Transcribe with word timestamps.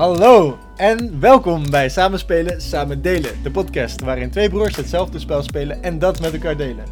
Hallo 0.00 0.58
en 0.76 1.20
welkom 1.20 1.70
bij 1.70 1.88
Samen 1.88 2.18
Spelen, 2.18 2.60
Samen 2.60 3.02
Delen. 3.02 3.42
De 3.42 3.50
podcast 3.50 4.00
waarin 4.00 4.30
twee 4.30 4.48
broers 4.48 4.76
hetzelfde 4.76 5.18
spel 5.18 5.42
spelen 5.42 5.82
en 5.82 5.98
dat 5.98 6.20
met 6.20 6.32
elkaar 6.32 6.56
delen. 6.56 6.84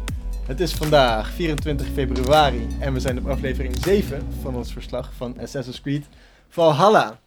Het 0.47 0.59
is 0.59 0.73
vandaag 0.73 1.31
24 1.31 1.87
februari 1.87 2.67
en 2.79 2.93
we 2.93 2.99
zijn 2.99 3.17
op 3.17 3.27
aflevering 3.27 3.77
7 3.83 4.27
van 4.41 4.55
ons 4.55 4.73
verslag 4.73 5.13
van 5.13 5.39
Assassin's 5.39 5.81
Creed 5.81 6.05
Valhalla. 6.49 7.19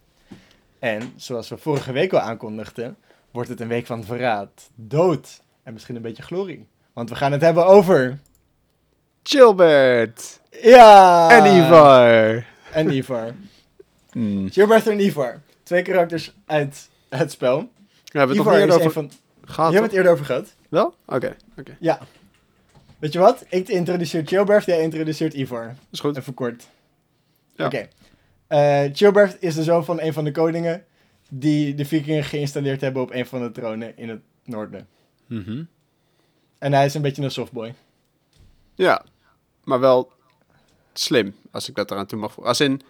En 0.78 1.12
zoals 1.16 1.48
we 1.48 1.56
vorige 1.56 1.92
week 1.92 2.12
al 2.12 2.20
aankondigden, 2.20 2.96
wordt 3.30 3.48
het 3.48 3.60
een 3.60 3.68
week 3.68 3.86
van 3.86 4.04
verraad, 4.04 4.70
dood 4.74 5.40
en 5.62 5.72
misschien 5.72 5.96
een 5.96 6.02
beetje 6.02 6.22
glorie. 6.22 6.66
Want 6.92 7.08
we 7.08 7.14
gaan 7.14 7.32
het 7.32 7.40
hebben 7.42 7.66
over... 7.66 8.18
Gilbert 9.22 10.40
Ja! 10.62 11.30
en 11.30 11.56
Ivar. 11.56 12.46
En 12.72 12.92
Ivar. 12.92 13.34
Hmm. 14.12 14.50
Gilbert 14.50 14.86
en 14.86 15.00
Ivar. 15.00 15.40
Twee 15.62 15.82
karakters 15.82 16.34
uit 16.46 16.88
het 17.08 17.30
spel. 17.30 17.70
We 18.04 18.18
hebben 18.18 18.36
het 18.36 18.68
is 18.68 18.74
over 18.74 18.90
van... 18.90 19.10
Je 19.46 19.62
hebt 19.62 19.82
het 19.82 19.92
eerder 19.92 20.12
over 20.12 20.24
gehad. 20.24 20.54
Wel? 20.68 20.94
Oké, 21.04 21.36
oké. 21.58 21.76
Ja. 21.80 21.98
Weet 22.98 23.12
je 23.12 23.18
wat? 23.18 23.44
Ik 23.48 23.68
introduceer 23.68 24.26
Chilbert, 24.26 24.64
jij 24.64 24.82
introduceert 24.82 25.34
Ivar. 25.34 25.74
Is 25.90 26.00
goed. 26.00 26.16
Even 26.16 26.34
kort. 26.34 26.68
Ja. 27.56 27.66
Oké. 27.66 27.88
Eh, 28.46 28.84
Chilbert 28.92 29.36
is 29.40 29.54
de 29.54 29.62
zoon 29.62 29.84
van 29.84 30.00
een 30.00 30.12
van 30.12 30.24
de 30.24 30.30
koningen 30.30 30.84
die 31.28 31.74
de 31.74 31.84
vikingen 31.84 32.24
geïnstalleerd 32.24 32.80
hebben 32.80 33.02
op 33.02 33.12
een 33.12 33.26
van 33.26 33.42
de 33.42 33.50
tronen 33.50 33.96
in 33.96 34.08
het 34.08 34.20
noorden. 34.44 34.88
Mhm. 35.26 35.64
En 36.58 36.72
hij 36.72 36.84
is 36.84 36.94
een 36.94 37.02
beetje 37.02 37.22
een 37.22 37.30
softboy. 37.30 37.74
Ja, 38.74 39.04
maar 39.64 39.80
wel 39.80 40.12
slim, 40.92 41.34
als 41.50 41.68
ik 41.68 41.74
dat 41.74 41.90
eraan 41.90 42.06
toe 42.06 42.18
mag 42.18 42.32
voegen. 42.32 42.48
Als 42.48 42.60
in, 42.60 42.80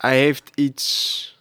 hij 0.00 0.18
heeft 0.18 0.50
iets... 0.54 1.38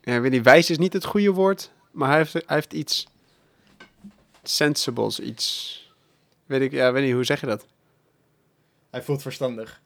Ja, 0.00 0.20
weet 0.20 0.30
niet, 0.30 0.44
wijs 0.44 0.70
is 0.70 0.78
niet 0.78 0.92
het 0.92 1.04
goede 1.04 1.30
woord, 1.30 1.70
maar 1.90 2.08
hij 2.08 2.18
heeft, 2.18 2.32
hij 2.32 2.42
heeft 2.46 2.72
iets 2.72 3.06
sensibles, 4.42 5.20
iets... 5.20 5.78
Weet 6.46 6.60
ik, 6.60 6.72
ja, 6.72 6.92
weet 6.92 7.04
niet, 7.04 7.12
hoe 7.14 7.24
zeg 7.24 7.40
je 7.40 7.46
dat? 7.46 7.66
Hij 8.90 9.02
voelt 9.02 9.22
verstandig. 9.22 9.80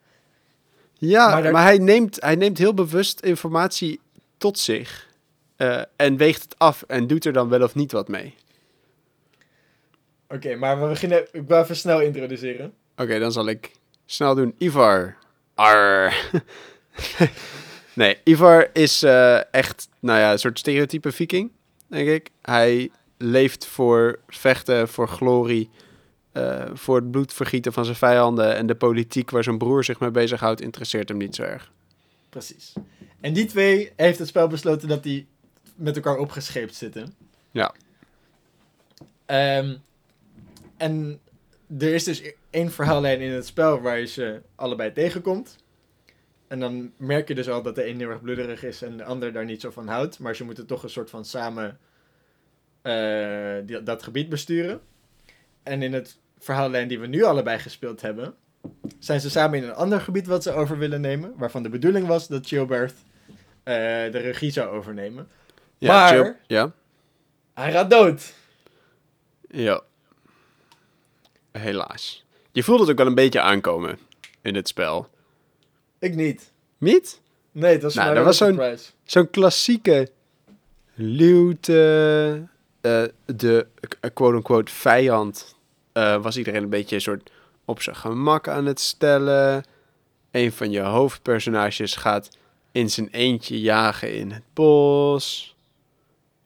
Ja, 0.93 1.39
Maar 1.51 1.63
hij, 1.63 1.77
neemt, 1.77 2.21
hij 2.21 2.35
neemt 2.35 2.57
heel 2.57 2.73
bewust 2.73 3.19
informatie 3.19 3.99
tot 4.37 4.59
zich. 4.59 5.07
eh, 5.55 5.81
en 5.95 6.17
weegt 6.17 6.43
het 6.43 6.59
af 6.59 6.81
en 6.81 7.07
doet 7.07 7.25
er 7.25 7.33
dan 7.33 7.49
wel 7.49 7.61
of 7.61 7.75
niet 7.75 7.91
wat 7.91 8.07
mee. 8.07 8.35
Oké, 10.27 10.55
maar 10.55 10.81
we 10.81 10.87
beginnen... 10.87 11.27
Ik 11.31 11.47
wil 11.47 11.61
even 11.61 11.75
snel 11.75 12.01
introduceren. 12.01 12.73
Oké, 12.97 13.19
dan 13.19 13.31
zal 13.31 13.47
ik 13.47 13.71
snel 14.05 14.35
doen. 14.35 14.55
Ivar. 14.57 15.17
Nee, 17.95 18.17
Ivar 18.23 18.69
is 18.73 19.03
eh, 19.03 19.53
echt, 19.53 19.87
nou 19.99 20.19
ja, 20.19 20.31
een 20.31 20.39
soort 20.39 20.59
stereotype 20.59 21.11
viking, 21.11 21.51
denk 21.87 22.07
ik. 22.07 22.29
Hij 22.41 22.91
leeft 23.17 23.65
voor 23.65 24.19
vechten, 24.27 24.87
voor 24.87 25.07
glorie, 25.07 25.69
eh, 26.31 26.65
voor 26.73 26.95
het 26.95 27.11
bloedvergieten 27.11 27.73
van 27.73 27.85
zijn 27.85 27.97
vijanden. 27.97 28.55
En 28.55 28.67
de 28.67 28.75
politiek 28.75 29.31
waar 29.31 29.43
zijn 29.43 29.57
broer 29.57 29.83
zich 29.83 29.99
mee 29.99 30.11
bezighoudt, 30.11 30.61
interesseert 30.61 31.09
hem 31.09 31.17
niet 31.17 31.35
zo 31.35 31.43
erg. 31.43 31.71
Precies. 32.29 32.73
En 33.21 33.33
die 33.33 33.45
twee 33.45 33.91
heeft 33.95 34.19
het 34.19 34.27
spel 34.27 34.47
besloten 34.47 34.87
dat 34.87 35.03
die 35.03 35.27
met 35.75 35.95
elkaar 35.95 36.17
opgescheept 36.17 36.75
zitten. 36.75 37.13
Ja. 37.51 37.73
Ehm, 39.25 39.75
en 40.77 41.19
er 41.79 41.93
is 41.93 42.03
dus 42.03 42.21
één 42.55 42.71
verhaallijn 42.71 43.19
in 43.21 43.31
het 43.31 43.45
spel 43.45 43.81
waar 43.81 43.99
je 43.99 44.05
ze 44.05 44.41
allebei 44.55 44.91
tegenkomt. 44.91 45.55
En 46.47 46.59
dan 46.59 46.91
merk 46.97 47.27
je 47.27 47.35
dus 47.35 47.49
al 47.49 47.61
dat 47.61 47.75
de 47.75 47.87
een 47.87 47.99
heel 47.99 48.09
erg 48.09 48.21
bloederig 48.21 48.63
is 48.63 48.81
en 48.81 48.97
de 48.97 49.03
ander 49.03 49.33
daar 49.33 49.45
niet 49.45 49.61
zo 49.61 49.71
van 49.71 49.87
houdt. 49.87 50.19
Maar 50.19 50.35
ze 50.35 50.43
moeten 50.43 50.65
toch 50.65 50.83
een 50.83 50.89
soort 50.89 51.09
van 51.09 51.25
samen 51.25 51.79
eh, 52.81 53.55
die- 53.65 53.83
dat 53.83 54.03
gebied 54.03 54.29
besturen. 54.29 54.81
En 55.63 55.81
in 55.81 55.93
het 55.93 56.17
verhaallijn 56.37 56.87
die 56.87 56.99
we 56.99 57.07
nu 57.07 57.23
allebei 57.23 57.59
gespeeld 57.59 58.01
hebben, 58.01 58.35
zijn 58.99 59.19
ze 59.21 59.29
samen 59.29 59.57
in 59.57 59.63
een 59.63 59.73
ander 59.73 60.01
gebied 60.01 60.27
wat 60.27 60.43
ze 60.43 60.51
over 60.51 60.77
willen 60.77 61.01
nemen. 61.01 61.33
Waarvan 61.37 61.63
de 61.63 61.69
bedoeling 61.69 62.07
was 62.07 62.27
dat 62.27 62.47
Gilbert 62.47 62.93
eh, 63.63 63.73
de 64.11 64.17
regie 64.17 64.51
zou 64.51 64.69
overnemen. 64.69 65.27
Ja, 65.77 65.93
Maar-. 65.93 66.39
Ja. 66.47 66.71
Hij 67.53 67.71
gaat 67.71 67.89
dood. 67.89 68.33
Ja. 69.49 69.81
Helaas. 71.51 72.24
Je 72.55 72.63
voelt 72.63 72.79
het 72.79 72.89
ook 72.89 72.97
wel 72.97 73.07
een 73.07 73.15
beetje 73.15 73.41
aankomen 73.41 73.99
in 74.41 74.55
het 74.55 74.67
spel. 74.67 75.07
Ik 75.99 76.15
niet. 76.15 76.51
Niet? 76.77 77.21
Nee, 77.51 77.71
het 77.71 77.81
was 77.81 77.93
Nou, 77.93 78.05
maar 78.07 78.15
dat 78.15 78.25
was 78.25 78.37
zo'n-. 78.37 78.77
Zo'n 79.03 79.29
klassieke 79.29 80.09
luwte. 80.93 82.47
eh, 82.81 83.03
de 83.25 83.67
eh, 83.99 84.09
quote-unquote 84.13 84.71
vijand 84.71 85.55
eh, 85.91 86.21
was 86.21 86.37
iedereen 86.37 86.63
een 86.63 86.69
beetje 86.69 86.95
een 86.95 87.01
soort 87.01 87.31
op 87.65 87.81
zijn 87.81 87.95
gemak 87.95 88.47
aan 88.47 88.65
het 88.65 88.79
stellen. 88.79 89.63
Een 90.31 90.51
van 90.51 90.71
je 90.71 90.81
hoofdpersonages 90.81 91.95
gaat 91.95 92.29
in 92.71 92.89
zijn 92.89 93.09
eentje 93.11 93.61
jagen 93.61 94.15
in 94.15 94.31
het 94.31 94.43
bos. 94.53 95.54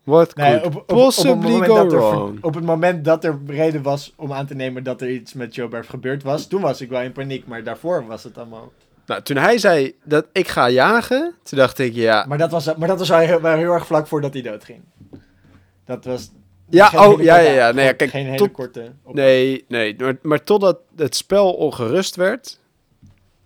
What 0.09 0.35
Nee, 0.35 0.59
could 0.61 0.75
op, 0.75 0.87
possibly 0.87 1.51
go 1.67 1.75
dat 1.75 1.91
er, 1.91 1.99
wrong? 1.99 2.43
op 2.43 2.53
het 2.55 2.63
moment 2.63 3.05
dat 3.05 3.23
er 3.23 3.39
reden 3.47 3.81
was 3.81 4.13
om 4.15 4.33
aan 4.33 4.45
te 4.45 4.55
nemen 4.55 4.83
dat 4.83 5.01
er 5.01 5.09
iets 5.11 5.33
met 5.33 5.53
Gilbert 5.53 5.89
gebeurd 5.89 6.23
was, 6.23 6.47
toen 6.47 6.61
was 6.61 6.81
ik 6.81 6.89
wel 6.89 7.01
in 7.01 7.11
paniek, 7.11 7.47
maar 7.47 7.63
daarvoor 7.63 8.05
was 8.07 8.23
het 8.23 8.37
allemaal... 8.37 8.71
Nou, 9.05 9.21
toen 9.21 9.37
hij 9.37 9.57
zei 9.57 9.95
dat 10.03 10.25
ik 10.31 10.47
ga 10.47 10.69
jagen, 10.69 11.33
toen 11.43 11.57
dacht 11.59 11.79
ik 11.79 11.93
ja. 11.93 12.25
Maar 12.27 12.37
dat 12.37 12.51
was, 12.51 12.75
maar 12.75 12.87
dat 12.87 12.99
was 12.99 13.09
wel 13.09 13.17
heel, 13.19 13.41
wel 13.41 13.57
heel 13.57 13.71
erg 13.73 13.85
vlak 13.85 14.07
voordat 14.07 14.33
hij 14.33 14.41
doodging. 14.41 14.81
Dat 15.85 16.05
was... 16.05 16.31
Ja, 16.69 16.85
geen 16.85 16.99
oh, 16.99 17.05
hele 17.09 17.23
ja, 17.23 17.35
korte- 17.35 17.49
ja, 17.49 17.55
ja. 17.67 17.71
Nee, 17.71 17.85
ja, 17.85 17.91
kijk, 17.93 18.09
geen 18.09 18.25
hele 18.25 18.37
tot- 18.37 18.51
korte... 18.51 18.91
op- 19.03 19.15
Nee, 19.15 19.65
nee. 19.67 19.95
Maar, 19.97 20.17
maar 20.21 20.43
totdat 20.43 20.79
het 20.95 21.15
spel 21.15 21.53
ongerust 21.53 22.15
werd, 22.15 22.59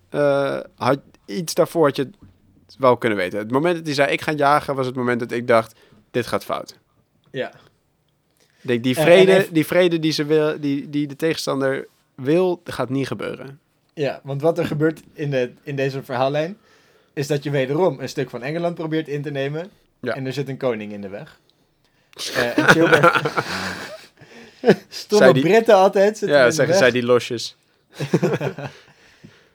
eh, 0.09 0.59
had 0.75 0.99
iets 1.25 1.53
daarvoor 1.53 1.85
had 1.85 1.95
je 1.95 2.03
het 2.65 2.75
wel 2.79 2.97
kunnen 2.97 3.17
weten. 3.17 3.39
Het 3.39 3.51
moment 3.51 3.75
dat 3.75 3.85
hij 3.85 3.93
zei 3.93 4.11
ik 4.11 4.21
ga 4.21 4.31
jagen, 4.31 4.75
was 4.75 4.85
het 4.85 4.95
moment 4.95 5.19
dat 5.19 5.31
ik 5.31 5.47
dacht, 5.47 5.79
dit 6.13 6.27
gaat 6.27 6.43
fout. 6.43 6.77
Ja. 7.31 7.51
Denk, 8.61 8.83
die 8.83 8.95
Eh, 8.95 9.01
en 9.01 9.07
vrede, 9.07 9.35
even- 9.37 9.53
die, 9.53 9.65
vrede 9.65 9.99
die, 9.99 10.11
ze 10.11 10.25
wil, 10.25 10.59
die, 10.59 10.89
die 10.89 11.07
de 11.07 11.15
tegenstander 11.15 11.87
wil, 12.15 12.61
gaat 12.63 12.89
niet 12.89 13.07
gebeuren. 13.07 13.59
ja, 13.93 14.19
want 14.23 14.41
wat 14.41 14.57
er 14.57 14.65
gebeurt 14.65 15.01
in, 15.13 15.29
de, 15.31 15.51
in 15.63 15.75
deze 15.75 16.03
verhaallijn, 16.03 16.57
is 17.13 17.27
dat 17.27 17.43
je 17.43 17.49
wederom 17.49 17.99
een 17.99 18.09
stuk 18.09 18.29
van 18.29 18.43
Engeland 18.43 18.75
probeert 18.75 19.07
in 19.07 19.21
te 19.21 19.29
nemen, 19.31 19.69
Ja. 20.01 20.15
en 20.15 20.25
er 20.25 20.33
zit 20.33 20.49
een 20.49 20.57
koning 20.57 20.91
in 20.91 21.01
de 21.01 21.09
weg. 21.09 21.39
Eh, 22.35 22.57
en 22.57 22.69
Gilbert... 22.69 23.21
Stomme 24.89 25.33
die- 25.33 25.43
Britten 25.43 25.75
altijd 25.75 26.19
Ja, 26.19 26.51
zeggen 26.51 26.75
zij 26.77 26.91
die 26.91 27.03
losjes. 27.03 27.55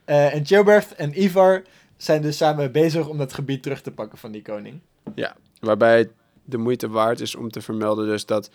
Eh, 0.05 0.35
en 0.35 0.47
Gilbert 0.47 0.95
en 0.95 1.23
Ivar 1.23 1.63
zijn 1.97 2.23
dus 2.23 2.37
samen 2.37 2.73
bezig 2.73 3.09
om 3.09 3.19
dat 3.19 3.33
gebied 3.35 3.63
terug 3.63 3.81
te 3.81 3.91
pakken 3.91 4.19
van 4.19 4.33
die 4.33 4.43
koning. 4.43 4.81
Waarbij 5.61 5.99
het 5.99 6.11
de 6.49 6.57
moeite 6.59 6.89
waard 6.89 7.21
is 7.21 7.35
om 7.35 7.51
te 7.51 7.61
vermelden 7.61 8.07
dus 8.07 8.27
dat 8.27 8.51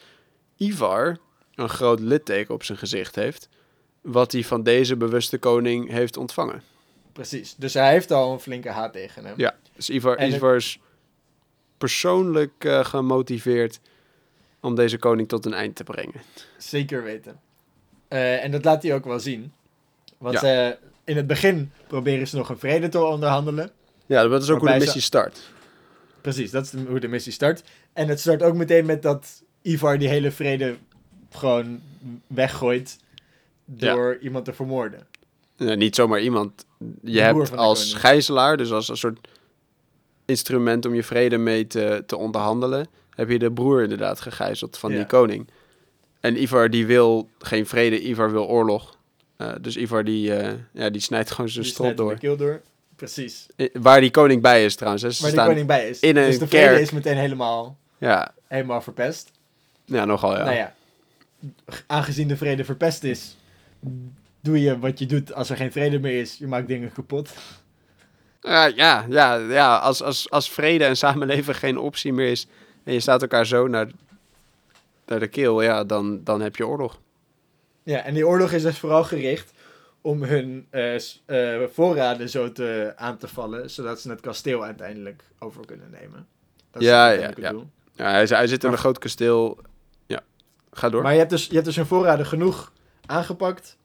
Ivar 0.58 1.18
een 1.56 1.70
groot 1.70 2.00
litteken 2.00 2.54
op 2.54 2.64
zijn 2.64 2.78
gezicht 2.78 3.16
heeft. 3.16 3.50
Wat 4.02 4.32
hij 4.32 4.44
van 4.44 4.64
deze 4.64 4.98
bewuste 4.98 5.38
koning 5.38 5.90
heeft 5.90 6.18
ontvangen. 6.18 6.62
Precies. 7.12 7.56
Dus 7.56 7.74
hij 7.74 7.92
heeft 7.92 8.12
al 8.12 8.34
een 8.34 8.40
flinke 8.40 8.70
haat 8.70 8.94
tegen 8.94 9.26
hem. 9.26 9.34
Ja, 9.38 9.56
dus 9.76 9.90
Ivar, 9.90 10.18
En 10.18 10.34
Ivar 10.34 10.56
is 10.56 10.80
persoonlijk 11.78 12.52
eh, 12.66 12.86
gemotiveerd 12.86 13.80
om 14.60 14.76
deze 14.76 14.98
koning 14.98 15.28
tot 15.28 15.46
een 15.46 15.54
eind 15.54 15.76
te 15.76 15.84
brengen. 15.84 16.22
Zeker 16.58 17.04
weten. 17.04 17.40
Eh, 18.08 18.44
en 18.44 18.52
dat 18.52 18.64
laat 18.66 18.84
hij 18.84 18.94
ook 18.94 19.06
wel 19.06 19.20
zien. 19.20 19.54
Want 20.18 20.42
Ja. 20.42 20.68
eh, 20.70 20.76
in 21.04 21.16
het 21.16 21.28
begin 21.28 21.72
proberen 21.88 22.28
ze 22.28 22.36
nog 22.38 22.50
een 22.50 22.58
vrede 22.58 22.90
te 22.90 23.04
onderhandelen. 23.04 23.72
Ja, 24.06 24.28
dat 24.28 24.44
is 24.44 24.50
ook 24.50 24.60
hoe 24.60 24.70
de 24.72 24.78
missie 24.78 25.02
start. 25.02 25.52
Precies, 26.22 26.52
dat 26.52 26.64
is 26.66 26.70
de- 26.70 26.86
hoe 26.88 27.00
de 27.00 27.08
missie 27.08 27.32
start. 27.34 27.64
En 27.94 28.08
het 28.08 28.20
start 28.20 28.44
ook 28.44 28.56
meteen 28.56 28.86
met 28.86 29.02
dat 29.02 29.44
Ivar 29.62 29.98
die 29.98 30.08
hele 30.08 30.32
vrede 30.32 30.76
gewoon 31.32 31.82
weggooit 32.28 32.98
door 33.66 34.18
iemand 34.22 34.46
te 34.46 34.54
vermoorden. 34.54 35.08
Ja, 35.58 35.74
niet 35.74 35.96
zomaar 35.96 36.22
iemand. 36.22 36.66
Je 37.02 37.20
hebt 37.22 37.58
als 37.58 37.94
gijzelaar, 37.94 38.58
dus 38.58 38.72
als 38.72 38.90
een 38.90 38.98
soort 38.98 39.28
instrument 40.26 40.86
om 40.86 40.94
je 40.96 41.04
vrede 41.04 41.38
mee 41.38 41.68
te, 41.68 42.04
te 42.06 42.18
onderhandelen, 42.18 42.88
heb 43.10 43.30
je 43.30 43.40
de 43.40 43.52
broer 43.52 43.82
inderdaad 43.84 44.20
gegijzeld 44.22 44.78
van 44.78 44.92
Ja. 44.92 44.98
die 44.98 45.06
koning. 45.06 45.48
En 46.20 46.42
Ivar 46.42 46.70
die 46.70 46.86
wil 46.86 47.30
geen 47.40 47.66
vrede, 47.66 48.02
Ivar 48.08 48.32
wil 48.32 48.48
oorlog. 48.48 48.98
Eh, 49.38 49.52
dus 49.62 49.78
Ivar 49.78 50.04
die, 50.04 50.36
eh, 50.36 50.54
ja, 50.74 50.90
die 50.90 51.02
snijdt 51.02 51.32
gewoon 51.32 51.50
zijn 51.50 51.64
Die 51.64 51.74
strot 51.74 51.98
door. 51.98 52.18
keel 52.18 52.38
door. 52.38 52.62
Precies. 52.96 53.48
Eh, 53.56 53.70
Waar 53.74 54.02
die 54.02 54.12
koning 54.12 54.42
bij 54.42 54.66
is 54.66 54.76
trouwens. 54.76 55.04
hè. 55.04 55.12
Ze 55.12 55.22
Waar 55.22 55.32
staan- 55.32 55.48
koning 55.48 55.68
bij 55.68 55.90
is. 55.90 56.00
in 56.00 56.18
een 56.18 56.26
dus 56.26 56.40
de 56.40 56.48
vrede 56.48 56.66
kerk. 56.68 56.80
is 56.80 56.92
meteen 56.92 57.18
helemaal, 57.18 57.78
Ja, 58.04 58.34
helemaal 58.48 58.82
verpest. 58.82 59.32
ja, 59.86 60.06
nogal 60.06 60.38
ja. 60.38 60.44
Nou 60.44 60.56
ja, 60.56 60.74
aangezien 61.88 62.28
de 62.28 62.38
vrede 62.38 62.66
verpest 62.66 63.04
is, 63.04 63.38
doe 64.40 64.62
je 64.62 64.80
wat 64.80 65.00
je 65.00 65.06
doet 65.06 65.34
als 65.34 65.50
er 65.50 65.58
geen 65.58 65.72
vrede 65.72 66.00
meer 66.00 66.20
is. 66.20 66.38
Je 66.38 66.48
maakt 66.48 66.68
dingen 66.68 66.92
kapot. 66.92 67.34
Ja, 68.42 68.66
ja, 68.66 69.06
ja, 69.10 69.36
ja. 69.36 69.78
Als, 69.78 70.02
als, 70.02 70.30
als 70.30 70.52
vrede 70.52 70.86
en 70.86 70.98
samenleven 70.98 71.56
geen 71.56 71.78
optie 71.78 72.14
meer 72.14 72.32
is 72.32 72.48
en 72.84 72.94
je 72.94 73.00
staat 73.00 73.22
elkaar 73.22 73.46
zo 73.46 73.68
naar, 73.68 73.88
naar 75.06 75.20
de 75.20 75.28
keel, 75.28 75.62
ja, 75.62 75.84
dan, 75.84 76.24
dan 76.24 76.42
heb 76.42 76.56
je 76.56 76.68
oorlog. 76.68 77.00
Ja, 77.84 78.04
en 78.04 78.14
die 78.14 78.28
oorlog 78.28 78.52
is 78.52 78.62
dus 78.62 78.80
vooral 78.80 79.04
gericht 79.04 79.54
om 80.02 80.24
hun 80.24 80.68
eh, 80.70 80.96
voorraden 81.72 82.30
zo 82.30 82.52
te, 82.52 82.94
aan 82.96 83.18
te 83.18 83.28
vallen, 83.28 83.70
zodat 83.70 84.02
ze 84.02 84.10
het 84.10 84.22
kasteel 84.22 84.64
uiteindelijk 84.64 85.24
over 85.40 85.66
kunnen 85.66 85.90
nemen. 85.92 86.28
Dat 86.72 86.82
is 86.82 86.88
Ja, 86.88 87.10
ja. 87.10 87.52
doel. 87.52 87.70
Ja, 87.96 88.10
hij, 88.10 88.26
hij 88.26 88.48
zit 88.48 88.64
in 88.64 88.72
een 88.72 88.78
groot 88.78 89.00
kasteel. 89.00 89.58
Ja, 90.06 90.22
ga 90.72 90.90
door. 90.90 91.02
Maar 91.02 91.12
je 91.12 91.18
hebt, 91.18 91.30
dus, 91.30 91.46
je 91.46 91.54
hebt 91.54 91.66
dus 91.66 91.76
hun 91.76 91.86
voorraden 91.86 92.26
genoeg 92.26 92.72
aangepakt, 93.06 93.78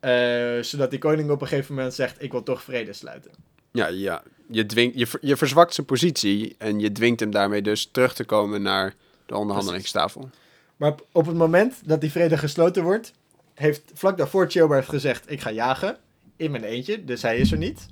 eh, 0.00 0.58
zodat 0.60 0.90
die 0.90 0.98
koning 0.98 1.30
op 1.30 1.40
een 1.40 1.46
gegeven 1.46 1.74
moment 1.74 1.94
zegt, 1.94 2.22
ik 2.22 2.32
wil 2.32 2.42
toch 2.42 2.62
vrede 2.62 2.92
sluiten. 2.92 3.30
Ja, 3.72 3.86
ja. 3.86 4.22
Je, 4.48 4.66
dwingt, 4.66 4.98
je, 4.98 5.06
ver- 5.06 5.20
je 5.22 5.36
verzwakt 5.36 5.74
zijn 5.74 5.86
positie 5.86 6.54
en 6.58 6.80
je 6.80 6.92
dwingt 6.92 7.20
hem 7.20 7.30
daarmee 7.30 7.62
dus 7.62 7.88
terug 7.92 8.14
te 8.14 8.24
komen 8.24 8.62
naar 8.62 8.94
de 9.26 9.36
onderhandelingstafel. 9.36 10.30
Maar 10.76 10.90
op, 10.90 11.06
op 11.12 11.26
het 11.26 11.36
moment 11.36 11.74
dat 11.84 12.00
die 12.00 12.10
vrede 12.10 12.38
gesloten 12.38 12.82
wordt, 12.82 13.12
heeft 13.54 13.82
vlak 13.94 14.16
daarvoor 14.16 14.50
Chilbert 14.50 14.88
gezegd, 14.88 15.30
ik 15.30 15.40
ga 15.40 15.50
jagen, 15.50 15.98
in 16.36 16.50
mijn 16.50 16.64
eentje, 16.64 17.04
dus 17.04 17.22
hij 17.22 17.38
is 17.38 17.52
er 17.52 17.58
niet. 17.58 17.86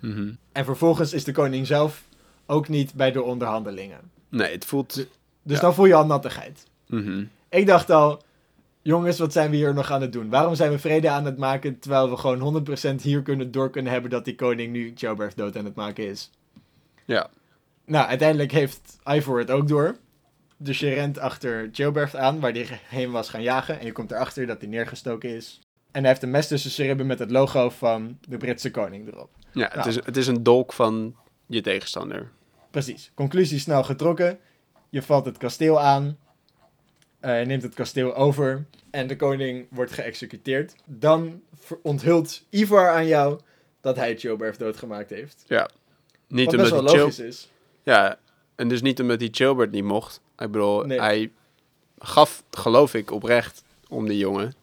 Mhm. 0.00 0.32
En 0.52 0.64
vervolgens 0.64 1.12
is 1.12 1.24
de 1.24 1.32
koning 1.32 1.66
zelf 1.66 2.02
ook 2.46 2.68
niet 2.68 2.94
bij 2.94 3.12
de 3.12 3.22
onderhandelingen. 3.22 4.00
Nee, 4.34 4.52
het 4.52 4.64
voelt... 4.64 4.94
Dus 5.42 5.56
Ja. 5.56 5.60
dan 5.60 5.74
voel 5.74 5.84
je 5.86 5.94
al 5.94 6.06
nattigheid. 6.06 6.66
Mhm. 6.86 7.24
Ik 7.48 7.66
dacht 7.66 7.90
al, 7.90 8.22
jongens, 8.82 9.18
wat 9.18 9.32
zijn 9.32 9.50
we 9.50 9.56
hier 9.56 9.74
nog 9.74 9.90
aan 9.90 10.00
het 10.00 10.12
doen? 10.12 10.28
Waarom 10.30 10.54
zijn 10.54 10.70
we 10.70 10.78
vrede 10.78 11.08
aan 11.10 11.24
het 11.24 11.38
maken, 11.38 11.78
terwijl 11.78 12.10
we 12.10 12.16
gewoon 12.16 12.40
100% 12.40 13.02
hier 13.02 13.22
kunnen 13.22 13.50
door 13.50 13.70
kunnen 13.70 13.92
hebben 13.92 14.10
dat 14.10 14.24
die 14.24 14.34
koning 14.34 14.72
nu 14.72 14.92
Chilbert 14.94 15.36
dood 15.36 15.56
aan 15.56 15.64
het 15.64 15.74
maken 15.74 16.08
is? 16.08 16.30
Ja. 17.04 17.30
Nou, 17.84 18.06
uiteindelijk 18.06 18.52
heeft 18.52 18.98
Ivor 19.04 19.38
het 19.38 19.50
ook 19.50 19.68
door. 19.68 19.96
Dus 20.56 20.78
je 20.78 20.88
rent 20.94 21.18
achter 21.18 21.68
Chilbert 21.72 22.16
aan, 22.16 22.40
waar 22.40 22.52
hij 22.52 22.80
heen 22.88 23.10
was 23.10 23.28
gaan 23.28 23.42
jagen. 23.42 23.78
En 23.80 23.86
je 23.86 23.92
komt 23.92 24.10
erachter 24.10 24.46
dat 24.46 24.60
hij 24.60 24.68
neergestoken 24.70 25.28
is. 25.36 25.60
En 25.90 26.00
hij 26.00 26.10
heeft 26.10 26.22
een 26.22 26.30
mes 26.30 26.48
tussen 26.48 26.70
zijn 26.70 26.88
ribben 26.88 27.06
met 27.06 27.18
het 27.18 27.30
logo 27.30 27.70
van 27.70 28.18
de 28.28 28.36
Britse 28.36 28.70
koning 28.70 29.08
erop. 29.08 29.30
Ja, 29.52 29.64
het, 29.72 29.74
Ja. 29.74 29.84
is, 29.90 29.94
het 29.94 30.16
is 30.16 30.26
een 30.26 30.42
dolk 30.42 30.72
van 30.72 31.16
je 31.46 31.60
tegenstander. 31.60 32.30
Precies. 32.74 33.10
Conclusie 33.14 33.58
snel 33.58 33.84
getrokken. 33.84 34.38
Je 34.90 35.02
valt 35.02 35.24
het 35.24 35.36
kasteel 35.36 35.80
aan. 35.80 36.18
Eh, 37.20 37.40
je 37.40 37.46
neemt 37.46 37.62
het 37.62 37.74
kasteel 37.74 38.14
over. 38.14 38.64
En 38.90 39.06
de 39.06 39.16
koning 39.16 39.66
wordt 39.70 39.92
geëxecuteerd. 39.92 40.74
Dan 40.84 41.42
onthult 41.82 42.42
Ivar 42.50 42.88
aan 42.90 43.06
jou 43.06 43.40
dat 43.80 43.96
hij 43.96 44.16
Chilbert 44.16 44.58
doodgemaakt 44.58 45.10
heeft. 45.10 45.44
Niet 46.28 46.46
Wat 46.46 46.56
best 46.56 46.70
wel 46.70 46.78
omdat 46.78 46.96
logisch 46.96 47.18
is. 47.18 47.48
Ja, 47.82 48.18
en 48.54 48.68
dus 48.68 48.82
niet 48.82 49.00
omdat 49.00 49.20
hij 49.20 49.28
Chilbert 49.32 49.70
niet 49.70 49.84
mocht. 49.84 50.20
Ik 50.38 50.50
bedoel, 50.50 50.84
Nee. 50.84 51.00
hij 51.00 51.30
gaf, 51.98 52.42
geloof 52.50 52.94
ik, 52.94 53.10
oprecht 53.10 53.64
om 53.88 54.06
die 54.08 54.18
jongen. 54.18 54.54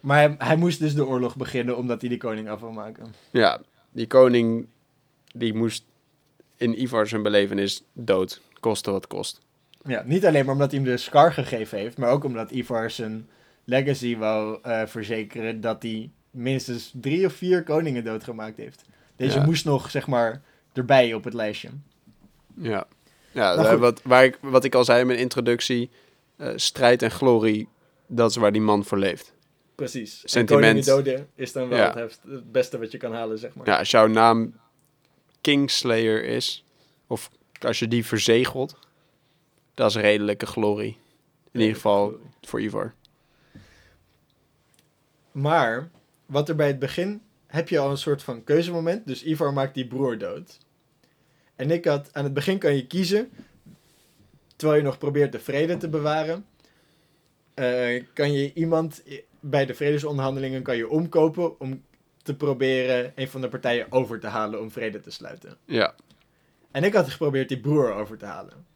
Maar 0.00 0.18
hij, 0.18 0.34
hij 0.38 0.56
moest 0.56 0.78
dus 0.78 0.94
de 0.94 1.06
oorlog 1.06 1.36
beginnen 1.36 1.76
omdat 1.76 2.00
hij 2.00 2.10
die 2.10 2.18
koning 2.18 2.48
af 2.48 2.60
wil 2.60 2.72
maken. 2.72 3.14
Ja, 3.30 3.60
die 3.90 4.06
koning, 4.06 4.66
die 5.32 5.54
moest 5.54 5.84
in 6.56 6.82
Ivar 6.82 7.06
zijn 7.06 7.22
belevenis 7.22 7.82
dood. 7.92 8.40
Koste 8.60 8.90
wat 8.90 9.06
kost. 9.06 9.40
Ja, 9.86 10.02
niet 10.06 10.26
alleen 10.26 10.44
maar 10.44 10.54
omdat 10.54 10.70
hij 10.70 10.80
hem 10.80 10.88
de 10.88 10.96
Scar 10.96 11.32
gegeven 11.32 11.78
heeft, 11.78 11.98
maar 11.98 12.10
ook 12.10 12.24
omdat 12.24 12.50
Ivar 12.50 12.90
zijn 12.90 13.28
legacy 13.64 14.16
wou 14.16 14.58
eh, 14.62 14.82
verzekeren 14.86 15.60
dat 15.60 15.82
hij 15.82 16.10
minstens 16.30 16.90
drie 16.94 17.26
of 17.26 17.32
vier 17.32 17.62
koningen 17.62 18.04
doodgemaakt 18.04 18.56
heeft. 18.56 18.84
Deze 19.16 19.38
Ja. 19.38 19.44
moest 19.44 19.64
nog, 19.64 19.90
zeg 19.90 20.06
maar, 20.06 20.42
erbij 20.72 21.14
op 21.14 21.24
het 21.24 21.34
lijstje. 21.34 21.68
Ja, 22.56 22.86
ja 23.32 23.78
wat, 23.78 24.02
waar 24.02 24.24
ik, 24.24 24.38
wat 24.40 24.64
ik 24.64 24.74
al 24.74 24.84
zei 24.84 25.00
in 25.00 25.06
mijn 25.06 25.18
introductie, 25.18 25.90
eh, 26.36 26.52
strijd 26.56 27.02
en 27.02 27.10
glorie, 27.10 27.68
dat 28.06 28.30
is 28.30 28.36
waar 28.36 28.52
die 28.52 28.60
man 28.60 28.84
voor 28.84 28.98
leeft. 28.98 29.32
Precies. 29.74 30.20
Sentiment. 30.24 30.64
En 30.64 30.82
koningen 30.84 31.04
doden 31.14 31.28
is 31.34 31.52
dan 31.52 31.68
wel 31.68 31.78
Ja. 31.78 31.94
het, 31.98 32.20
het 32.28 32.52
beste 32.52 32.78
wat 32.78 32.92
je 32.92 32.98
kan 32.98 33.12
halen, 33.12 33.38
zeg 33.38 33.54
maar. 33.54 33.66
Ja, 33.66 33.78
als 33.78 33.90
jouw 33.90 34.06
naam 34.06 34.54
Kingslayer 35.44 36.24
is, 36.24 36.64
of 37.06 37.30
als 37.60 37.78
je 37.78 37.88
die 37.88 38.06
verzegelt, 38.06 38.78
dat 39.74 39.90
is 39.90 39.96
redelijke 39.96 40.46
glorie. 40.46 40.98
In 41.50 41.60
ieder 41.60 41.74
geval 41.74 42.18
voor 42.40 42.60
Ivar. 42.60 42.94
Maar, 45.32 45.90
wat 46.26 46.48
er 46.48 46.54
bij 46.54 46.66
het 46.66 46.78
begin, 46.78 47.22
heb 47.46 47.68
je 47.68 47.78
al 47.78 47.90
een 47.90 47.98
soort 47.98 48.22
van 48.22 48.44
keuzemoment. 48.44 49.06
Dus 49.06 49.24
Ivar 49.24 49.52
maakt 49.52 49.74
die 49.74 49.86
broer 49.86 50.18
dood. 50.18 50.58
En 51.56 51.70
ik 51.70 51.84
had, 51.84 52.08
aan 52.12 52.24
het 52.24 52.34
begin 52.34 52.58
kan 52.58 52.76
je 52.76 52.86
kiezen, 52.86 53.30
terwijl 54.56 54.80
je 54.80 54.86
nog 54.86 54.98
probeert 54.98 55.32
de 55.32 55.40
vrede 55.40 55.76
te 55.76 55.88
bewaren, 55.88 56.46
eh, 57.54 58.04
kan 58.12 58.32
je 58.32 58.52
iemand 58.52 59.02
bij 59.40 59.66
de 59.66 59.74
vredesonderhandelingen 59.74 60.62
kan 60.62 60.76
je 60.76 60.88
omkopen 60.88 61.60
om 61.60 61.82
te 62.24 62.34
proberen 62.34 63.12
een 63.14 63.28
van 63.28 63.40
de 63.40 63.48
partijen 63.48 63.86
over 63.90 64.20
te 64.20 64.26
halen 64.26 64.60
om 64.60 64.70
vrede 64.70 65.00
te 65.00 65.10
sluiten. 65.10 65.56
Ja, 65.64 65.94
En 66.70 66.84
ik 66.84 66.94
had 66.94 67.10
geprobeerd 67.10 67.48
die 67.48 67.60
broer 67.60 67.92
over 67.94 68.18
te 68.18 68.24
halen. 68.26 68.66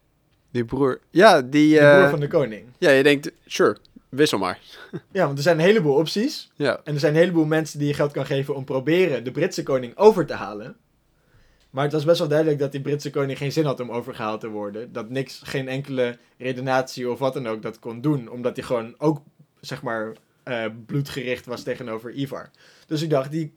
die 0.51 0.65
broer. 0.65 0.99
Ja, 1.09 1.41
die. 1.41 1.79
Eh, 1.79 1.97
broer 1.97 2.09
van 2.09 2.19
de 2.19 2.27
koning. 2.27 2.65
Ja, 2.77 2.89
je 2.89 3.03
denkt, 3.03 3.31
sure, 3.45 3.77
wissel 4.09 4.37
maar. 4.37 4.59
Ja, 5.11 5.25
want 5.25 5.37
er 5.37 5.43
zijn 5.43 5.57
een 5.59 5.65
heleboel 5.65 5.95
opties. 5.95 6.51
Ja, 6.55 6.81
En 6.83 6.93
er 6.93 6.99
zijn 6.99 7.13
een 7.13 7.19
heleboel 7.19 7.45
mensen 7.45 7.79
die 7.79 7.87
je 7.87 7.93
geld 7.93 8.11
kan 8.11 8.25
geven 8.25 8.55
om 8.55 8.63
proberen 8.63 9.23
de 9.23 9.31
Britse 9.31 9.63
koning 9.63 9.97
over 9.97 10.25
te 10.25 10.33
halen. 10.33 10.75
Maar 11.69 11.83
het 11.83 11.93
was 11.93 12.05
best 12.05 12.19
wel 12.19 12.27
duidelijk 12.27 12.59
dat 12.59 12.71
die 12.71 12.81
Britse 12.81 13.09
koning 13.09 13.37
geen 13.37 13.51
zin 13.51 13.65
had 13.65 13.79
om 13.79 13.91
overgehaald 13.91 14.39
te 14.41 14.47
worden. 14.47 14.91
Dat 14.93 15.09
niks, 15.09 15.41
geen 15.43 15.67
enkele 15.67 16.17
redenatie 16.37 17.09
of 17.09 17.19
wat 17.19 17.33
dan 17.33 17.47
ook 17.47 17.61
dat 17.61 17.79
kon 17.79 18.01
doen. 18.01 18.27
Omdat 18.29 18.55
hij 18.55 18.65
gewoon 18.65 18.95
ook, 18.97 19.21
zeg 19.59 19.81
maar, 19.81 20.13
eh, 20.49 20.65
bloedgericht 20.85 21.45
was 21.45 21.63
tegenover 21.63 22.11
Ivar. 22.11 22.49
Dus 22.87 23.01
ik 23.01 23.09
dacht, 23.09 23.31
die 23.31 23.53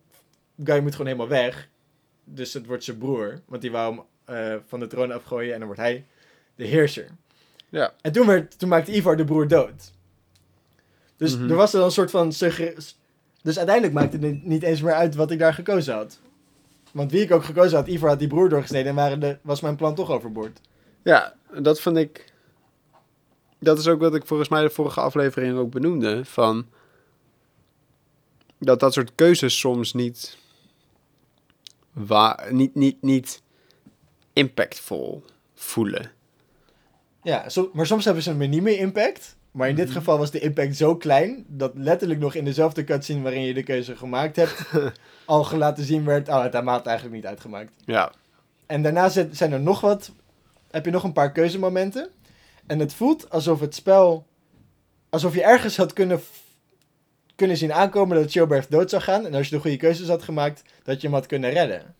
guy 0.65 0.79
moet 0.81 0.93
gewoon 0.93 1.07
helemaal 1.07 1.29
weg. 1.29 1.69
Dus 2.25 2.53
het 2.55 2.67
wordt 2.67 2.85
zijn 2.85 2.99
broer. 2.99 3.41
Want 3.47 3.63
die 3.63 3.71
wou 3.71 3.95
hem 3.95 4.05
eh, 4.37 4.57
van 4.67 4.81
de 4.81 4.87
troon 4.87 5.13
afgooien 5.13 5.53
en 5.53 5.59
dan 5.59 5.67
wordt 5.67 5.81
hij 5.83 6.05
de 6.55 6.65
heerser. 6.65 7.07
ja. 7.69 7.93
En 8.01 8.13
toen, 8.13 8.27
werd, 8.27 8.59
toen 8.59 8.69
maakte 8.69 8.95
Ivar 8.97 9.17
de 9.17 9.25
broer 9.25 9.49
dood. 9.49 9.93
Dus 11.17 11.37
Mhm. 11.37 11.51
er 11.51 11.57
was 11.57 11.75
er 11.75 11.83
een 11.83 11.91
soort 11.91 12.11
van... 12.11 12.29
Dus 12.29 13.57
uiteindelijk 13.59 13.93
maakte 13.93 14.19
het 14.19 14.45
niet 14.45 14.63
eens 14.63 14.81
meer 14.83 14.93
uit 14.95 15.15
wat 15.15 15.31
ik 15.31 15.39
daar 15.39 15.55
gekozen 15.55 15.95
had. 15.95 16.21
Want 16.93 17.11
wie 17.11 17.21
ik 17.23 17.31
ook 17.31 17.45
gekozen 17.45 17.77
had, 17.79 17.87
Ivar 17.87 18.09
had 18.09 18.19
die 18.19 18.29
broer 18.29 18.49
doorgesneden 18.49 18.89
en 18.89 18.95
waren 18.95 19.21
de, 19.21 19.39
was 19.43 19.61
mijn 19.61 19.77
plan 19.77 19.95
toch 19.95 20.11
overboord. 20.11 20.61
Ja, 21.03 21.35
dat 21.61 21.81
vond 21.81 21.97
ik. 21.97 22.33
Dat 23.59 23.79
is 23.79 23.89
ook 23.89 24.01
wat 24.01 24.15
ik 24.15 24.27
volgens 24.27 24.49
mij 24.49 24.63
de 24.63 24.71
vorige 24.71 25.01
aflevering 25.01 25.59
ook 25.59 25.71
benoemde. 25.71 26.25
Van. 26.25 26.67
Dat 28.65 28.81
dat 28.81 28.93
soort 28.93 29.13
keuzes 29.15 29.59
soms 29.59 29.93
niet. 29.93 30.37
Wa 31.93 32.45
niet, 32.51 32.75
niet, 32.75 33.03
niet 33.03 33.43
impactvol 34.33 35.25
voelen. 35.55 36.11
Ja, 37.23 37.49
so- 37.49 37.71
maar 37.73 37.87
soms 37.87 38.05
hebben 38.05 38.23
ze 38.23 38.31
een 38.31 38.51
niet 38.51 38.63
meer 38.63 38.79
impact. 38.79 39.37
Maar 39.51 39.69
in 39.69 39.75
dit 39.75 39.89
Mhm. 39.89 39.97
geval 39.97 40.19
was 40.19 40.31
de 40.31 40.39
impact 40.41 40.77
zo 40.77 40.97
klein 40.97 41.45
dat 41.49 41.73
letterlijk 41.75 42.21
nog 42.21 42.35
in 42.35 42.45
dezelfde 42.45 42.85
cutscene 42.85 43.23
waarin 43.23 43.43
je 43.43 43.55
de 43.55 43.63
keuze 43.63 43.97
gemaakt 43.97 44.37
hebt, 44.37 44.63
al 45.25 45.57
laten 45.57 45.85
zien 45.85 46.05
werd, 46.05 46.29
oh, 46.29 46.43
het 46.43 46.55
had 46.55 46.87
eigenlijk 46.87 47.17
niet 47.17 47.27
uitgemaakt. 47.27 47.73
Ja, 47.85 48.13
En 48.67 48.83
daarna 48.83 49.09
zijn 49.09 49.53
er 49.53 49.61
nog 49.61 49.81
wat. 49.81 50.11
Heb 50.71 50.85
je 50.85 50.91
nog 50.91 51.05
een 51.05 51.13
paar 51.13 51.33
keuzemomenten. 51.33 52.09
En 52.67 52.79
het 52.79 52.95
voelt 52.95 53.31
alsof 53.31 53.61
het 53.61 53.75
spel. 53.75 54.27
Alsof 55.11 55.35
je 55.35 55.43
ergens 55.43 55.77
had 55.77 55.93
kunnen, 55.93 56.21
kunnen 57.43 57.61
zien 57.61 57.73
aankomen 57.73 58.17
dat 58.17 58.31
Chilbert 58.31 58.71
dood 58.71 58.91
zou 58.91 59.03
gaan. 59.03 59.27
En 59.27 59.35
als 59.35 59.49
je 59.49 59.55
de 59.55 59.61
goede 59.61 59.77
keuzes 59.77 60.09
had 60.09 60.23
gemaakt, 60.23 60.63
dat 60.83 61.01
je 61.01 61.07
hem 61.07 61.17
had 61.17 61.27
kunnen 61.27 61.51
redden. 61.51 61.95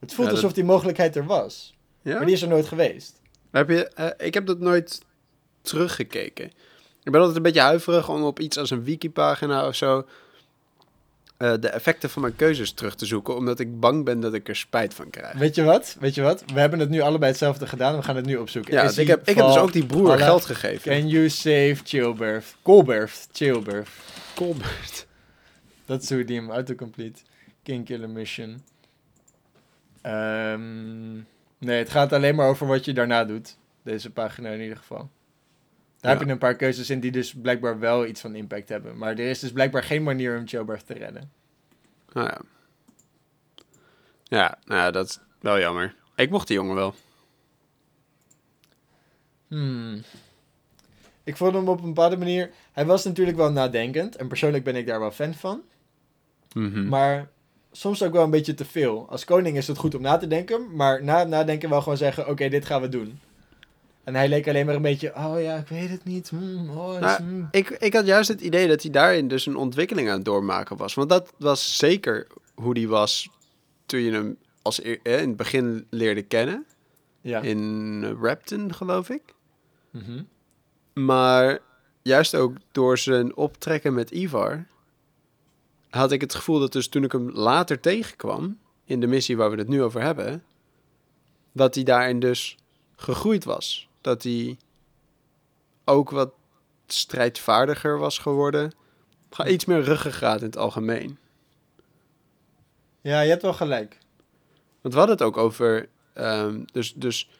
Het 0.00 0.14
voelt 0.14 0.28
Ja, 0.28 0.34
dat- 0.34 0.42
alsof 0.42 0.52
die 0.52 0.64
mogelijkheid 0.64 1.16
er 1.16 1.24
was. 1.26 1.76
ja? 2.02 2.14
Maar 2.16 2.24
die 2.24 2.34
is 2.34 2.42
er 2.42 2.48
nooit 2.48 2.66
geweest. 2.66 3.20
Heb 3.50 3.68
je, 3.68 3.88
eh, 3.88 4.26
ik 4.26 4.34
heb 4.34 4.46
dat 4.46 4.58
nooit 4.58 5.00
teruggekeken. 5.62 6.44
Ik 7.02 7.12
ben 7.12 7.20
altijd 7.20 7.36
een 7.36 7.42
beetje 7.42 7.60
huiverig 7.60 8.08
om 8.08 8.24
op 8.24 8.40
iets 8.40 8.58
als 8.58 8.70
een 8.70 8.84
wikipagina 8.84 9.66
of 9.66 9.74
zo 9.74 10.06
eh, 11.36 11.54
de 11.60 11.68
effecten 11.68 12.10
van 12.10 12.22
mijn 12.22 12.36
keuzes 12.36 12.72
terug 12.72 12.94
te 12.94 13.06
zoeken, 13.06 13.36
omdat 13.36 13.58
ik 13.58 13.80
bang 13.80 14.04
ben 14.04 14.20
dat 14.20 14.34
ik 14.34 14.48
er 14.48 14.56
spijt 14.56 14.94
van 14.94 15.10
krijg. 15.10 15.38
Weet 15.38 15.54
je 15.54 15.62
wat? 15.62 15.96
Weet 16.00 16.14
je 16.14 16.22
wat? 16.22 16.44
We 16.52 16.60
hebben 16.60 16.78
het 16.78 16.88
nu 16.88 17.00
allebei 17.00 17.30
hetzelfde 17.30 17.66
gedaan. 17.66 17.96
We 17.96 18.02
gaan 18.02 18.16
het 18.16 18.26
nu 18.26 18.36
opzoeken. 18.36 18.72
Ja, 18.72 18.82
ik 18.82 19.06
heb, 19.06 19.28
ik 19.28 19.36
heb 19.36 19.46
dus 19.46 19.56
ook 19.56 19.72
die 19.72 19.86
broer 19.86 20.18
geld 20.18 20.44
gegeven. 20.44 20.90
Can 20.90 21.08
you 21.08 21.28
save 21.28 21.76
Chilbert? 21.84 22.56
Colbert. 22.62 23.28
Chilbert. 23.32 23.88
Colbert. 24.34 25.06
Dat 25.86 26.02
is 26.02 26.10
hoe 26.10 26.24
die 26.24 26.36
hem 26.36 26.50
autocomplete. 26.50 27.20
King 27.62 27.84
Killer 27.84 28.10
Mission. 28.10 28.62
Ehm, 30.02 31.14
nee, 31.58 31.78
het 31.78 31.90
gaat 31.90 32.12
alleen 32.12 32.34
maar 32.34 32.48
over 32.48 32.66
wat 32.66 32.84
je 32.84 32.92
daarna 32.92 33.24
doet. 33.24 33.56
Deze 33.82 34.10
pagina 34.10 34.48
in 34.48 34.60
ieder 34.60 34.76
geval. 34.76 35.10
Daar 36.00 36.12
Ja. 36.12 36.18
heb 36.18 36.26
je 36.26 36.32
een 36.32 36.38
paar 36.38 36.56
keuzes 36.56 36.90
in 36.90 37.00
die 37.00 37.10
dus 37.12 37.34
blijkbaar 37.34 37.78
wel 37.78 38.06
iets 38.06 38.20
van 38.20 38.34
impact 38.34 38.68
hebben. 38.68 38.98
Maar 38.98 39.10
er 39.10 39.18
is 39.30 39.38
dus 39.38 39.52
blijkbaar 39.52 39.82
geen 39.82 40.02
manier 40.02 40.38
om 40.38 40.48
Chilbert 40.48 40.86
te 40.86 40.92
redden. 40.94 41.30
Nou 42.12 42.26
ja. 42.26 42.40
Ja, 44.24 44.58
nou 44.64 44.80
ja, 44.80 44.90
dat 44.90 45.08
is 45.08 45.18
wel 45.40 45.58
jammer. 45.58 45.94
Ik 46.16 46.30
mocht 46.30 46.46
die 46.46 46.56
jongen 46.56 46.74
wel. 46.74 46.94
Hmm. 49.48 50.02
Ik 51.24 51.36
vond 51.36 51.54
hem 51.54 51.68
op 51.68 51.78
een 51.80 51.86
bepaalde 51.86 52.16
manier... 52.16 52.50
Hij 52.72 52.86
was 52.86 53.04
natuurlijk 53.04 53.36
wel 53.36 53.52
nadenkend. 53.52 54.16
En 54.16 54.28
persoonlijk 54.28 54.64
ben 54.64 54.76
ik 54.76 54.86
daar 54.86 55.00
wel 55.00 55.10
fan 55.10 55.34
van. 55.34 55.62
Mhm. 56.52 56.88
Maar 56.88 57.28
soms 57.72 58.02
ook 58.02 58.12
wel 58.12 58.24
een 58.24 58.30
beetje 58.30 58.54
te 58.54 58.64
veel. 58.64 59.06
Als 59.08 59.24
koning 59.24 59.56
is 59.56 59.66
het 59.66 59.78
goed 59.78 59.94
om 59.94 60.02
na 60.02 60.16
te 60.16 60.26
denken. 60.26 60.76
Maar 60.76 61.04
na 61.04 61.24
nadenken 61.24 61.68
wel 61.68 61.82
gewoon 61.82 61.98
zeggen... 61.98 62.28
Oké, 62.28 62.48
dit 62.48 62.64
gaan 62.66 62.80
we 62.80 62.88
doen. 62.88 63.20
En 64.06 64.14
hij 64.14 64.28
leek 64.28 64.48
alleen 64.48 64.66
maar 64.66 64.74
een 64.74 64.82
beetje... 64.82 65.14
Oh 65.16 65.40
ja, 65.40 65.56
ik 65.56 65.68
weet 65.68 65.90
het 65.90 66.04
niet. 66.04 66.28
Hmm, 66.28 66.70
oh, 66.70 66.98
Nou, 66.98 67.22
hmm. 67.22 67.48
Ik, 67.50 67.70
ik 67.70 67.92
had 67.92 68.06
juist 68.06 68.28
het 68.28 68.40
idee 68.40 68.68
dat 68.68 68.82
hij 68.82 68.90
daarin 68.90 69.28
dus 69.28 69.46
een 69.46 69.56
ontwikkeling 69.56 70.08
aan 70.08 70.16
het 70.16 70.24
doormaken 70.24 70.76
was. 70.76 70.94
Want 70.94 71.08
dat 71.08 71.32
was 71.38 71.76
zeker 71.76 72.26
hoe 72.54 72.74
die 72.74 72.88
was 72.88 73.28
toen 73.86 74.00
je 74.00 74.12
hem 74.12 74.38
als 74.62 74.80
eh, 74.80 74.98
in 75.02 75.28
het 75.28 75.36
begin 75.36 75.86
leerde 75.90 76.22
kennen. 76.22 76.66
Ja. 77.20 77.40
In 77.40 78.00
eh, 78.04 78.10
Rapton, 78.20 78.74
geloof 78.74 79.10
ik. 79.10 79.22
Mhm. 79.90 80.22
Maar 80.92 81.58
juist 82.02 82.34
ook 82.34 82.56
door 82.72 82.98
zijn 82.98 83.36
optrekken 83.36 83.94
met 83.94 84.10
Ivar... 84.10 84.66
had 85.90 86.12
ik 86.12 86.20
het 86.20 86.34
gevoel 86.34 86.58
dat 86.58 86.72
dus 86.72 86.88
toen 86.88 87.04
ik 87.04 87.12
hem 87.12 87.30
later 87.30 87.80
tegenkwam... 87.80 88.58
in 88.84 89.00
de 89.00 89.06
missie 89.06 89.36
waar 89.36 89.50
we 89.50 89.56
het 89.56 89.68
nu 89.68 89.82
over 89.82 90.02
hebben... 90.02 90.44
dat 91.52 91.74
hij 91.74 91.84
daarin 91.84 92.20
dus 92.20 92.56
gegroeid 92.96 93.44
was. 93.44 93.88
Dat 94.06 94.22
hij 94.22 94.56
ook 95.84 96.10
wat 96.10 96.32
strijdvaardiger 96.86 97.98
was 97.98 98.18
geworden. 98.18 98.72
Ga 99.30 99.46
iets 99.46 99.64
meer 99.64 99.80
ruggengraat 99.82 100.38
in 100.40 100.46
het 100.46 100.56
algemeen. 100.56 101.18
Ja, 103.00 103.20
je 103.20 103.28
hebt 103.30 103.42
wel 103.42 103.52
gelijk. 103.52 103.98
Want 104.80 104.94
we 104.94 105.00
hadden 105.00 105.16
het 105.16 105.26
ook 105.26 105.36
over... 105.36 105.88
ehm, 106.12 106.60
dus 106.72 106.92
dus 106.94 107.30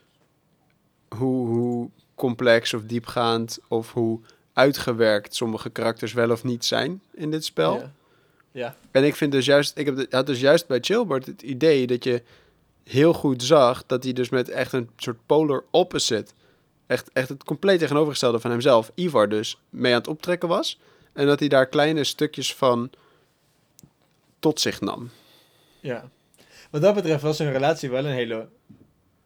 hoe, 1.09 1.47
hoe 1.49 1.91
complex 2.15 2.75
of 2.75 2.83
diepgaand... 2.83 3.59
of 3.69 3.93
hoe 3.93 4.21
uitgewerkt 4.53 5.35
sommige 5.35 5.71
karakters 5.71 6.13
wel 6.13 6.31
of 6.31 6.45
niet 6.45 6.65
zijn 6.65 7.03
in 7.15 7.31
dit 7.31 7.45
spel. 7.45 7.75
Ja. 7.75 7.93
ja. 8.51 8.77
En 8.91 9.05
ik 9.05 9.15
vind 9.17 9.33
dus 9.33 9.47
juist, 9.47 9.79
ik 9.79 9.87
heb 9.87 9.97
de- 9.97 10.07
had 10.11 10.27
dus 10.27 10.41
juist 10.41 10.67
bij 10.67 10.79
Chilbert 10.81 11.27
het 11.27 11.43
idee 11.43 11.87
dat 11.87 12.05
je 12.05 12.23
heel 12.85 13.13
goed 13.13 13.43
zag 13.43 13.87
dat 13.87 14.05
hij 14.05 14.13
dus 14.13 14.29
met 14.29 14.49
echt 14.49 14.73
een 14.73 14.91
soort 14.97 15.19
polar 15.27 15.65
opposite, 15.71 16.33
echt, 16.87 17.11
echt 17.13 17.29
het 17.29 17.45
compleet 17.45 17.79
tegenovergestelde 17.79 18.41
van 18.41 18.51
hemzelf, 18.51 18.91
Ivar 18.95 19.29
dus, 19.29 19.61
mee 19.71 19.93
aan 19.93 19.99
het 19.99 20.09
optrekken 20.09 20.49
was. 20.49 20.81
En 21.13 21.27
dat 21.27 21.39
hij 21.39 21.49
daar 21.49 21.67
kleine 21.67 22.05
stukjes 22.05 22.55
van 22.55 22.91
tot 24.39 24.61
zich 24.61 24.81
nam. 24.81 25.11
Ja. 25.81 26.11
Wat 26.71 26.83
dat 26.83 26.95
betreft 26.95 27.23
was 27.23 27.39
hun 27.39 27.53
relatie 27.53 27.91
wel 27.91 28.05
een 28.05 28.13
hele 28.13 28.49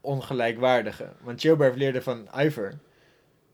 ongelijkwaardige. 0.00 1.12
Want 1.20 1.40
Gilbert 1.40 1.76
leerde 1.76 2.02
van 2.02 2.28
Ivor. 2.36 2.78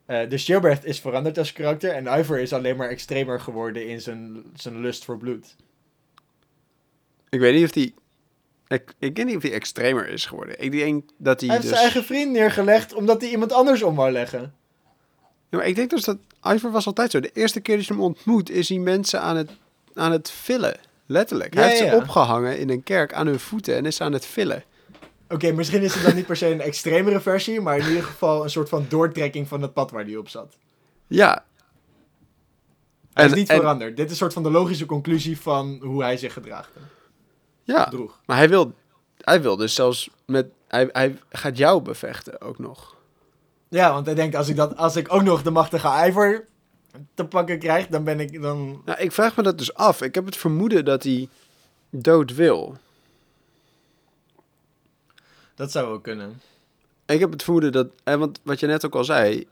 Eh, 0.06 0.28
dus 0.28 0.44
Gilbert 0.44 0.84
is 0.84 1.00
veranderd 1.00 1.38
als 1.38 1.52
karakter 1.52 1.90
en 1.90 2.18
Ivor 2.18 2.38
is 2.38 2.52
alleen 2.52 2.76
maar 2.76 2.88
extremer 2.88 3.40
geworden 3.40 3.88
in 3.88 4.00
zijn, 4.00 4.44
zijn 4.54 4.80
lust 4.80 5.04
voor 5.04 5.18
bloed. 5.18 5.56
Ik 7.28 7.40
weet 7.40 7.54
niet 7.54 7.64
of 7.64 7.74
hij, 7.74 7.94
ik, 8.68 8.94
ik 8.98 9.16
weet 9.16 9.26
niet 9.26 9.36
of 9.36 9.42
hij 9.42 9.52
extremer 9.52 10.08
is 10.08 10.26
geworden. 10.26 10.62
Ik 10.62 10.70
denk 10.72 11.04
dat 11.16 11.40
hij, 11.40 11.48
Hij 11.48 11.58
heeft 11.58 11.68
dus... 11.68 11.78
zijn 11.78 11.90
eigen 11.92 12.04
vriend 12.04 12.32
neergelegd 12.32 12.94
omdat 12.94 13.20
hij 13.20 13.30
iemand 13.30 13.52
anders 13.52 13.82
om 13.82 13.94
wou 13.94 14.10
leggen. 14.10 14.54
Ja, 15.50 15.58
maar 15.58 15.66
ik 15.66 15.74
denk 15.74 15.90
dus 15.90 16.04
dat 16.04 16.16
Ivor 16.42 16.70
was 16.70 16.86
altijd 16.86 17.10
zo. 17.10 17.20
De 17.20 17.30
eerste 17.32 17.60
keer 17.60 17.76
dat 17.76 17.86
je 17.86 17.92
hem 17.92 18.02
ontmoet, 18.02 18.50
is 18.50 18.68
hij 18.68 18.78
mensen 18.78 19.20
aan 19.20 19.36
het, 19.36 19.50
aan 19.94 20.12
het 20.12 20.30
villen. 20.30 20.76
Letterlijk. 21.06 21.54
Hij 21.54 21.62
Ja, 21.62 21.68
heeft 21.68 21.82
ja, 21.82 21.90
ze 21.90 21.96
opgehangen 21.96 22.58
in 22.58 22.70
een 22.70 22.82
kerk 22.82 23.12
aan 23.12 23.26
hun 23.26 23.40
voeten 23.40 23.76
en 23.76 23.86
is 23.86 24.00
aan 24.00 24.12
het 24.12 24.26
villen. 24.26 24.64
Oké, 25.28 25.52
misschien 25.52 25.82
is 25.82 25.94
het 25.94 26.04
dan 26.04 26.14
niet 26.14 26.26
per 26.26 26.36
se 26.36 26.46
een 26.50 26.60
extremere 26.60 27.20
versie, 27.20 27.60
maar 27.60 27.78
in 27.78 27.88
ieder 27.88 28.02
geval 28.02 28.42
een 28.44 28.50
soort 28.50 28.68
van 28.68 28.86
doortrekking 28.88 29.48
van 29.48 29.62
het 29.62 29.72
pad 29.72 29.90
waar 29.90 30.04
hij 30.04 30.16
op 30.16 30.28
zat. 30.28 30.56
Ja. 31.06 31.44
Hij 33.12 33.24
En- 33.24 33.30
is 33.30 33.36
niet 33.36 33.48
en- 33.48 33.56
veranderd. 33.56 33.96
Dit 33.96 34.04
is 34.04 34.10
een 34.10 34.16
soort 34.16 34.32
van 34.32 34.42
de 34.42 34.50
logische 34.50 34.86
conclusie 34.86 35.40
van 35.40 35.78
hoe 35.82 36.02
hij 36.02 36.16
zich 36.16 36.32
gedraagt. 36.32 36.70
Ja, 37.66 37.84
Droeg. 37.88 38.20
maar 38.26 38.36
hij 38.36 38.48
wil, 38.48 38.72
hij 39.20 39.42
wil 39.42 39.56
dus 39.56 39.74
zelfs 39.74 40.10
met... 40.26 40.46
Hij, 40.68 40.88
hij 40.92 41.18
gaat 41.28 41.56
jou 41.56 41.82
bevechten 41.82 42.40
ook 42.40 42.58
nog. 42.58 42.94
Ja, 43.68 43.92
want 43.92 44.06
hij 44.06 44.14
denkt, 44.14 44.36
als 44.36 44.48
ik, 44.48 44.56
dat, 44.56 44.76
als 44.76 44.96
ik 44.96 45.12
ook 45.12 45.22
nog 45.22 45.42
de 45.42 45.50
machtige 45.50 46.06
Ivor 46.08 46.44
te 47.14 47.24
pakken 47.24 47.58
krijg, 47.58 47.86
dan 47.86 48.04
ben 48.04 48.20
ik 48.20 48.42
dan... 48.42 48.82
Nou, 48.84 48.98
ik 49.00 49.12
vraag 49.12 49.36
me 49.36 49.42
dat 49.42 49.58
dus 49.58 49.74
af. 49.74 50.02
Ik 50.02 50.14
heb 50.14 50.24
het 50.24 50.36
vermoeden 50.36 50.84
dat 50.84 51.02
hij 51.02 51.28
dood 51.90 52.34
wil. 52.34 52.76
Dat 55.54 55.70
zou 55.72 55.86
ook 55.86 56.02
kunnen. 56.02 56.40
Ik 57.06 57.20
heb 57.20 57.30
het 57.30 57.42
vermoeden 57.42 57.72
dat... 57.72 57.86
eh, 58.04 58.14
Want 58.14 58.40
wat 58.42 58.60
je 58.60 58.66
net 58.66 58.84
ook 58.86 58.94
al 58.94 59.04
zei... 59.04 59.46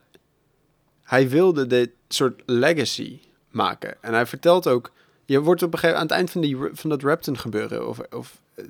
Hij 1.03 1.29
wilde 1.29 1.67
dit 1.67 1.91
soort 2.09 2.43
legacy 2.47 3.21
maken. 3.51 4.03
En 4.03 4.13
hij 4.13 4.27
vertelt 4.27 4.67
ook... 4.67 4.91
Je 5.27 5.41
wordt 5.41 5.63
op 5.63 5.73
een 5.73 5.79
gegeven 5.79 6.01
aan 6.01 6.07
het 6.07 6.17
eind 6.17 6.31
van, 6.31 6.41
die, 6.41 6.57
van 6.73 6.91
dat 6.91 7.03
Rapton 7.03 7.39
gebeuren... 7.39 7.89
Of, 7.89 7.99
of 8.11 8.41
eh, 8.55 8.65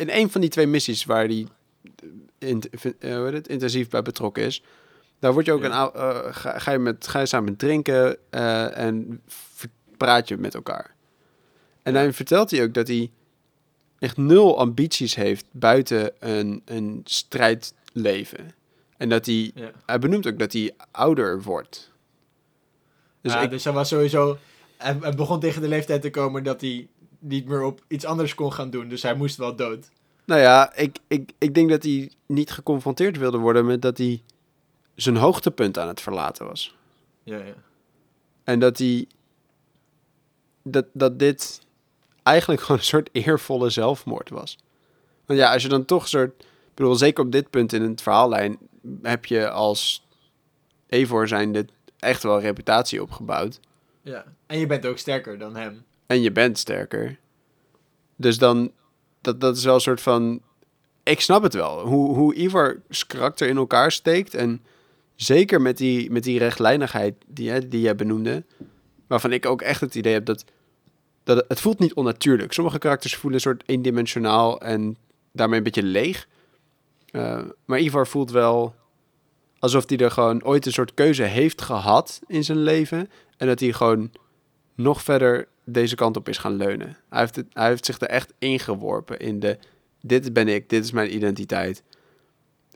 in 0.00 0.10
een 0.10 0.30
van 0.30 0.40
die 0.40 0.50
twee 0.50 0.66
missies 0.66 1.04
waar 1.04 1.24
hij 1.24 1.46
in, 2.38 2.62
eh, 2.70 3.14
hoe 3.16 3.24
heet 3.24 3.32
het, 3.32 3.48
intensief 3.48 3.88
bij 3.88 4.02
betrokken 4.02 4.42
is... 4.44 4.62
Daar 5.18 5.32
word 5.32 5.46
je 5.46 5.52
ook 5.52 5.62
Ja. 5.62 5.90
een, 5.94 6.34
ga, 6.34 6.58
ga, 6.58 6.72
je 6.72 6.78
met, 6.78 7.06
ga 7.08 7.18
je 7.20 7.26
samen 7.26 7.56
drinken 7.56 8.16
en 8.74 9.22
praat 9.96 10.28
je 10.28 10.36
met 10.36 10.54
elkaar. 10.54 10.94
En 11.82 11.92
dan 11.94 12.12
vertelt 12.12 12.50
hij 12.50 12.62
ook 12.62 12.74
dat 12.74 12.88
hij 12.88 13.10
echt 13.98 14.16
nul 14.16 14.58
ambities 14.58 15.14
heeft 15.14 15.44
buiten 15.50 16.12
een, 16.18 16.62
een 16.64 17.00
strijdleven. 17.04 18.54
En 18.96 19.08
dat 19.08 19.26
hij, 19.26 19.50
Ja. 19.54 19.70
hij 19.86 19.98
benoemt 19.98 20.26
ook 20.26 20.38
dat 20.38 20.52
hij 20.52 20.74
ouder 20.90 21.42
wordt. 21.42 21.90
Dus 23.20 23.32
Dus, 23.32 23.42
ik, 23.42 23.50
dus 23.50 23.64
hij 23.64 23.72
was 23.72 23.88
sowieso... 23.88 24.38
Hij, 24.78 25.14
begon 25.14 25.40
tegen 25.40 25.62
de 25.62 25.68
leeftijd 25.68 26.02
te 26.02 26.10
komen 26.10 26.42
dat 26.42 26.60
hij 26.60 26.88
niet 27.18 27.46
meer 27.46 27.62
op 27.62 27.84
iets 27.88 28.04
anders 28.04 28.34
kon 28.34 28.52
gaan 28.52 28.70
doen. 28.70 28.88
Dus 28.88 29.02
hij 29.02 29.14
moest 29.14 29.36
wel 29.36 29.56
dood. 29.56 29.90
nou 30.24 30.40
ja, 30.40 30.74
ik, 30.74 30.98
ik, 31.06 31.32
ik 31.38 31.54
denk 31.54 31.70
dat 31.70 31.82
hij 31.82 32.10
niet 32.26 32.50
geconfronteerd 32.50 33.16
wilde 33.16 33.38
worden 33.38 33.66
met 33.66 33.82
dat 33.82 33.98
hij 33.98 34.22
zijn 34.94 35.16
hoogtepunt 35.16 35.78
aan 35.78 35.88
het 35.88 36.00
verlaten 36.00 36.46
was. 36.46 36.76
Ja, 37.22 37.36
ja. 37.36 37.54
En 38.44 38.58
dat 38.58 38.78
hij. 38.78 39.06
Dat, 40.62 40.86
dat 40.92 41.18
dit 41.18 41.60
eigenlijk 42.22 42.60
gewoon 42.64 42.78
een 42.78 42.86
soort 42.86 43.08
eervolle 43.12 43.70
zelfmoord 43.70 44.30
was. 44.30 44.58
Want 45.26 45.38
ja, 45.38 45.52
als 45.52 45.62
je 45.62 45.68
dan 45.68 45.84
toch 45.84 46.02
een 46.02 46.08
soort. 46.08 46.42
Ik 46.42 46.84
bedoel, 46.84 46.94
zeker 46.94 47.24
op 47.24 47.32
dit 47.32 47.50
punt 47.50 47.72
in 47.72 47.82
het 47.82 48.02
verhaallijn. 48.02 48.58
heb 49.02 49.24
je 49.24 49.50
als. 49.50 50.06
Evor 50.86 51.28
zijnde 51.28 51.66
echt 51.98 52.22
wel 52.22 52.40
reputatie 52.40 53.02
opgebouwd. 53.02 53.60
ja. 54.02 54.24
En 54.48 54.58
je 54.58 54.66
bent 54.66 54.86
ook 54.86 54.98
sterker 54.98 55.38
dan 55.38 55.56
hem. 55.56 55.84
En 56.06 56.22
je 56.22 56.32
bent 56.32 56.58
sterker. 56.58 57.18
Dus 58.16 58.38
dan. 58.38 58.72
Dat, 59.20 59.40
dat 59.40 59.56
is 59.56 59.64
wel 59.64 59.74
een 59.74 59.80
soort 59.80 60.00
van. 60.00 60.40
Ik 61.02 61.20
snap 61.20 61.42
het 61.42 61.54
wel. 61.54 61.86
Hoe, 61.86 62.14
hoe 62.14 62.34
Ivar's 62.34 63.06
karakter 63.06 63.48
in 63.48 63.56
elkaar 63.56 63.92
steekt. 63.92 64.34
En 64.34 64.62
zeker 65.14 65.60
met 65.60 65.76
die, 65.76 66.10
met 66.10 66.22
die 66.22 66.38
rechtlijnigheid 66.38 67.14
die, 67.26 67.50
hè, 67.50 67.68
die 67.68 67.80
jij 67.80 67.96
benoemde. 67.96 68.44
Waarvan 69.06 69.32
ik 69.32 69.46
ook 69.46 69.62
echt 69.62 69.80
het 69.80 69.94
idee 69.94 70.12
heb 70.12 70.24
dat. 70.24 70.44
dat 71.24 71.44
het, 71.48 71.60
voelt 71.60 71.78
niet 71.78 71.94
onnatuurlijk. 71.94 72.52
Sommige 72.52 72.78
karakters 72.78 73.14
voelen 73.14 73.34
een 73.34 73.40
soort 73.40 73.62
eendimensionaal 73.66 74.60
en 74.60 74.96
daarmee 75.32 75.58
een 75.58 75.64
beetje 75.64 75.82
leeg. 75.82 76.28
Eh, 77.10 77.40
maar 77.64 77.80
Ivar 77.80 78.06
voelt 78.06 78.30
wel 78.30 78.74
alsof 79.58 79.88
hij 79.88 79.98
er 79.98 80.10
gewoon 80.10 80.44
ooit 80.44 80.66
een 80.66 80.72
soort 80.72 80.94
keuze 80.94 81.22
heeft 81.22 81.62
gehad 81.62 82.20
in 82.26 82.44
zijn 82.44 82.62
leven. 82.62 83.10
En 83.36 83.46
dat 83.46 83.60
hij 83.60 83.72
gewoon 83.72 84.10
nog 84.78 85.02
verder 85.02 85.48
deze 85.64 85.94
kant 85.94 86.16
op 86.16 86.28
is 86.28 86.38
gaan 86.38 86.54
leunen. 86.56 86.96
Hij 87.08 87.20
heeft, 87.20 87.36
het, 87.36 87.46
hij 87.52 87.68
heeft 87.68 87.84
zich 87.84 88.00
er 88.00 88.08
echt 88.08 88.32
ingeworpen 88.38 89.18
in 89.18 89.40
de... 89.40 89.58
Dit 90.00 90.32
ben 90.32 90.48
ik, 90.48 90.68
dit 90.68 90.84
is 90.84 90.92
mijn 90.92 91.14
identiteit. 91.14 91.82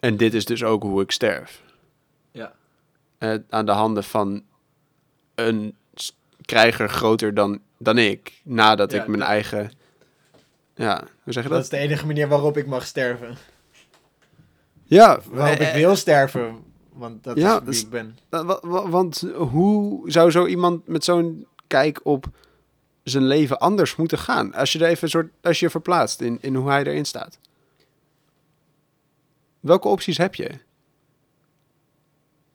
En 0.00 0.16
dit 0.16 0.35
is 0.35 0.44
dus 0.44 0.64
ook 0.64 0.82
hoe 0.82 1.02
ik 1.02 1.11
sterf. 1.11 1.62
Ja. 2.30 2.52
Eh, 3.18 3.35
aan 3.49 3.66
de 3.66 3.73
handen 3.73 4.04
van 4.04 4.42
een 5.35 5.76
krijger 6.44 6.88
groter 6.88 7.35
dan, 7.35 7.61
dan 7.78 7.99
ik. 7.99 8.40
Nadat 8.44 8.92
Ja, 8.92 9.00
ik 9.02 9.09
mijn 9.09 9.23
eigen... 9.23 9.71
Ja, 10.75 11.04
hoe 11.23 11.32
zeg 11.32 11.42
je 11.42 11.49
Dat 11.49 11.59
dat? 11.59 11.62
is 11.73 11.78
de 11.78 11.85
enige 11.87 12.06
manier 12.06 12.28
waarop 12.28 12.56
ik 12.56 12.66
mag 12.66 12.87
sterven. 12.87 13.37
Ja, 14.85 15.21
Waarop 15.30 15.59
eh, 15.59 15.68
ik 15.68 15.75
wil 15.75 15.97
sterven. 15.97 16.56
Want 16.92 17.25
dat 17.25 17.37
Ja, 17.37 17.52
is 17.52 17.59
wie 17.59 17.64
dus- 17.68 17.82
ik 17.82 17.90
ben. 17.90 18.18
Wa- 18.28 18.44
wa- 18.44 18.61
wa- 18.62 18.88
Want 18.88 19.25
hoe 19.35 20.11
zou 20.11 20.30
zo 20.30 20.47
iemand 20.47 20.87
met 20.87 21.04
zo'n 21.04 21.47
kijk 21.73 22.00
op 22.02 22.26
zijn 23.02 23.26
leven 23.26 23.59
anders 23.59 23.97
moeten 23.97 24.19
gaan? 24.19 24.55
Als 24.55 24.73
je 24.73 24.79
er 24.79 24.88
even 24.88 25.09
soort, 25.09 25.33
als 25.43 25.59
je 25.59 25.64
je 25.64 25.71
verplaatst 25.71 26.21
in, 26.21 26.38
in 26.41 26.55
hoe 26.55 26.71
hij 26.71 26.85
erin 26.85 27.05
staat. 27.05 27.38
Welke 29.61 29.88
opties 29.88 30.19
heb 30.19 30.35
je? 30.35 30.50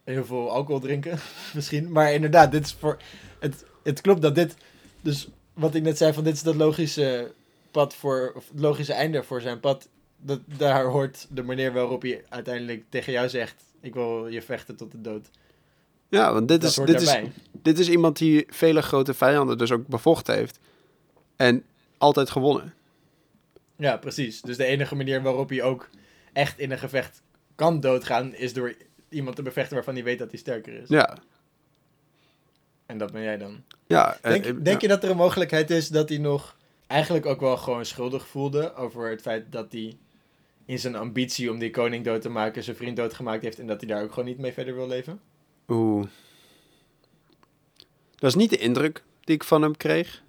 Heel 0.04 0.26
veel 0.26 0.52
alcohol 0.52 0.80
drinken, 0.80 1.20
misschien. 1.56 1.92
Maar 1.92 2.14
inderdaad, 2.14 2.52
dit 2.52 2.66
is 2.66 2.74
voor. 2.80 2.98
Het, 3.40 3.66
het 3.84 4.02
klopt 4.02 4.22
dat 4.22 4.36
dit. 4.36 4.56
Dus 5.02 5.30
wat 5.54 5.76
ik 5.76 5.84
net 5.84 5.98
zei, 5.98 6.14
van 6.14 6.24
dit 6.24 6.34
is 6.34 6.44
dat 6.44 6.56
logische 6.56 7.34
pad 7.72 7.96
voor, 7.96 8.32
of 8.36 8.50
het 8.50 8.60
logische 8.60 8.94
einde 8.94 9.24
voor 9.24 9.42
zijn 9.42 9.60
pad, 9.60 9.90
dat, 10.18 10.40
daar 10.46 10.86
hoort 10.86 11.28
de 11.30 11.44
manier 11.44 11.74
waarop 11.74 12.02
hij 12.02 12.26
uiteindelijk 12.30 12.84
tegen 12.90 13.14
jou 13.14 13.30
zegt, 13.30 13.64
ik 13.82 13.94
wil 13.94 14.28
je 14.28 14.42
vechten 14.42 14.76
tot 14.76 14.92
de 14.92 15.02
dood. 15.02 15.30
Ja, 16.10 16.34
want 16.34 16.48
dit 16.48 16.62
Dat 16.62 16.70
is, 16.70 16.76
dit, 16.76 17.02
is, 17.02 17.18
dit 17.52 17.80
is 17.80 17.90
iemand 17.90 18.18
die 18.18 18.46
vele 18.50 18.82
grote 18.82 19.14
vijanden 19.14 19.58
dus 19.58 19.72
ook 19.72 19.88
bevochten 19.88 20.36
heeft. 20.36 20.60
En 21.36 21.64
altijd 21.98 22.30
gewonnen. 22.30 22.74
Ja, 23.76 23.98
precies. 23.98 24.42
Dus 24.42 24.58
de 24.58 24.66
enige 24.66 24.96
manier 24.96 25.22
waarop 25.22 25.50
hij 25.50 25.64
ook 25.64 25.90
echt 26.34 26.60
in 26.60 26.72
een 26.72 26.80
gevecht 26.80 27.22
kan 27.56 27.80
doodgaan, 27.80 28.36
is 28.36 28.54
door 28.54 28.74
iemand 29.10 29.36
te 29.36 29.42
bevechten 29.42 29.76
waarvan 29.76 29.94
hij 29.94 30.04
weet 30.04 30.20
dat 30.20 30.30
hij 30.30 30.40
sterker 30.40 30.74
is. 30.74 30.90
Ja. 30.90 31.18
En 32.86 32.98
dat 32.98 33.12
ben 33.12 33.22
jij 33.22 33.38
dan. 33.38 33.64
Ja, 33.88 34.18
eh, 34.22 34.32
Denk, 34.32 34.46
eh, 34.46 34.52
denk 34.52 34.66
ja. 34.66 34.78
je 34.80 34.88
dat 34.88 35.04
er 35.04 35.10
een 35.10 35.18
mogelijkheid 35.18 35.70
is 35.70 35.88
dat 35.88 36.10
hij 36.10 36.18
nog 36.18 36.56
eigenlijk 36.88 37.26
ook 37.26 37.40
wel 37.40 37.58
gewoon 37.58 37.86
schuldig 37.86 38.28
voelde 38.28 38.74
over 38.74 39.10
het 39.10 39.22
feit 39.22 39.52
dat 39.52 39.72
hij 39.72 39.98
in 40.66 40.80
zijn 40.80 40.96
ambitie 40.96 41.52
om 41.52 41.60
die 41.60 41.70
koning 41.70 42.06
dood 42.06 42.22
te 42.22 42.30
maken 42.30 42.64
zijn 42.64 42.76
vriend 42.76 42.96
doodgemaakt 42.96 43.44
heeft 43.44 43.60
en 43.60 43.68
dat 43.68 43.82
hij 43.82 43.90
daar 43.90 44.04
ook 44.04 44.10
gewoon 44.10 44.30
niet 44.30 44.38
mee 44.38 44.54
verder 44.54 44.76
wil 44.76 44.88
leven? 44.88 45.20
Oeh. 45.68 46.08
Dat 48.16 48.30
is 48.30 48.36
niet 48.36 48.50
de 48.50 48.58
indruk 48.58 49.04
die 49.24 49.36
ik 49.36 49.44
van 49.44 49.62
hem 49.62 49.78
kreeg. 49.78 50.22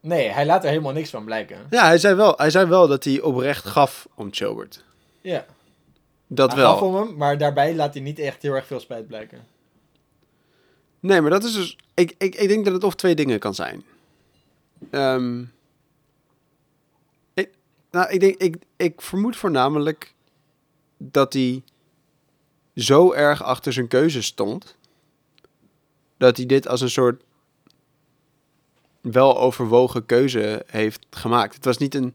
Nee, 0.00 0.28
hij 0.28 0.46
laat 0.46 0.62
er 0.64 0.68
helemaal 0.70 0.92
niks 0.92 1.10
van 1.10 1.24
blijken. 1.24 1.66
Ja, 1.70 1.84
hij 1.86 1.98
zei 1.98 2.14
wel, 2.14 2.34
hij 2.36 2.50
zei 2.50 2.66
wel 2.66 2.88
dat 2.88 3.04
hij 3.04 3.20
oprecht 3.20 3.64
gaf 3.66 4.08
om 4.14 4.28
Chilbert. 4.30 4.84
Ja, 5.20 5.46
Dat 6.26 6.52
hij 6.52 6.60
wel. 6.60 6.72
gaf 6.72 6.80
om 6.82 6.94
hem, 6.94 7.16
maar 7.16 7.38
daarbij 7.38 7.74
laat 7.74 7.94
hij 7.94 8.02
niet 8.02 8.18
echt 8.18 8.42
heel 8.42 8.54
erg 8.54 8.66
veel 8.66 8.80
spijt 8.80 9.06
blijken. 9.06 9.46
Nee, 11.00 11.20
maar 11.20 11.30
dat 11.30 11.44
is 11.44 11.52
dus... 11.54 11.76
Ik, 11.94 12.14
ik, 12.18 12.34
ik 12.34 12.48
denk 12.48 12.64
dat 12.64 12.74
het 12.74 12.84
of 12.84 12.94
twee 12.94 13.14
dingen 13.14 13.38
kan 13.38 13.54
zijn. 13.54 13.84
Ehm, 14.90 15.42
ik, 17.34 17.50
nou, 17.90 18.10
ik, 18.10 18.20
denk, 18.20 18.36
ik, 18.36 18.56
ik 18.76 19.00
vermoed 19.02 19.36
voornamelijk 19.36 20.14
dat 20.96 21.32
hij 21.32 21.62
zo 22.74 23.12
erg 23.12 23.42
achter 23.42 23.72
zijn 23.72 23.88
keuze 23.88 24.22
stond... 24.22 24.76
dat 26.18 26.36
hij 26.36 26.46
dit 26.46 26.68
als 26.68 26.80
een 26.80 26.90
soort 26.90 27.22
wel 29.00 29.38
overwogen 29.38 30.06
keuze 30.06 30.64
heeft 30.66 31.06
gemaakt. 31.10 31.54
Het 31.54 31.64
was 31.64 31.78
niet 31.78 31.94
een, 31.94 32.14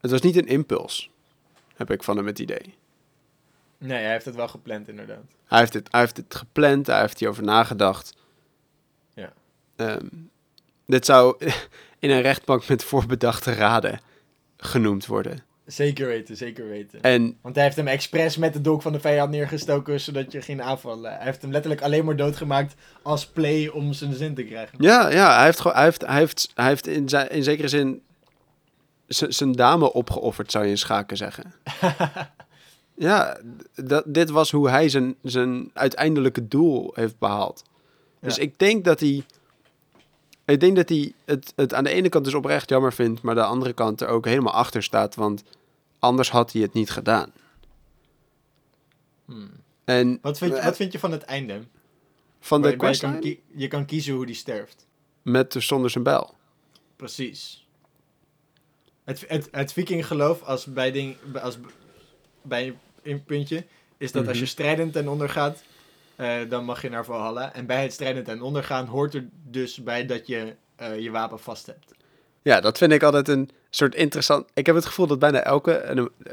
het 0.00 0.10
was 0.10 0.20
niet 0.20 0.36
een 0.36 0.46
impuls, 0.46 1.10
heb 1.74 1.90
ik 1.90 2.02
van 2.02 2.16
hem 2.16 2.26
het 2.26 2.38
idee. 2.38 2.74
Nee, 3.78 4.02
hij 4.02 4.10
heeft 4.10 4.24
het 4.24 4.34
wel 4.34 4.48
gepland 4.48 4.88
inderdaad. 4.88 5.24
Hij 5.44 5.58
heeft 5.58 5.74
het, 5.74 5.88
hij 5.90 6.00
heeft 6.00 6.16
het 6.16 6.34
gepland, 6.34 6.86
hij 6.86 7.00
heeft 7.00 7.18
hierover 7.18 7.44
nagedacht. 7.44 8.16
Ja. 9.14 9.32
Ehm, 9.76 10.06
dit 10.86 11.04
zou 11.04 11.36
in 11.98 12.10
een 12.10 12.20
rechtbank 12.20 12.68
met 12.68 12.84
voorbedachte 12.84 13.52
raden 13.52 14.00
genoemd 14.56 15.06
worden. 15.06 15.47
Zeker 15.68 16.06
weten, 16.06 16.36
zeker 16.36 16.68
weten. 16.68 17.02
En 17.02 17.36
Want 17.42 17.54
hij 17.54 17.64
heeft 17.64 17.76
hem 17.76 17.86
expres 17.86 18.36
met 18.36 18.52
de 18.52 18.60
dolk 18.60 18.82
van 18.82 18.92
de 18.92 19.00
vijand 19.00 19.30
neergestoken 19.30 20.00
zodat 20.00 20.32
je 20.32 20.42
ging 20.42 20.60
aanvallen. 20.60 21.12
Hij 21.16 21.24
heeft 21.24 21.42
hem 21.42 21.50
letterlijk 21.50 21.82
alleen 21.82 22.04
maar 22.04 22.16
doodgemaakt 22.16 22.74
als 23.02 23.26
play 23.26 23.68
om 23.68 23.92
zijn 23.92 24.14
zin 24.14 24.34
te 24.34 24.42
krijgen. 24.44 24.82
ja, 24.82 25.08
ja 25.10 25.34
hij 25.36 25.44
heeft, 25.44 25.60
gewoon, 25.60 25.76
hij 25.76 25.84
heeft, 25.84 26.06
hij 26.06 26.18
heeft, 26.18 26.50
hij 26.54 26.66
heeft 26.68 26.86
in, 26.86 27.08
zijn, 27.08 27.30
in 27.30 27.42
zekere 27.42 27.68
zin 27.68 28.02
zijn 29.08 29.52
dame 29.52 29.92
opgeofferd, 29.92 30.50
zou 30.50 30.64
je 30.64 30.70
in 30.70 30.78
schaken 30.78 31.16
zeggen. 31.16 31.54
ja, 32.94 33.38
dat, 33.74 34.04
dit 34.06 34.30
was 34.30 34.50
hoe 34.50 34.70
hij 34.70 34.88
zijn, 34.88 35.14
zijn 35.22 35.70
uiteindelijke 35.74 36.48
doel 36.48 36.90
heeft 36.94 37.18
behaald. 37.18 37.62
Dus 38.20 38.36
Ja. 38.36 38.42
ik 38.42 38.58
denk 38.58 38.84
dat 38.84 39.00
hij. 39.00 39.24
Ik 40.44 40.60
denk 40.60 40.76
dat 40.76 40.88
hij 40.88 41.12
het, 41.24 41.52
het 41.56 41.74
aan 41.74 41.84
de 41.84 41.90
ene 41.90 42.08
kant 42.08 42.24
dus 42.24 42.34
oprecht 42.34 42.68
jammer 42.68 42.92
vindt, 42.92 43.22
maar 43.22 43.34
aan 43.36 43.42
de 43.42 43.48
andere 43.48 43.72
kant 43.72 44.00
er 44.00 44.08
ook 44.08 44.24
helemaal 44.24 44.52
achter 44.52 44.82
staat, 44.82 45.14
want 45.14 45.42
anders 45.98 46.30
had 46.30 46.52
hij 46.52 46.62
het 46.62 46.72
niet 46.72 46.90
gedaan. 46.90 47.32
Hmm. 49.24 49.50
En 49.84 50.18
Wat, 50.22 50.38
vind 50.38 50.52
je, 50.52 50.58
eh, 50.58 50.64
wat 50.64 50.76
vind 50.76 50.92
je 50.92 50.98
van 50.98 51.12
het 51.12 51.22
einde? 51.22 51.60
van 52.40 52.62
de 52.62 52.68
je, 52.68 52.76
kan 52.76 52.86
questline 52.88 53.18
kie- 53.18 53.42
je 53.54 53.68
kan 53.68 53.84
kiezen 53.84 54.14
hoe 54.14 54.26
die 54.26 54.34
sterft. 54.34 54.86
met 55.22 55.52
de 55.52 55.60
zonder 55.60 55.90
zijn 55.90 56.04
bijl. 56.04 56.34
Precies. 56.96 57.66
Het, 59.04 59.24
het, 59.28 59.48
het 59.50 59.72
vikinggeloof 59.72 60.42
als 60.42 60.64
bij, 60.66 60.92
ding, 60.92 61.16
als 61.42 61.58
bij 62.42 62.78
een 63.02 63.24
puntje 63.24 63.66
is 63.96 64.12
dat 64.12 64.26
als 64.26 64.36
je 64.36 64.42
Mhm. 64.42 64.50
strijdend 64.52 64.92
ten 64.92 65.08
onder 65.08 65.28
gaat, 65.28 65.62
eh, 66.16 66.36
dan 66.48 66.64
mag 66.64 66.82
je 66.82 66.88
naar 66.88 67.04
Valhalla. 67.04 67.52
En 67.54 67.66
bij 67.66 67.82
het 67.82 67.92
strijdend 67.92 68.24
ten 68.26 68.42
onder 68.42 68.64
gaan 68.64 68.86
hoort 68.86 69.14
er 69.14 69.28
dus 69.44 69.82
bij 69.82 70.06
dat 70.06 70.26
je 70.26 70.56
eh, 70.76 70.98
je 71.00 71.10
wapen 71.10 71.38
vast 71.38 71.66
hebt. 71.66 71.94
Ja, 72.42 72.60
dat 72.60 72.78
vind 72.78 72.92
ik 72.92 73.02
altijd 73.02 73.28
een 73.28 73.50
soort 73.70 73.94
interessant. 73.94 74.46
Ik 74.54 74.66
heb 74.66 74.74
het 74.74 74.86
gevoel 74.86 75.06
dat 75.06 75.18
bijna 75.18 75.40
elke. 75.42 75.72
en, 75.72 75.98
eh, 75.98 76.32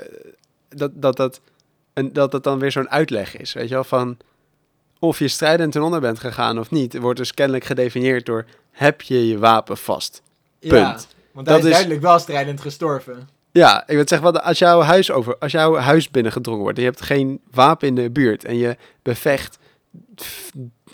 dat, 0.70 0.92
dat, 0.94 1.16
dat, 1.18 1.42
en 1.94 2.14
dat 2.14 2.32
dat 2.32 2.44
dan 2.44 2.60
weer 2.60 2.72
zo'n 2.72 2.90
uitleg 2.90 3.38
is. 3.38 3.54
Weet 3.54 3.68
je 3.68 3.74
wel, 3.74 3.84
van 3.84 4.18
of 5.00 5.20
je 5.20 5.28
strijdend 5.28 5.72
ten 5.72 5.82
onder 5.82 6.00
bent 6.00 6.20
gegaan 6.20 6.60
of 6.60 6.72
niet, 6.72 6.98
wordt 6.98 7.20
dus 7.20 7.34
kennelijk 7.34 7.64
gedefinieerd 7.66 8.26
door 8.26 8.46
heb 8.72 9.02
je 9.02 9.28
je 9.28 9.38
wapen 9.38 9.78
vast. 9.78 10.22
Ja, 10.60 10.70
Punt. 10.70 11.08
want 11.32 11.48
hij 11.48 11.56
Dat 11.56 11.58
is 11.58 11.66
is- 11.66 11.72
duidelijk 11.72 12.02
wel 12.02 12.20
strijdend 12.20 12.62
gestorven. 12.62 13.30
Ja, 13.52 13.82
ik 13.88 13.96
wil 13.96 14.08
zeggen, 14.08 14.32
wat, 14.32 14.42
als 14.44 14.60
jouw 14.60 14.82
huis 14.82 15.12
over, 15.12 15.38
als 15.38 15.52
jouw 15.52 15.76
huis 15.76 16.10
binnengedrongen 16.12 16.62
wordt 16.62 16.78
en 16.78 16.84
je 16.84 16.90
hebt 16.90 17.02
geen 17.02 17.42
wapen 17.52 17.88
in 17.88 17.96
de 17.96 18.10
buurt 18.10 18.46
en 18.46 18.58
je 18.58 18.78
bevecht 19.02 19.58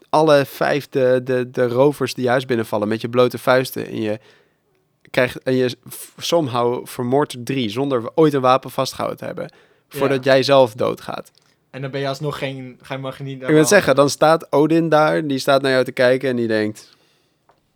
alle 0.10 0.46
vijf 0.46 0.90
de, 0.90 1.22
de, 1.24 1.50
de 1.52 1.68
rovers 1.68 2.14
die 2.14 2.24
je 2.24 2.30
huis 2.30 2.46
binnenvallen 2.46 2.88
met 2.88 3.02
je 3.02 3.10
blote 3.10 3.38
vuisten 3.38 3.88
en 3.88 4.02
je 4.02 4.20
krijgt 5.12 5.44
en 5.44 5.56
je 5.56 5.78
somehow 6.18 6.88
vermoordt 6.88 7.34
er 7.34 7.44
drie 7.44 7.70
zonder 7.70 8.12
ooit 8.16 8.34
een 8.34 8.42
wapen 8.42 8.72
vastgehouden 8.72 9.20
te 9.20 9.26
hebben 9.26 9.54
voordat 9.90 10.24
jij 10.24 10.44
zelf 10.44 10.74
doodgaat. 10.74 11.32
En 11.70 11.82
dan 11.82 11.92
ben 11.92 12.00
je 12.00 12.08
alsnog 12.08 12.38
geen... 12.38 12.80
Ga 12.82 12.98
mag 12.98 13.18
je 13.18 13.24
niet 13.24 13.42
Ik 13.42 13.48
wil 13.48 13.66
zeggen, 13.66 13.96
dan 13.96 14.10
staat 14.10 14.52
Odin 14.52 14.90
daar, 14.90 15.28
die 15.28 15.40
staat 15.40 15.62
naar 15.62 15.72
jou 15.72 15.84
te 15.84 15.92
kijken 15.92 16.30
en 16.30 16.36
die 16.36 16.48
denkt, 16.48 16.96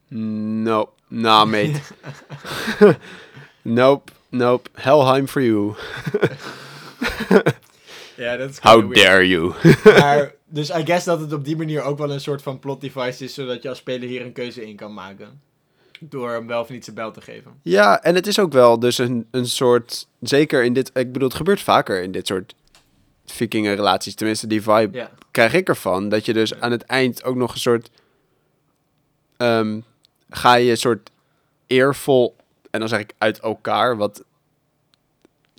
no, 0.08 0.94
nah 1.08 1.50
mate, 1.50 1.80
nope, 3.62 4.12
nope, 4.30 4.70
Helheim 4.74 5.28
for 5.28 5.42
you. 5.42 5.74
Ja, 8.18 8.38
dat 8.38 8.50
is 8.50 8.58
How 8.60 8.80
weird. 8.80 8.96
dare 8.96 9.28
you? 9.28 9.54
Maar, 10.00 10.34
dus 10.46 10.70
I 10.70 10.86
guess 10.86 11.06
dat 11.06 11.20
het 11.20 11.34
op 11.34 11.46
die 11.46 11.58
manier 11.58 11.82
ook 11.82 11.98
wel 11.98 12.12
een 12.12 12.22
soort 12.22 12.42
van 12.42 12.60
plot 12.60 12.82
device 12.82 13.24
is, 13.24 13.34
zodat 13.34 13.62
je 13.62 13.70
als 13.70 13.78
speler 13.78 14.10
hier 14.10 14.22
een 14.26 14.34
keuze 14.34 14.68
in 14.68 14.76
kan 14.76 14.94
maken. 14.94 15.42
Door 16.10 16.32
hem 16.32 16.48
wel 16.48 16.62
of 16.62 16.70
niet 16.70 16.84
zijn 16.84 16.96
bel 16.96 17.12
te 17.12 17.22
geven. 17.22 17.52
Ja, 17.62 18.04
en 18.04 18.16
het 18.16 18.28
is 18.28 18.40
ook 18.40 18.52
wel 18.54 18.80
dus 18.80 18.98
een, 18.98 19.28
een 19.32 19.48
soort, 19.48 20.08
zeker 20.20 20.64
in 20.64 20.74
dit, 20.74 20.92
ik 20.94 21.12
bedoel, 21.12 21.28
het 21.28 21.38
gebeurt 21.38 21.62
vaker 21.62 22.02
in 22.02 22.12
dit 22.12 22.28
soort 22.28 22.56
vikingenrelaties, 23.26 24.16
tenminste 24.16 24.48
die 24.48 24.62
vibe 24.62 24.98
Ja. 24.98 25.12
krijg 25.32 25.54
ik 25.54 25.68
ervan, 25.68 26.10
dat 26.10 26.26
je 26.26 26.34
dus 26.34 26.60
aan 26.60 26.72
het 26.72 26.84
eind 26.84 27.24
ook 27.24 27.36
nog 27.36 27.54
een 27.54 27.60
soort, 27.60 27.90
ehm, 29.38 29.80
ga 30.30 30.56
je 30.56 30.72
een 30.72 30.78
soort 30.78 31.10
eervol, 31.68 32.36
en 32.72 32.80
dan 32.80 32.90
zeg 32.90 33.00
ik 33.00 33.14
uit 33.18 33.40
elkaar, 33.40 33.98
wat 33.98 34.24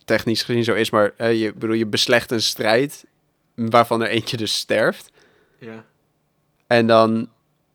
technisch 0.05 0.43
gezien 0.43 0.65
zo 0.65 0.75
is, 0.75 0.91
maar 0.91 1.13
eh, 1.17 1.41
je, 1.41 1.53
bedoel, 1.53 1.77
je 1.77 1.87
beslecht 1.87 2.31
een 2.31 2.43
strijd 2.43 3.05
waarvan 3.55 4.03
er 4.03 4.09
eentje 4.09 4.37
dus 4.37 4.55
sterft. 4.57 5.11
Ja. 5.59 5.85
En 6.67 6.87
dan 6.87 7.29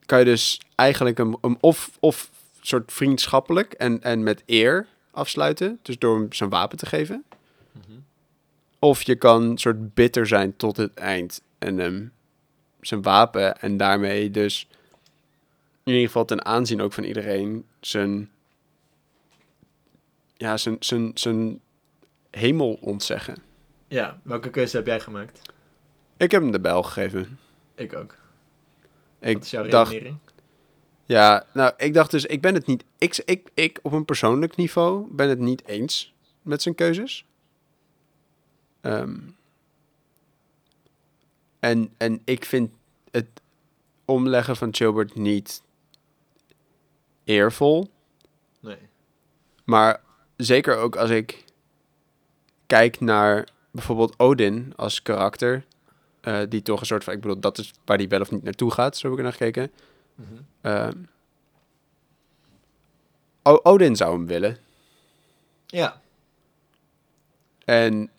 kan 0.05 0.19
je 0.19 0.25
dus 0.25 0.61
eigenlijk 0.75 1.17
hem, 1.17 1.35
hem 1.41 1.57
of, 1.59 1.91
of 1.99 2.29
soort 2.61 2.91
vriendschappelijk 2.93 3.73
en, 3.73 4.01
en 4.01 4.23
met 4.23 4.43
eer 4.45 4.87
afsluiten. 5.11 5.79
Dus 5.81 5.99
door 5.99 6.19
hem 6.19 6.33
zijn 6.33 6.49
wapen 6.49 6.77
te 6.77 6.85
geven. 6.85 7.23
Of 8.79 9.01
je 9.01 9.15
kan 9.15 9.57
soort 9.57 9.93
bitter 9.93 10.27
zijn 10.27 10.55
tot 10.55 10.77
het 10.77 10.93
eind. 10.93 11.41
En 11.57 11.77
hem 11.77 12.11
zijn 12.81 13.01
wapen 13.01 13.59
en 13.61 13.77
daarmee 13.77 14.31
dus 14.31 14.67
in 15.83 15.93
ieder 15.93 16.07
geval 16.07 16.25
ten 16.25 16.45
aanzien 16.45 16.81
ook 16.81 16.93
van 16.93 17.03
iedereen 17.03 17.65
zijn, 17.79 18.29
ja, 20.37 20.57
zijn, 20.57 20.75
zijn, 20.79 21.11
zijn 21.13 21.59
hemel 22.29 22.77
ontzeggen. 22.81 23.35
Ja, 23.87 24.19
welke 24.23 24.49
keuze 24.49 24.77
heb 24.77 24.85
jij 24.85 24.99
gemaakt? 24.99 25.41
Ik 26.17 26.31
heb 26.31 26.41
hem 26.41 26.51
de 26.51 26.59
bijl 26.59 26.83
gegeven. 26.83 27.39
Ik 27.75 27.95
ook. 27.95 28.15
Ik 29.19 29.33
Wat 29.33 29.43
is 29.43 29.51
jouw 29.51 29.67
dacht, 29.67 29.91
redenering? 29.91 30.19
Ja, 31.11 31.45
nou, 31.53 31.73
ik 31.77 31.93
dacht 31.93 32.11
dus, 32.11 32.25
ik 32.25 32.41
ben 32.41 32.53
het 32.53 32.65
niet. 32.65 32.83
Ik, 32.97 33.17
ik, 33.25 33.49
ik 33.53 33.79
op 33.81 33.91
een 33.91 34.05
persoonlijk 34.05 34.55
niveau 34.55 35.07
ben 35.09 35.29
het 35.29 35.39
niet 35.39 35.67
eens 35.67 36.13
met 36.41 36.61
zijn 36.61 36.75
keuzes. 36.75 37.25
Ehm, 38.81 39.17
en, 41.59 41.93
en 41.97 42.21
ik 42.23 42.45
vind 42.45 42.71
het 43.11 43.27
omleggen 44.05 44.55
van 44.55 44.73
Chilbert 44.73 45.15
niet 45.15 45.61
eervol. 47.23 47.89
Nee. 48.59 48.77
Maar 49.63 50.01
zeker 50.35 50.77
ook 50.77 50.95
als 50.95 51.09
ik 51.09 51.45
kijk 52.67 52.99
naar 52.99 53.47
bijvoorbeeld 53.71 54.19
Odin 54.19 54.73
als 54.75 55.01
karakter. 55.01 55.65
eh, 56.21 56.39
die 56.49 56.61
toch 56.61 56.79
een 56.79 56.85
soort 56.85 57.03
van, 57.03 57.13
ik 57.13 57.21
bedoel, 57.21 57.39
dat 57.39 57.57
is 57.57 57.73
waar 57.85 57.97
hij 57.97 58.07
wel 58.07 58.21
of 58.21 58.31
niet 58.31 58.43
naartoe 58.43 58.71
gaat, 58.71 58.97
zo 58.97 59.01
heb 59.03 59.11
ik 59.11 59.17
er 59.17 59.23
naar 59.23 59.37
gekeken. 59.37 59.71
O- 63.43 63.59
Odin 63.63 63.95
zou 63.95 64.13
hem 64.13 64.25
willen. 64.27 64.57
Ja. 65.65 66.01
En 67.65 68.09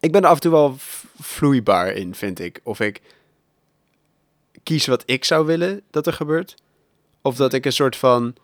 ik 0.00 0.12
ben 0.12 0.22
er 0.22 0.28
af 0.28 0.34
en 0.34 0.40
toe 0.40 0.50
wel 0.50 0.74
vloeibaar 1.20 1.92
in, 1.92 2.14
vind 2.14 2.38
ik. 2.38 2.60
Of 2.62 2.80
ik 2.80 3.00
kies 4.62 4.86
wat 4.86 5.02
ik 5.06 5.24
zou 5.24 5.46
willen 5.46 5.82
dat 5.90 6.06
er 6.06 6.12
gebeurt. 6.12 6.54
Of 7.22 7.36
dat 7.36 7.52
ik 7.52 7.64
een 7.64 7.72
soort 7.72 7.96
van 7.96 8.34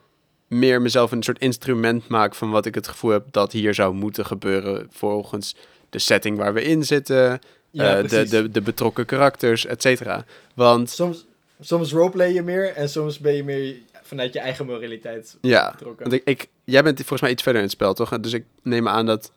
meer 0.46 0.82
mezelf 0.82 1.12
een 1.12 1.22
soort 1.22 1.38
instrument 1.38 2.08
maak 2.08 2.34
van 2.34 2.50
wat 2.50 2.66
ik 2.66 2.74
het 2.74 2.88
gevoel 2.88 3.10
heb 3.10 3.26
dat 3.30 3.52
hier 3.52 3.74
zou 3.74 3.94
moeten 3.94 4.26
gebeuren 4.26 4.86
volgens 4.90 5.56
de 5.90 5.98
setting 5.98 6.36
waar 6.36 6.54
we 6.54 6.62
in 6.62 6.84
zitten, 6.84 7.40
Ja, 7.70 7.96
eh, 7.98 8.08
de, 8.08 8.28
de, 8.28 8.50
de 8.50 8.60
betrokken 8.60 9.06
karakters, 9.06 9.66
et 9.66 9.82
cetera. 9.82 10.24
Want 10.54 10.90
Soms, 10.90 11.24
soms 11.62 11.92
roleplay 11.92 12.32
je 12.32 12.42
meer 12.42 12.74
en 12.74 12.88
soms 12.88 13.18
ben 13.18 13.34
je 13.34 13.44
meer 13.44 13.76
vanuit 14.02 14.32
je 14.32 14.38
eigen 14.38 14.66
moraliteit 14.66 15.38
ja, 15.40 15.70
betrokken. 15.70 16.08
want 16.08 16.12
ik, 16.12 16.24
ik, 16.24 16.48
jij 16.64 16.82
bent 16.82 16.96
volgens 16.96 17.20
mij 17.20 17.30
iets 17.30 17.42
verder 17.42 17.60
in 17.60 17.66
het 17.66 17.76
spel, 17.76 17.94
toch? 17.94 18.20
Dus 18.20 18.32
ik 18.32 18.44
neem 18.62 18.88
aan 18.88 19.06
dat 19.06 19.32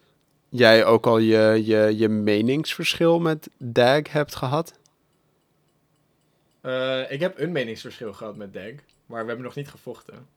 jij 0.49 0.85
ook 0.85 1.05
al 1.05 1.17
je, 1.17 1.61
je, 1.65 1.97
je 1.97 2.09
meningsverschil 2.09 3.19
met 3.19 3.49
Dag 3.57 4.11
hebt 4.11 4.35
gehad. 4.35 4.73
Eh, 6.61 7.11
ik 7.11 7.19
heb 7.19 7.39
een 7.39 7.51
meningsverschil 7.51 8.13
gehad 8.13 8.35
met 8.35 8.53
Dag, 8.53 8.73
maar 9.05 9.21
we 9.21 9.27
hebben 9.27 9.45
nog 9.45 9.55
niet 9.55 9.69
gevochten. 9.69 10.27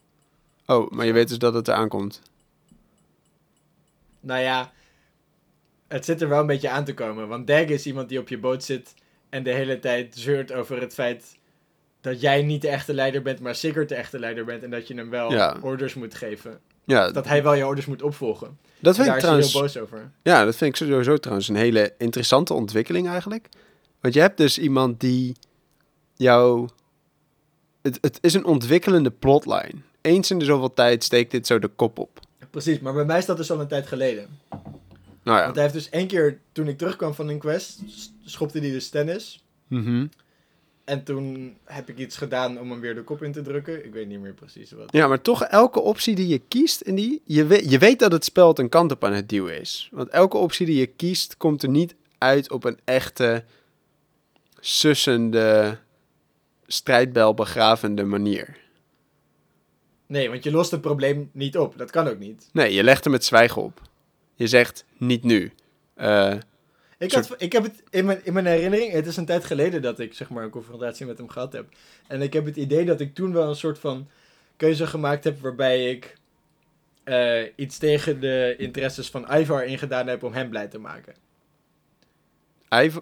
Oh, 0.66 0.90
maar 0.90 1.06
je 1.06 1.12
weet 1.12 1.28
dus 1.28 1.38
dat 1.38 1.54
het 1.54 1.68
eraan 1.68 1.88
komt. 1.88 2.22
Nou 4.20 4.40
ja, 4.40 4.72
het 5.86 6.04
zit 6.04 6.22
er 6.22 6.28
wel 6.28 6.40
een 6.40 6.46
beetje 6.46 6.70
aan 6.70 6.84
te 6.84 6.94
komen. 6.94 7.28
Want 7.28 7.46
Dag 7.46 7.64
is 7.64 7.86
iemand 7.86 8.08
die 8.08 8.18
op 8.18 8.28
je 8.28 8.38
boot 8.38 8.64
zit 8.64 8.94
en 9.28 9.42
de 9.42 9.52
hele 9.52 9.78
tijd 9.78 10.14
zeurt 10.16 10.52
over 10.52 10.80
het 10.80 10.94
feit 10.94 11.37
dat 12.10 12.20
jij 12.20 12.42
niet 12.42 12.62
de 12.62 12.68
echte 12.68 12.94
leider 12.94 13.22
bent, 13.22 13.40
maar 13.40 13.54
Sigurd 13.54 13.88
de 13.88 13.94
echte 13.94 14.18
leider 14.18 14.44
bent. 14.44 14.62
En 14.62 14.70
dat 14.70 14.88
je 14.88 14.94
hem 14.94 15.10
wel 15.10 15.32
Ja. 15.32 15.56
orders 15.60 15.94
moet 15.94 16.14
geven. 16.14 16.58
Ja, 16.84 17.10
Dat 17.10 17.26
hij 17.26 17.42
wel 17.42 17.54
je 17.54 17.66
orders 17.66 17.86
moet 17.86 18.02
opvolgen. 18.02 18.58
dat 18.80 18.94
vind 18.94 19.06
daar 19.06 19.16
ik 19.16 19.22
is 19.22 19.28
hij 19.28 19.40
trouwens... 19.50 19.52
heel 19.52 19.62
boos 19.62 19.76
over. 19.76 20.10
Ja, 20.22 20.44
dat 20.44 20.56
vind 20.56 20.70
ik 20.80 20.86
sowieso 20.88 21.16
trouwens 21.16 21.48
een 21.48 21.56
hele 21.56 21.94
interessante 21.98 22.54
ontwikkeling 22.54 23.08
eigenlijk. 23.08 23.48
Want 24.00 24.14
je 24.14 24.20
hebt 24.20 24.36
dus 24.36 24.58
iemand 24.58 25.00
die 25.00 25.36
jou... 26.14 26.68
Het, 27.82 27.98
het 28.00 28.18
is 28.20 28.34
een 28.34 28.44
ontwikkelende 28.44 29.10
plotline. 29.10 29.74
Eens 30.00 30.30
in 30.30 30.38
de 30.38 30.44
zoveel 30.44 30.74
tijd 30.74 31.04
steekt 31.04 31.30
dit 31.30 31.46
zo 31.46 31.58
de 31.58 31.68
kop 31.68 31.98
op. 31.98 32.20
Precies, 32.50 32.78
maar 32.80 32.92
bij 32.92 33.04
mij 33.04 33.18
is 33.18 33.26
dat 33.26 33.36
dus 33.36 33.50
al 33.50 33.60
een 33.60 33.68
tijd 33.68 33.86
geleden. 33.86 34.28
Nou 35.22 35.38
ja. 35.38 35.42
Want 35.44 35.54
hij 35.54 35.62
heeft 35.64 35.74
dus 35.76 35.88
één 35.90 36.06
keer, 36.06 36.38
toen 36.52 36.68
ik 36.68 36.78
terugkwam 36.78 37.14
van 37.14 37.28
een 37.28 37.38
quest, 37.38 37.78
schopte 38.24 38.58
hij 38.58 38.70
dus 38.70 38.88
tennis. 38.88 39.44
Mhm. 39.66 40.06
En 40.88 41.04
toen 41.04 41.56
heb 41.64 41.88
ik 41.88 41.98
iets 41.98 42.16
gedaan 42.16 42.60
om 42.60 42.70
hem 42.70 42.80
weer 42.80 42.94
de 42.94 43.02
kop 43.02 43.22
in 43.22 43.32
te 43.32 43.42
drukken. 43.42 43.84
Ik 43.84 43.92
weet 43.92 44.06
niet 44.06 44.20
meer 44.20 44.32
precies 44.32 44.72
wat. 44.72 44.92
Ja, 44.92 45.06
maar 45.06 45.22
toch 45.22 45.42
elke 45.42 45.80
optie 45.80 46.14
die 46.14 46.26
je 46.26 46.38
kiest 46.38 46.80
in 46.80 46.94
die... 46.94 47.22
Je 47.24 47.46
weet, 47.46 47.70
je 47.70 47.78
weet 47.78 47.98
dat 47.98 48.12
het 48.12 48.24
spel 48.24 48.48
het 48.48 48.58
een 48.58 48.68
kant 48.68 48.92
op 48.92 49.04
aan 49.04 49.12
het 49.12 49.28
duwen 49.28 49.60
is. 49.60 49.88
Want 49.92 50.08
elke 50.08 50.36
optie 50.36 50.66
die 50.66 50.78
je 50.78 50.86
kiest 50.86 51.36
komt 51.36 51.62
er 51.62 51.68
niet 51.68 51.94
uit 52.18 52.50
op 52.50 52.64
een 52.64 52.78
echte 52.84 53.44
sussende, 54.60 55.78
strijdbel 56.66 57.34
begravende 57.34 58.04
manier. 58.04 58.58
Nee, 60.06 60.30
want 60.30 60.44
je 60.44 60.50
lost 60.50 60.70
het 60.70 60.80
probleem 60.80 61.30
niet 61.32 61.58
op. 61.58 61.78
Dat 61.78 61.90
kan 61.90 62.08
ook 62.08 62.18
niet. 62.18 62.48
Nee, 62.52 62.74
je 62.74 62.82
legt 62.82 63.04
hem 63.04 63.12
het 63.12 63.24
zwijgen 63.24 63.62
op. 63.62 63.82
Je 64.34 64.46
zegt 64.46 64.84
niet 64.96 65.24
nu. 65.24 65.52
Eh, 65.94 66.34
Ik, 66.98 67.12
had, 67.12 67.34
ik 67.42 67.52
heb 67.52 67.62
het 67.62 67.82
in 67.90 68.04
mijn, 68.04 68.20
in 68.24 68.32
mijn 68.32 68.46
herinnering, 68.46 68.92
het 68.92 69.06
is 69.06 69.16
een 69.16 69.24
tijd 69.24 69.44
geleden 69.44 69.82
dat 69.82 69.98
ik 69.98 70.14
zeg 70.14 70.30
maar 70.30 70.44
een 70.44 70.50
confrontatie 70.50 71.06
met 71.06 71.18
hem 71.18 71.28
gehad 71.28 71.52
heb. 71.52 71.66
En 72.06 72.22
ik 72.22 72.32
heb 72.32 72.44
het 72.44 72.56
idee 72.56 72.84
dat 72.84 73.00
ik 73.00 73.14
toen 73.14 73.32
wel 73.32 73.48
een 73.48 73.56
soort 73.56 73.78
van 73.78 74.08
keuze 74.56 74.86
gemaakt 74.86 75.24
heb 75.24 75.40
waarbij 75.40 75.90
ik 75.90 76.16
eh, 77.04 77.42
iets 77.56 77.78
tegen 77.78 78.20
de 78.20 78.54
interesses 78.58 79.10
van 79.10 79.26
Ivar 79.34 79.64
ingedaan 79.64 80.06
heb 80.06 80.22
om 80.22 80.32
hem 80.32 80.48
blij 80.50 80.66
te 80.68 80.78
maken. 80.78 81.14
Iv- 82.70 82.96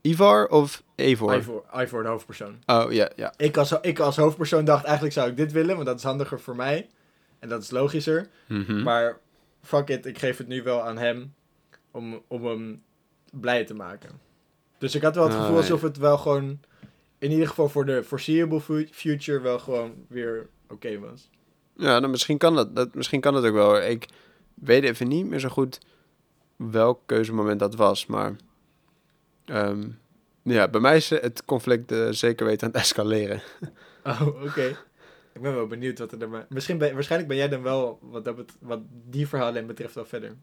Ivar 0.00 0.46
of 0.48 0.82
Evor? 0.94 1.36
Ivor, 1.36 1.64
Ivor, 1.82 2.02
de 2.02 2.08
hoofdpersoon. 2.08 2.58
Oh, 2.66 2.92
ja, 2.92 3.10
ja. 3.16 3.34
Ik 3.36 3.56
als, 3.56 3.72
ik 3.80 3.98
als 3.98 4.16
hoofdpersoon 4.16 4.64
dacht 4.64 4.84
eigenlijk 4.84 5.14
zou 5.14 5.30
ik 5.30 5.36
dit 5.36 5.52
willen, 5.52 5.74
want 5.74 5.86
dat 5.86 5.96
is 5.98 6.02
handiger 6.04 6.40
voor 6.40 6.56
mij. 6.56 6.88
En 7.38 7.48
dat 7.48 7.62
is 7.62 7.70
logischer. 7.70 8.28
Mhm. 8.46 8.82
Maar 8.82 9.18
fuck 9.62 9.88
it, 9.88 10.06
ik 10.06 10.18
geef 10.18 10.36
het 10.36 10.48
nu 10.48 10.62
wel 10.62 10.82
aan 10.82 10.98
hem 10.98 11.34
om, 11.90 12.22
om 12.28 12.46
hem 12.46 12.82
blij 13.32 13.64
te 13.64 13.74
maken. 13.74 14.10
Dus 14.78 14.94
ik 14.94 15.02
had 15.02 15.14
wel 15.14 15.24
het 15.24 15.32
Ah, 15.32 15.38
gevoel 15.38 15.54
nee. 15.54 15.62
alsof 15.62 15.82
het 15.82 15.96
wel 15.96 16.18
gewoon, 16.18 16.60
in 17.18 17.30
ieder 17.30 17.48
geval 17.48 17.68
voor 17.68 17.86
de 17.86 18.02
foreseeable 18.04 18.60
fu- 18.60 18.88
future, 18.92 19.40
wel 19.40 19.58
gewoon 19.58 19.94
weer 20.08 20.48
oké 20.68 20.98
was. 20.98 21.30
Ja, 21.76 22.00
dan 22.00 22.10
misschien 22.10 22.38
kan 22.38 22.54
dat, 22.54 22.76
dat. 22.76 22.94
Misschien 22.94 23.20
kan 23.20 23.32
dat 23.34 23.44
ook 23.44 23.54
wel. 23.54 23.82
Ik 23.82 24.06
weet 24.54 24.82
even 24.82 25.08
niet 25.08 25.26
meer 25.26 25.38
zo 25.40 25.48
goed 25.48 25.78
welk 26.56 27.00
keuzemoment 27.06 27.58
dat 27.58 27.74
was, 27.74 28.06
maar... 28.06 28.36
ehm, 29.44 29.88
ja, 30.42 30.68
bij 30.68 30.80
mij 30.80 30.96
is 30.96 31.10
het 31.10 31.44
conflict 31.44 31.92
eh, 31.92 32.08
zeker 32.10 32.46
weten 32.46 32.66
aan 32.66 32.72
het 32.72 32.80
escaleren. 32.82 33.42
Oh, 34.04 34.26
oké. 34.26 34.76
Ik 35.32 35.40
ben 35.42 35.54
wel 35.54 35.66
benieuwd 35.66 35.98
wat 35.98 36.12
er 36.12 36.18
dan... 36.18 36.44
Misschien 36.48 36.78
ben, 36.78 36.94
waarschijnlijk 36.94 37.28
ben 37.30 37.38
jij 37.38 37.48
dan 37.48 37.62
wel, 37.62 37.98
wat, 38.02 38.24
dat 38.24 38.36
bet- 38.36 38.56
wat 38.60 38.80
die 39.08 39.28
verhalen 39.28 39.66
betreft, 39.66 39.94
wel 39.94 40.04
verder. 40.04 40.34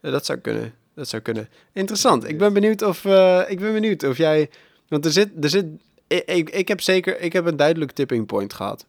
Ja, 0.00 0.10
dat 0.10 0.26
zou 0.26 0.38
kunnen. 0.38 0.74
Dat 0.98 1.08
zou 1.08 1.22
kunnen. 1.22 1.48
Interessant. 1.72 2.28
Ik 2.28 2.38
ben 2.38 2.52
benieuwd 2.52 2.82
of, 2.82 3.04
eh, 3.04 3.42
ik 3.48 3.60
ben 3.60 3.72
benieuwd 3.72 4.04
of 4.04 4.16
jij... 4.16 4.50
Want 4.88 5.04
er 5.04 5.10
zit... 5.12 5.28
Er 5.40 5.48
zit 5.48 5.64
ik, 6.06 6.50
ik, 6.50 6.68
heb 6.68 6.80
zeker... 6.80 7.20
Ik 7.20 7.32
heb 7.32 7.46
een 7.46 7.56
duidelijk 7.56 7.90
tipping 7.92 8.26
point 8.26 8.52
gehad. 8.52 8.86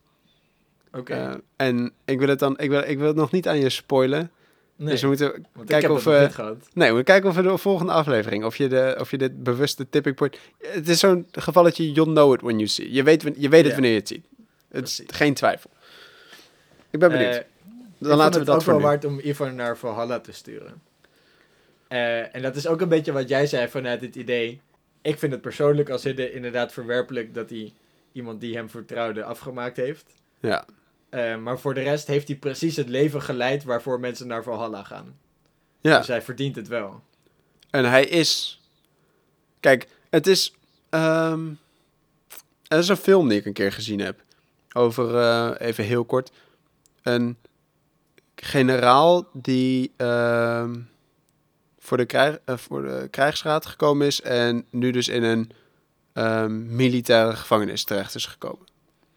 Oké. 0.94 1.14
Eh, 1.14 1.34
en 1.56 1.92
ik 2.06 2.20
wil 2.20 2.28
het 2.28 2.40
dan... 2.40 2.58
Ik 2.60 2.70
wil, 2.70 2.82
ik 2.86 2.98
wil 2.98 3.08
het 3.08 3.16
nog 3.16 3.32
niet 3.32 3.48
aan 3.48 3.60
je 3.60 3.70
spoilen. 3.70 4.32
nee, 4.76 4.90
Dus 4.90 5.02
we 5.02 5.08
moeten 5.08 5.46
kijken 5.66 5.92
of... 5.92 6.04
dat 6.04 6.34
gehad. 6.34 6.56
Nee, 6.74 6.94
we 6.94 7.04
kijken 7.04 7.30
of 7.30 7.36
we 7.36 7.42
de 7.42 7.58
volgende 7.58 7.92
aflevering, 7.92 8.46
of 8.46 8.56
je, 8.56 8.68
de, 8.68 8.96
of 9.00 9.12
je 9.12 9.18
dit 9.18 9.44
bewuste 9.44 9.90
tipping 9.90 10.16
point... 10.16 10.38
Het 10.58 10.90
is 10.90 11.00
zo'n 11.00 11.28
gevalletje, 11.32 11.92
you'll 11.92 12.12
know 12.14 12.34
it 12.34 12.42
when 12.42 12.56
you 12.56 12.68
see. 12.68 12.94
Je 12.94 13.04
weet, 13.04 13.26
je 13.38 13.50
weet 13.50 13.64
het 13.64 13.74
wanneer 13.74 13.92
je 13.92 13.98
het 13.98 14.08
ziet. 14.08 14.26
Het 14.70 14.88
is 14.88 15.02
geen 15.08 15.34
twijfel. 15.34 15.70
Ik 16.90 17.00
ben 17.00 17.10
benieuwd. 17.12 17.36
Eh, 17.36 17.42
Dan 17.98 18.18
laten 18.18 18.32
we 18.34 18.38
het 18.38 18.46
dat 18.46 18.56
ook 18.56 18.62
voor 18.62 18.74
wel 18.74 18.82
nu. 18.82 18.88
waard 18.88 19.06
om 19.06 19.20
Ivan 19.24 19.56
naar 19.56 19.78
Valhalla 19.78 20.20
te 20.20 20.32
sturen. 20.32 20.82
Eh, 21.90 22.36
en 22.36 22.42
dat 22.42 22.56
is 22.56 22.68
ook 22.68 22.82
een 22.82 22.90
beetje 22.90 23.12
wat 23.12 23.30
jij 23.30 23.48
zei 23.48 23.68
vanuit 23.68 24.02
het 24.02 24.16
idee. 24.16 24.62
Ik 25.02 25.20
vind 25.20 25.32
het 25.32 25.42
persoonlijk 25.42 25.90
als 25.90 26.04
Hidde 26.04 26.32
inderdaad 26.32 26.74
verwerpelijk 26.74 27.34
dat 27.34 27.50
hij 27.50 27.74
iemand 28.12 28.42
die 28.42 28.56
hem 28.56 28.70
vertrouwde 28.70 29.24
afgemaakt 29.24 29.78
heeft. 29.78 30.06
Ja. 30.40 30.66
Eh, 31.10 31.38
maar 31.38 31.60
voor 31.60 31.74
de 31.74 31.82
rest 31.82 32.08
heeft 32.08 32.28
hij 32.28 32.38
precies 32.38 32.76
het 32.76 32.90
leven 32.90 33.22
geleid 33.22 33.64
waarvoor 33.64 34.00
mensen 34.00 34.28
naar 34.28 34.44
Valhalla 34.44 34.84
gaan. 34.84 35.18
ja, 35.82 35.98
Dus 35.98 36.08
hij 36.08 36.22
verdient 36.22 36.56
het 36.56 36.68
wel. 36.68 37.04
en 37.70 37.86
hij 37.90 38.06
is... 38.06 38.62
Kijk, 39.60 39.88
het 40.10 40.28
is... 40.28 40.54
ehm, 40.90 41.50
er 42.68 42.78
is 42.78 42.88
een 42.88 42.98
film 42.98 43.28
die 43.30 43.38
ik 43.38 43.46
een 43.46 43.54
keer 43.54 43.72
gezien 43.72 44.00
heb. 44.00 44.20
Over, 44.74 45.16
eh, 45.18 45.68
even 45.68 45.84
heel 45.84 46.06
kort, 46.06 46.32
een 47.02 47.38
generaal 48.36 49.28
die 49.34 49.92
ehm, 49.98 50.80
voor, 51.80 51.98
de 51.98 52.06
krijg, 52.06 52.40
eh, 52.46 52.58
voor 52.58 52.82
de 52.82 53.08
krijgsraad 53.12 53.66
gekomen 53.66 54.08
is 54.08 54.22
en 54.22 54.66
nu 54.70 54.92
dus 54.92 55.08
in 55.08 55.24
een 55.24 55.52
ehm, 56.14 56.76
militaire 56.76 57.36
gevangenis 57.36 57.84
terecht 57.84 58.16
is 58.16 58.26
gekomen. 58.26 58.68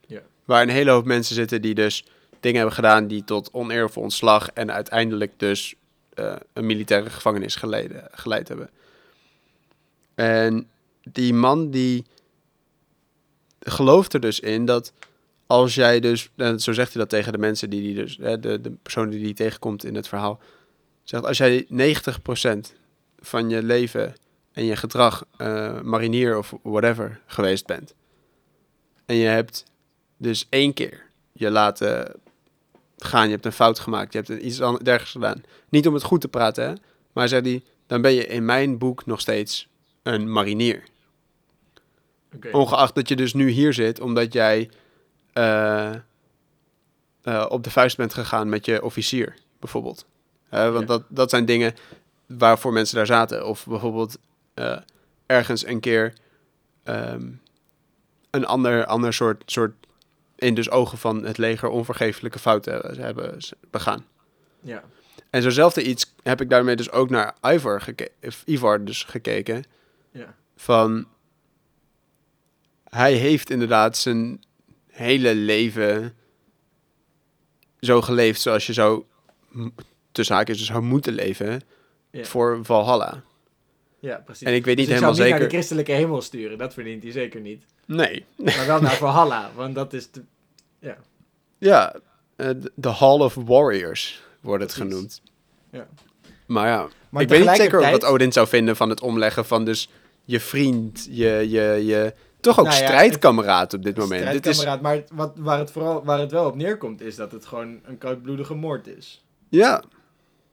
Ja. 0.06 0.20
Waar 0.44 0.62
een 0.62 0.68
hele 0.68 0.90
hoop 0.90 1.04
mensen 1.04 1.34
zitten 1.34 1.62
die 1.62 1.74
dus 1.74 2.04
dingen 2.40 2.56
hebben 2.56 2.74
gedaan 2.74 3.06
die 3.06 3.24
tot 3.24 3.48
oneer 3.52 3.84
of 3.84 3.96
ontslag 3.96 4.48
en 4.48 4.72
uiteindelijk 4.72 5.32
dus 5.36 5.74
eh, 6.14 6.34
een 6.52 6.66
militaire 6.66 7.10
gevangenis 7.10 7.54
geleden, 7.56 8.08
geleid 8.10 8.48
hebben. 8.48 8.70
En 10.14 10.68
die 11.02 11.34
man 11.34 11.70
die 11.70 12.04
gelooft 13.58 14.14
er 14.14 14.20
dus 14.20 14.40
in 14.40 14.64
dat 14.64 14.92
als 15.46 15.74
jij 15.74 16.00
dus, 16.00 16.28
en 16.36 16.60
zo 16.60 16.72
zegt 16.72 16.92
hij 16.92 17.00
dat 17.00 17.10
tegen 17.10 17.32
de 17.32 17.38
mensen 17.38 17.70
die 17.70 17.80
die 17.80 17.94
dus, 17.94 18.16
hè, 18.20 18.40
de, 18.40 18.60
de 18.60 18.70
personen 18.70 19.10
die 19.10 19.24
hij 19.24 19.34
tegenkomt 19.34 19.84
in 19.84 19.94
het 19.94 20.08
verhaal, 20.08 20.40
zegt 21.02 21.26
als 21.26 21.38
jij 21.38 21.66
90% 21.70 22.74
van 23.18 23.48
je 23.48 23.62
leven 23.62 24.14
en 24.52 24.64
je 24.64 24.76
gedrag 24.76 25.24
eh, 25.36 25.80
marinier 25.80 26.38
of 26.38 26.54
whatever 26.62 27.20
geweest 27.26 27.66
bent, 27.66 27.94
en 29.06 29.16
je 29.16 29.26
hebt 29.26 29.64
dus 30.16 30.46
één 30.48 30.74
keer 30.74 31.06
je 31.32 31.50
laten 31.50 32.12
gaan, 32.96 33.26
je 33.26 33.32
hebt 33.32 33.46
een 33.46 33.52
fout 33.52 33.78
gemaakt, 33.78 34.12
je 34.12 34.18
hebt 34.18 34.42
iets 34.42 34.56
dergelijks 34.58 35.10
gedaan, 35.10 35.42
niet 35.68 35.86
om 35.86 35.94
het 35.94 36.02
goed 36.02 36.20
te 36.20 36.28
praten, 36.28 36.68
hè, 36.68 36.74
maar 37.12 37.28
zegt 37.28 37.44
hij, 37.44 37.62
dan 37.86 38.02
ben 38.02 38.12
je 38.12 38.26
in 38.26 38.44
mijn 38.44 38.78
boek 38.78 39.06
nog 39.06 39.20
steeds 39.20 39.68
een 40.02 40.32
marinier. 40.32 40.82
Ongeacht 42.52 42.94
dat 42.94 43.08
je 43.08 43.16
dus 43.16 43.34
nu 43.34 43.48
hier 43.48 43.72
zit, 43.72 44.00
omdat 44.00 44.32
jij 44.32 44.70
eh, 45.32 45.94
eh, 47.22 47.46
op 47.48 47.64
de 47.64 47.70
vuist 47.70 47.96
bent 47.96 48.14
gegaan 48.14 48.48
met 48.48 48.66
je 48.66 48.82
officier, 48.82 49.34
bijvoorbeeld. 49.60 50.06
Want 50.52 50.80
Ja. 50.80 50.84
dat, 50.86 51.02
dat 51.08 51.30
zijn 51.30 51.44
dingen 51.44 51.74
waarvoor 52.26 52.72
mensen 52.72 52.96
daar 52.96 53.06
zaten. 53.06 53.46
Of 53.46 53.66
bijvoorbeeld 53.66 54.18
eh, 54.54 54.78
ergens 55.26 55.66
een 55.66 55.80
keer 55.80 56.12
ehm, 56.82 57.30
een 58.30 58.46
ander, 58.46 58.86
ander 58.86 59.12
soort, 59.12 59.42
soort, 59.46 59.72
in 60.36 60.54
dus 60.54 60.70
ogen 60.70 60.98
van 60.98 61.24
het 61.24 61.38
leger, 61.38 61.68
onvergeeflijke 61.68 62.38
fouten 62.38 63.00
hebben, 63.00 63.38
begaan. 63.70 64.06
Ja. 64.60 64.82
En 65.30 65.42
zo'nzelfde 65.42 65.82
iets 65.82 66.14
heb 66.22 66.40
ik 66.40 66.50
daarmee 66.50 66.76
dus 66.76 66.90
ook 66.90 67.10
naar 67.10 67.34
Ivar, 67.42 67.80
geke 67.80 68.10
Ivar 68.44 68.84
dus 68.84 69.04
gekeken. 69.04 69.64
Ja. 70.10 70.34
Van, 70.56 71.06
hij 72.88 73.12
heeft 73.12 73.50
inderdaad 73.50 73.96
zijn 73.96 74.44
hele 74.88 75.34
leven 75.34 76.14
zo 77.80 78.02
geleefd 78.02 78.40
zoals 78.40 78.66
je 78.66 78.72
zou, 78.72 79.04
tussen 80.12 80.34
haakjes, 80.36 80.58
dus 80.58 80.66
zou 80.66 80.82
moeten 80.82 81.12
leven 81.12 81.60
Ja. 82.10 82.24
voor 82.24 82.58
Valhalla. 82.62 83.22
Ja, 83.98 84.22
precies. 84.24 84.46
En 84.46 84.54
ik 84.54 84.64
weet 84.64 84.76
niet 84.76 84.86
Dus 84.86 84.94
ik 84.94 85.00
helemaal 85.00 85.14
zou 85.14 85.28
hem 85.28 85.38
niet 85.38 85.40
naar 85.40 85.40
zeker... 85.40 85.48
de 85.48 85.54
christelijke 85.54 85.92
hemel 85.92 86.20
sturen. 86.22 86.58
Dat 86.58 86.74
verdient 86.74 87.02
hij 87.02 87.12
zeker 87.12 87.40
niet. 87.40 87.64
Nee. 87.86 88.24
Maar 88.36 88.66
wel 88.66 88.80
naar 88.80 88.96
Valhalla. 88.96 89.50
Want 89.54 89.74
dat 89.74 89.92
is... 89.92 90.10
De... 90.10 90.22
Ja, 91.58 91.94
eh, 92.36 92.48
de 92.74 92.88
Hall 92.88 93.18
of 93.20 93.34
Warriors 93.34 94.22
wordt 94.40 94.62
het 94.62 94.72
Precies. 94.72 94.90
genoemd. 94.92 95.22
Ja. 95.70 95.86
Maar 96.46 96.66
ja, 96.68 96.88
Maar 97.08 97.22
ik 97.22 97.28
weet 97.28 97.40
niet 97.46 97.56
zeker 97.56 97.90
wat 97.90 98.04
Odin 98.04 98.32
zou 98.32 98.48
vinden 98.48 98.76
van 98.76 98.88
het 98.88 99.00
omleggen 99.00 99.44
van 99.44 99.64
dus 99.64 99.88
je 100.24 100.40
vriend, 100.40 101.08
je, 101.10 101.28
je, 101.48 101.82
je 101.84 102.14
toch 102.40 102.58
ook 102.58 102.66
Nou 102.66 102.78
ja, 102.78 102.86
strijdkameraad 102.86 103.74
op 103.74 103.82
dit 103.82 103.96
moment. 103.96 104.32
Dit 104.32 104.46
is, 104.46 104.56
Strijdkameraad, 104.56 105.10
Maar 105.10 105.18
wat, 105.26 105.32
waar, 105.36 105.58
het 105.58 105.70
vooral, 105.70 106.04
waar 106.04 106.18
het 106.18 106.30
wel 106.30 106.46
op 106.46 106.56
neerkomt, 106.56 107.00
is 107.00 107.16
dat 107.16 107.32
het 107.32 107.46
gewoon 107.46 107.80
een 107.84 107.98
koudbloedige 107.98 108.54
moord 108.54 108.86
is. 108.86 109.24
ja, 109.48 109.82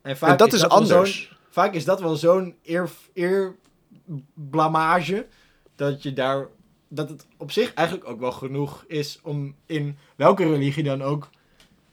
En, 0.01 0.17
vaak 0.17 0.29
en 0.29 0.37
dat 0.37 0.53
is 0.53 0.61
wel 0.61 0.69
anders. 0.69 1.37
Vaak 1.49 1.73
is 1.73 1.85
dat 1.85 2.01
wel 2.01 2.15
zo'n 2.15 2.55
eer, 2.63 2.89
eerblamage 3.13 5.27
dat 5.75 6.03
je 6.03 6.13
daar 6.13 6.47
dat 6.87 7.09
het 7.09 7.27
op 7.37 7.51
zich 7.51 7.73
eigenlijk 7.73 8.09
ook 8.09 8.19
wel 8.19 8.31
genoeg 8.31 8.83
is 8.87 9.19
om 9.23 9.55
in 9.65 9.97
welke 10.15 10.43
religie 10.43 10.83
dan 10.83 11.01
ook 11.01 11.29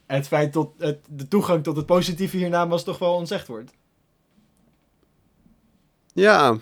het 0.07 0.27
feit 0.27 0.53
tot 0.53 0.73
het, 0.79 0.99
de 1.09 1.29
toegang 1.29 1.63
tot 1.63 1.77
het 1.77 1.87
positieve 1.87 2.37
hiernamaals 2.37 2.85
toch 2.85 2.99
wel 2.99 3.15
ontzegd 3.15 3.47
wordt. 3.47 3.73
Ja, 6.13 6.57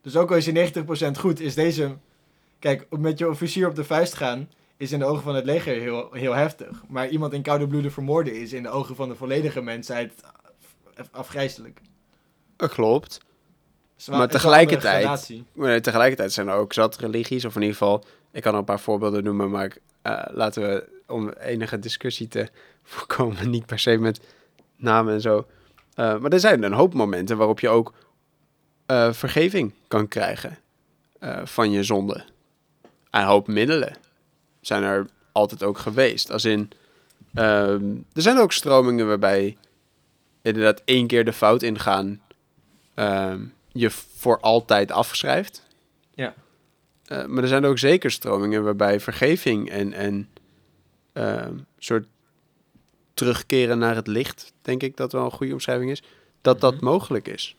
Dus 0.00 0.16
ook 0.16 0.30
al 0.30 0.36
is 0.36 0.44
je 0.44 0.72
90% 1.16 1.18
goed, 1.18 1.40
is 1.40 1.54
deze. 1.54 1.96
Kijk, 2.58 2.86
met 2.90 3.18
je 3.18 3.28
officier 3.28 3.68
op 3.68 3.74
de 3.74 3.84
vuist 3.84 4.14
gaan 4.14 4.48
is 4.82 4.92
in 4.92 4.98
de 4.98 5.04
ogen 5.04 5.22
van 5.22 5.34
het 5.34 5.44
leger 5.44 5.80
heel, 5.80 6.08
heel 6.12 6.34
heftig. 6.34 6.82
Maar 6.88 7.08
iemand 7.08 7.32
in 7.32 7.42
koude 7.42 7.66
bloeden 7.66 7.92
vermoorden 7.92 8.40
is 8.40 8.52
in 8.52 8.62
de 8.62 8.68
ogen 8.68 8.96
van 8.96 9.08
de 9.08 9.14
volledige 9.14 9.60
mensheid 9.60 10.12
af- 10.94 11.08
afgrijzelijk. 11.10 11.80
dat 12.56 12.70
klopt. 12.70 13.20
Maar 14.10 14.28
tegelijkertijd-. 14.28 15.42
Maar 15.52 15.80
tegelijkertijd 15.80 16.32
zijn 16.32 16.48
er 16.48 16.54
ook 16.54 16.72
zat 16.72 16.96
religies, 16.96 17.44
of 17.44 17.54
in 17.54 17.60
ieder 17.60 17.76
geval, 17.76 18.04
ik 18.32 18.42
kan 18.42 18.54
een 18.54 18.64
paar 18.64 18.80
voorbeelden 18.80 19.24
noemen, 19.24 19.50
maar 19.50 19.76
eh, 20.02 20.24
laten 20.30 20.62
we 20.62 21.02
om 21.06 21.28
enige 21.28 21.78
discussie 21.78 22.28
te 22.28 22.48
voorkomen, 22.82 23.50
niet 23.50 23.66
per 23.66 23.78
se 23.78 23.98
met 23.98 24.20
namen 24.76 25.14
en 25.14 25.20
zo. 25.20 25.46
Eh, 25.94 26.18
maar 26.18 26.32
er 26.32 26.40
zijn 26.40 26.62
een 26.62 26.72
hoop 26.72 26.94
momenten 26.94 27.36
waarop 27.36 27.60
je 27.60 27.68
ook 27.68 27.94
eh, 28.86 29.12
vergeving 29.12 29.74
kan 29.88 30.08
krijgen 30.08 30.58
van 31.44 31.70
je 31.70 31.82
zonde. 31.82 32.24
Een 33.10 33.24
hoop 33.24 33.46
middelen 33.48 33.96
zijn 34.62 34.82
er 34.82 35.06
altijd 35.32 35.62
ook 35.62 35.78
geweest. 35.78 36.30
Als 36.30 36.44
in, 36.44 36.70
ehm, 37.34 37.94
er 38.12 38.22
zijn 38.22 38.38
ook 38.38 38.52
stromingen 38.52 39.06
waarbij 39.06 39.56
inderdaad 40.42 40.82
één 40.84 41.06
keer 41.06 41.24
de 41.24 41.32
fout 41.32 41.62
ingaan 41.62 42.20
ehm, 42.94 43.44
je 43.72 43.90
voor 43.90 44.40
altijd 44.40 44.90
afschrijft. 44.90 45.62
Ja. 46.14 46.34
Eh, 47.04 47.24
maar 47.24 47.42
er 47.42 47.48
zijn 47.48 47.64
ook 47.64 47.78
zeker 47.78 48.10
stromingen 48.10 48.64
waarbij 48.64 49.00
vergeving 49.00 49.70
en, 49.70 49.92
en 49.92 50.28
ehm, 51.12 51.54
soort 51.78 52.06
terugkeren 53.14 53.78
naar 53.78 53.94
het 53.94 54.06
licht, 54.06 54.52
denk 54.62 54.82
ik 54.82 54.96
dat 54.96 55.12
wel 55.12 55.24
een 55.24 55.30
goede 55.30 55.52
omschrijving 55.52 55.90
is, 55.90 56.02
dat 56.40 56.60
dat 56.60 56.74
Mhm. 56.74 56.84
mogelijk 56.84 57.28
is. 57.28 57.56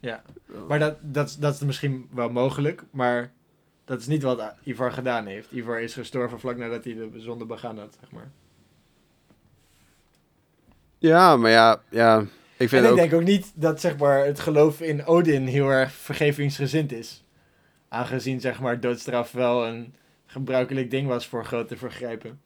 Ja, 0.00 0.22
maar 0.68 0.78
dat, 0.78 0.96
dat, 1.00 1.28
is- 1.28 1.36
dat 1.36 1.54
is 1.54 1.60
misschien 1.60 2.08
wel 2.10 2.30
mogelijk, 2.30 2.82
maar 2.90 3.32
dat 3.88 4.00
is 4.00 4.06
niet 4.06 4.22
wat 4.22 4.54
Ivar 4.64 4.92
gedaan 4.92 5.26
heeft. 5.26 5.50
Ivar 5.50 5.80
is 5.80 5.94
gestorven 5.94 6.40
vlak 6.40 6.56
nadat 6.56 6.84
hij 6.84 6.94
de 6.94 7.10
zonde 7.16 7.44
begaan 7.44 7.78
had, 7.78 7.96
zeg 8.00 8.10
maar. 8.10 8.30
Ja, 10.98 11.36
maar 11.36 11.50
ja, 11.50 11.82
ja 11.90 12.20
ik 12.56 12.68
vind 12.68 12.72
En 12.72 12.84
ik 12.84 12.90
ook... 12.90 12.96
denk 12.96 13.12
ook 13.12 13.22
niet 13.22 13.52
dat 13.54 13.80
zeg 13.80 13.96
maar, 13.96 14.24
het 14.24 14.40
geloof 14.40 14.80
in 14.80 15.06
Odin 15.06 15.46
heel 15.46 15.68
erg 15.68 15.92
vergevingsgezind 15.92 16.92
is. 16.92 17.24
Aangezien 17.88 18.40
zeg 18.40 18.60
maar, 18.60 18.80
doodstraf 18.80 19.32
wel 19.32 19.66
een 19.66 19.94
gebruikelijk 20.26 20.90
ding 20.90 21.08
was 21.08 21.26
voor 21.26 21.44
grote 21.44 21.76
vergrijpen. 21.76 22.40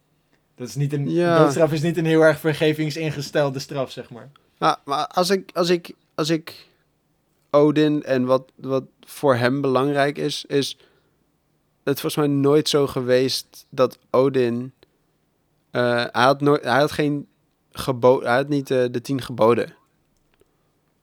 Dat 0.55 0.69
is 0.69 0.75
niet 0.75 0.93
een, 0.93 1.11
Ja. 1.11 1.39
Doodstraf 1.39 1.73
is 1.73 1.83
niet 1.83 1.97
een 1.97 2.07
heel 2.07 2.23
erg 2.23 2.39
vergevingsingestelde 2.39 3.59
straf, 3.59 3.91
zeg 3.91 4.11
maar. 4.11 4.31
Maar, 4.59 4.77
maar 4.85 5.07
als 5.07 5.31
ik, 5.31 5.51
als 5.55 5.69
ik, 5.69 5.95
als 6.15 6.31
ik 6.31 6.67
Odin 7.51 8.03
en 8.03 8.25
wat, 8.25 8.53
wat 8.55 8.85
voor 9.01 9.37
hem 9.37 9.61
belangrijk 9.61 10.19
is, 10.19 10.45
is 10.45 10.79
het 11.85 12.01
volgens 12.01 12.17
mij 12.27 12.27
nooit 12.27 12.69
zo 12.69 12.87
geweest 12.87 13.67
dat 13.69 13.99
Odin, 14.11 14.73
eh, 15.71 16.05
hij, 16.13 16.23
had 16.23 16.41
nooit, 16.41 16.65
hij 16.65 16.79
had 16.79 16.93
geen 16.93 17.29
geboden, 17.73 18.29
hij 18.29 18.37
had 18.37 18.49
niet 18.49 18.71
eh, 18.71 18.85
de 18.91 19.01
tien 19.01 19.23
geboden. 19.23 19.75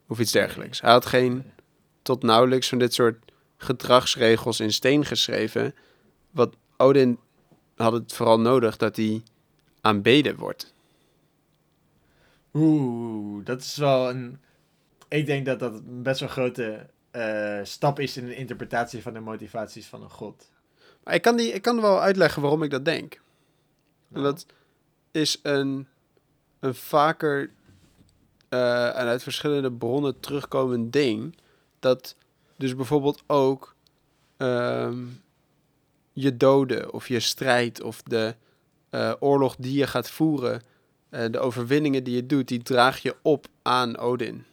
Of 0.07 0.19
iets 0.19 0.31
dergelijks. 0.31 0.81
Hij 0.81 0.91
had 0.91 1.05
geen 1.05 1.51
tot 2.01 2.23
nauwelijks 2.23 2.69
van 2.69 2.77
dit 2.77 2.93
soort 2.93 3.31
gedragsregels 3.57 4.59
in 4.59 4.73
steen 4.73 5.05
geschreven. 5.05 5.75
Wat 6.31 6.55
Odin 6.77 7.19
had 7.75 7.93
het 7.93 8.13
vooral 8.13 8.39
nodig 8.39 8.77
dat 8.77 8.95
hij 8.95 9.23
aanbeden 9.81 10.35
wordt. 10.35 10.73
Oeh, 12.53 13.45
dat 13.45 13.61
is 13.61 13.77
wel 13.77 14.09
een... 14.09 14.39
Ik 15.07 15.25
denk 15.25 15.45
dat 15.45 15.59
dat 15.59 16.03
best 16.03 16.19
wel 16.19 16.29
een 16.29 16.35
grote 16.35 16.89
eh, 17.11 17.59
stap 17.63 17.99
is 17.99 18.17
in 18.17 18.25
de 18.25 18.35
interpretatie 18.35 19.01
van 19.01 19.13
de 19.13 19.19
motivaties 19.19 19.87
van 19.87 20.03
een 20.03 20.09
god. 20.09 20.51
Maar 21.03 21.13
ik 21.13 21.21
kan, 21.21 21.37
die, 21.37 21.51
ik 21.51 21.61
kan 21.61 21.81
wel 21.81 22.01
uitleggen 22.01 22.41
waarom 22.41 22.63
ik 22.63 22.69
dat 22.69 22.85
denk. 22.85 23.13
En 23.13 23.21
Nou. 24.07 24.23
dat 24.23 24.45
is 25.11 25.39
een, 25.43 25.87
een 26.59 26.75
vaker 26.75 27.51
eh, 28.49 28.87
en 28.87 29.05
uit 29.05 29.23
verschillende 29.23 29.71
bronnen 29.71 30.19
terugkomend 30.19 30.93
ding. 30.93 31.37
Dat 31.79 32.15
dus 32.55 32.75
bijvoorbeeld 32.75 33.23
ook 33.27 33.75
ehm, 34.37 35.05
je 36.13 36.37
doden 36.37 36.93
of 36.93 37.07
je 37.07 37.19
strijd 37.19 37.81
of 37.81 38.01
de 38.03 38.35
eh, 38.89 39.13
oorlog 39.19 39.55
die 39.55 39.77
je 39.77 39.87
gaat 39.87 40.09
voeren, 40.09 40.61
eh, 41.09 41.25
de 41.31 41.39
overwinningen 41.39 42.03
die 42.03 42.15
je 42.15 42.25
doet, 42.25 42.47
die 42.47 42.61
draag 42.61 42.99
je 43.01 43.15
op 43.21 43.47
aan 43.61 43.97
Odin. 43.97 44.45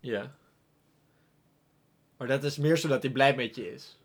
Ja. 0.00 0.34
Maar 2.16 2.28
dat 2.28 2.44
is 2.44 2.56
meer 2.56 2.76
zodat 2.76 3.02
hij 3.02 3.12
blij 3.12 3.34
met 3.34 3.56
je 3.56 3.72
is. 3.72 3.98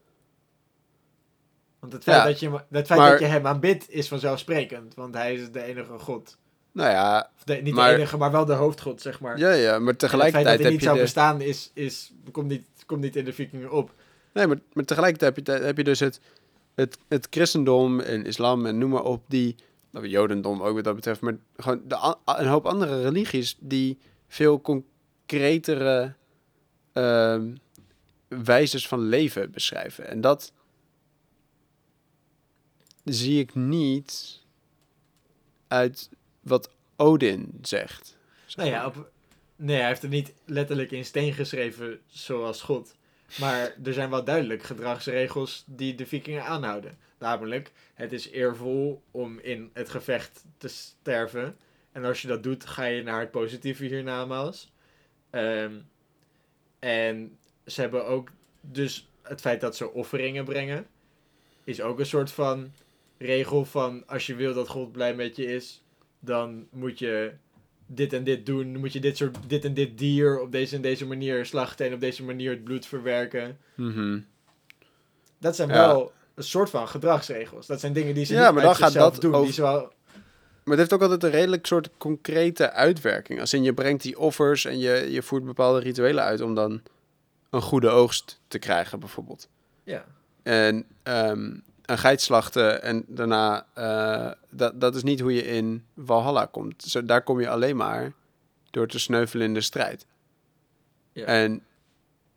Want 1.82 1.94
het 1.94 2.04
feit, 2.04 2.17
Ja, 2.17 2.26
dat, 2.26 2.39
je, 2.39 2.50
hem- 2.50 2.60
het 2.70 2.88
feit 2.88 3.00
maar- 3.00 3.12
dat 3.12 3.20
je 3.20 3.26
hem 3.26 3.48
aanbidt 3.48 3.89
is 3.89 4.08
vanzelfsprekend. 4.08 4.94
Want 4.96 5.13
hij 5.15 5.34
is 5.34 5.52
de 5.52 5.63
enige 5.63 6.00
god. 6.00 6.38
Nou 6.72 6.89
ja, 6.89 7.30
Of 7.38 7.44
de, 7.44 7.54
niet 7.54 7.74
Maar- 7.74 7.89
de 7.89 7.96
enige, 7.98 8.17
maar 8.17 8.32
wel 8.32 8.46
de 8.46 8.54
hoofdgod, 8.54 9.02
zeg 9.02 9.20
maar. 9.20 9.38
ja, 9.38 9.52
ja 9.52 9.70
maar 9.72 9.80
En 9.80 9.86
het 9.86 9.86
feit 9.88 10.00
tegelijkertijd 10.00 10.46
dat 10.58 10.62
hij 10.62 10.72
niet 10.72 10.84
zou 10.84 10.96
de... 10.96 11.02
bestaan 11.02 11.41
is, 11.41 11.72
is, 11.74 12.12
komt, 12.32 12.48
niet, 12.48 12.65
komt 12.86 13.02
niet 13.02 13.15
in 13.15 13.26
de 13.26 13.34
vikingen 13.34 13.72
op. 13.72 13.94
Nee, 14.34 14.48
maar, 14.48 14.58
maar 14.74 14.86
tegelijkertijd 14.86 15.36
heb 15.36 15.46
je, 15.60 15.63
heb 15.65 15.78
je 15.78 15.84
dus 15.84 16.00
het, 16.00 16.20
het, 16.76 16.98
het 17.08 17.28
christendom 17.30 18.00
en 18.00 18.26
islam 18.26 18.65
en 18.65 18.78
noem 18.78 18.89
maar 18.89 19.04
op, 19.04 19.24
die, 19.28 19.56
nou, 19.91 20.08
jodendom 20.08 20.62
ook 20.62 20.76
wat 20.76 20.84
dat 20.84 20.96
betreft, 20.96 21.22
maar 21.22 21.38
gewoon 21.58 21.82
de, 21.88 22.15
een 22.26 22.48
hoop 22.48 22.65
andere 22.65 23.02
religies 23.02 23.58
die 23.60 23.98
veel 24.28 24.62
concretere 24.62 26.13
ehm 26.94 27.44
wijzes 28.28 28.88
van 28.88 29.00
leven 29.00 29.52
beschrijven. 29.52 30.08
En 30.08 30.22
dat 30.22 30.52
zie 33.13 33.39
ik 33.39 33.56
niet 33.56 34.39
uit 35.67 36.10
wat 36.39 36.69
Odin 36.95 37.60
zegt. 37.62 38.17
zeg 38.45 38.65
Nou 38.65 38.69
ja, 38.69 38.86
op, 38.86 39.12
nee, 39.56 39.78
hij 39.78 39.88
heeft 39.88 40.02
het 40.02 40.12
niet 40.12 40.34
letterlijk 40.45 40.91
in 40.91 41.06
steen 41.06 41.34
geschreven 41.34 42.00
zoals 42.08 42.62
God. 42.62 42.95
Maar 43.39 43.76
er 43.84 43.93
zijn 43.93 44.10
wel 44.10 44.24
duidelijk 44.24 44.63
gedragsregels 44.63 45.63
die 45.67 45.95
de 45.95 46.06
vikingen 46.06 46.43
aanhouden. 46.43 46.97
Namelijk, 47.17 47.71
het 47.93 48.12
is 48.12 48.30
eervol 48.30 49.02
om 49.12 49.39
in 49.39 49.69
het 49.74 49.89
gevecht 49.89 50.45
te 50.58 50.67
sterven. 50.67 51.58
En 51.91 52.06
als 52.06 52.21
je 52.21 52.28
dat 52.28 52.43
doet, 52.43 52.65
ga 52.65 52.86
je 52.86 53.04
naar 53.04 53.19
het 53.19 53.32
positieve 53.32 53.86
hiernamaals. 53.86 54.71
Ehm, 55.30 55.74
en 56.80 57.38
ze 57.65 57.82
hebben 57.82 58.06
ook 58.06 58.30
dus 58.62 59.10
het 59.21 59.41
feit 59.41 59.62
dat 59.62 59.76
ze 59.76 59.91
offeringen 59.91 60.45
brengen, 60.45 60.88
is 61.63 61.82
ook 61.82 62.00
een 62.00 62.06
soort 62.06 62.32
van 62.32 62.71
regel 63.21 63.65
van 63.65 64.03
als 64.07 64.25
je 64.27 64.36
wil 64.36 64.53
dat 64.53 64.67
God 64.67 64.91
blij 64.91 65.15
met 65.15 65.36
je 65.36 65.45
is, 65.45 65.84
dan 66.19 66.67
moet 66.71 66.99
je 66.99 67.31
dit 67.86 68.13
en 68.13 68.23
dit 68.23 68.45
doen. 68.45 68.71
Dan 68.71 68.81
moet 68.81 68.93
je 68.93 68.99
dit, 68.99 69.17
soort, 69.17 69.38
dit 69.47 69.65
en 69.65 69.73
dit 69.73 69.97
dier 69.97 70.39
op 70.39 70.51
deze 70.51 70.75
en 70.75 70.81
deze 70.81 71.05
manier 71.05 71.45
slachten 71.45 71.86
en 71.86 71.93
op 71.93 71.99
deze 71.99 72.23
manier 72.23 72.49
het 72.51 72.63
bloed 72.63 72.86
verwerken. 72.86 73.57
Mhm. 73.75 74.19
Dat 75.38 75.55
zijn 75.55 75.69
Ja. 75.69 75.75
wel 75.88 76.12
een 76.36 76.43
soort 76.43 76.69
van 76.69 76.88
gedragsregels. 76.88 77.67
Dat 77.67 77.79
zijn 77.79 77.93
dingen 77.93 78.13
die 78.13 78.25
ze 78.25 78.34
Ja, 78.34 78.51
maar 78.51 78.63
dan 78.63 78.75
gaat 78.75 78.93
dat 78.93 79.21
doen. 79.21 79.34
over- 79.34 79.45
Die 79.45 79.53
ze 79.53 79.62
wel... 79.62 79.79
Maar 80.63 80.77
het 80.77 80.89
heeft 80.89 80.93
ook 80.93 81.01
altijd 81.01 81.23
een 81.23 81.39
redelijk 81.39 81.65
soort 81.65 81.89
concrete 81.97 82.71
uitwerking. 82.71 83.39
Als 83.39 83.53
in 83.53 83.63
je 83.63 83.73
brengt 83.73 84.03
die 84.03 84.19
offers 84.19 84.65
en 84.65 84.79
je, 84.79 85.07
je 85.12 85.21
voert 85.21 85.45
bepaalde 85.45 85.79
rituelen 85.79 86.23
uit 86.23 86.41
om 86.41 86.55
dan 86.55 86.81
een 87.49 87.62
goede 87.62 87.89
oogst 87.89 88.39
te 88.47 88.60
krijgen, 88.60 88.99
bijvoorbeeld. 88.99 89.49
Ja. 89.84 90.05
En 90.43 90.86
ehm, 91.03 91.53
een 91.91 91.97
geit 91.97 92.21
slachten 92.21 92.82
en 92.82 93.04
daarna, 93.08 93.65
eh, 93.73 94.32
dat, 94.49 94.82
dat 94.82 94.95
is 94.95 95.04
niet 95.04 95.19
hoe 95.19 95.34
je 95.34 95.45
in 95.45 95.86
Valhalla 95.97 96.45
komt. 96.45 96.84
Zo, 96.84 97.06
daar 97.06 97.23
kom 97.23 97.39
je 97.39 97.49
alleen 97.49 97.75
maar 97.75 98.13
door 98.69 98.88
te 98.88 98.99
sneuvelen 98.99 99.47
in 99.47 99.54
de 99.54 99.62
strijd. 99.62 100.06
Ja. 101.12 101.25
En 101.25 101.63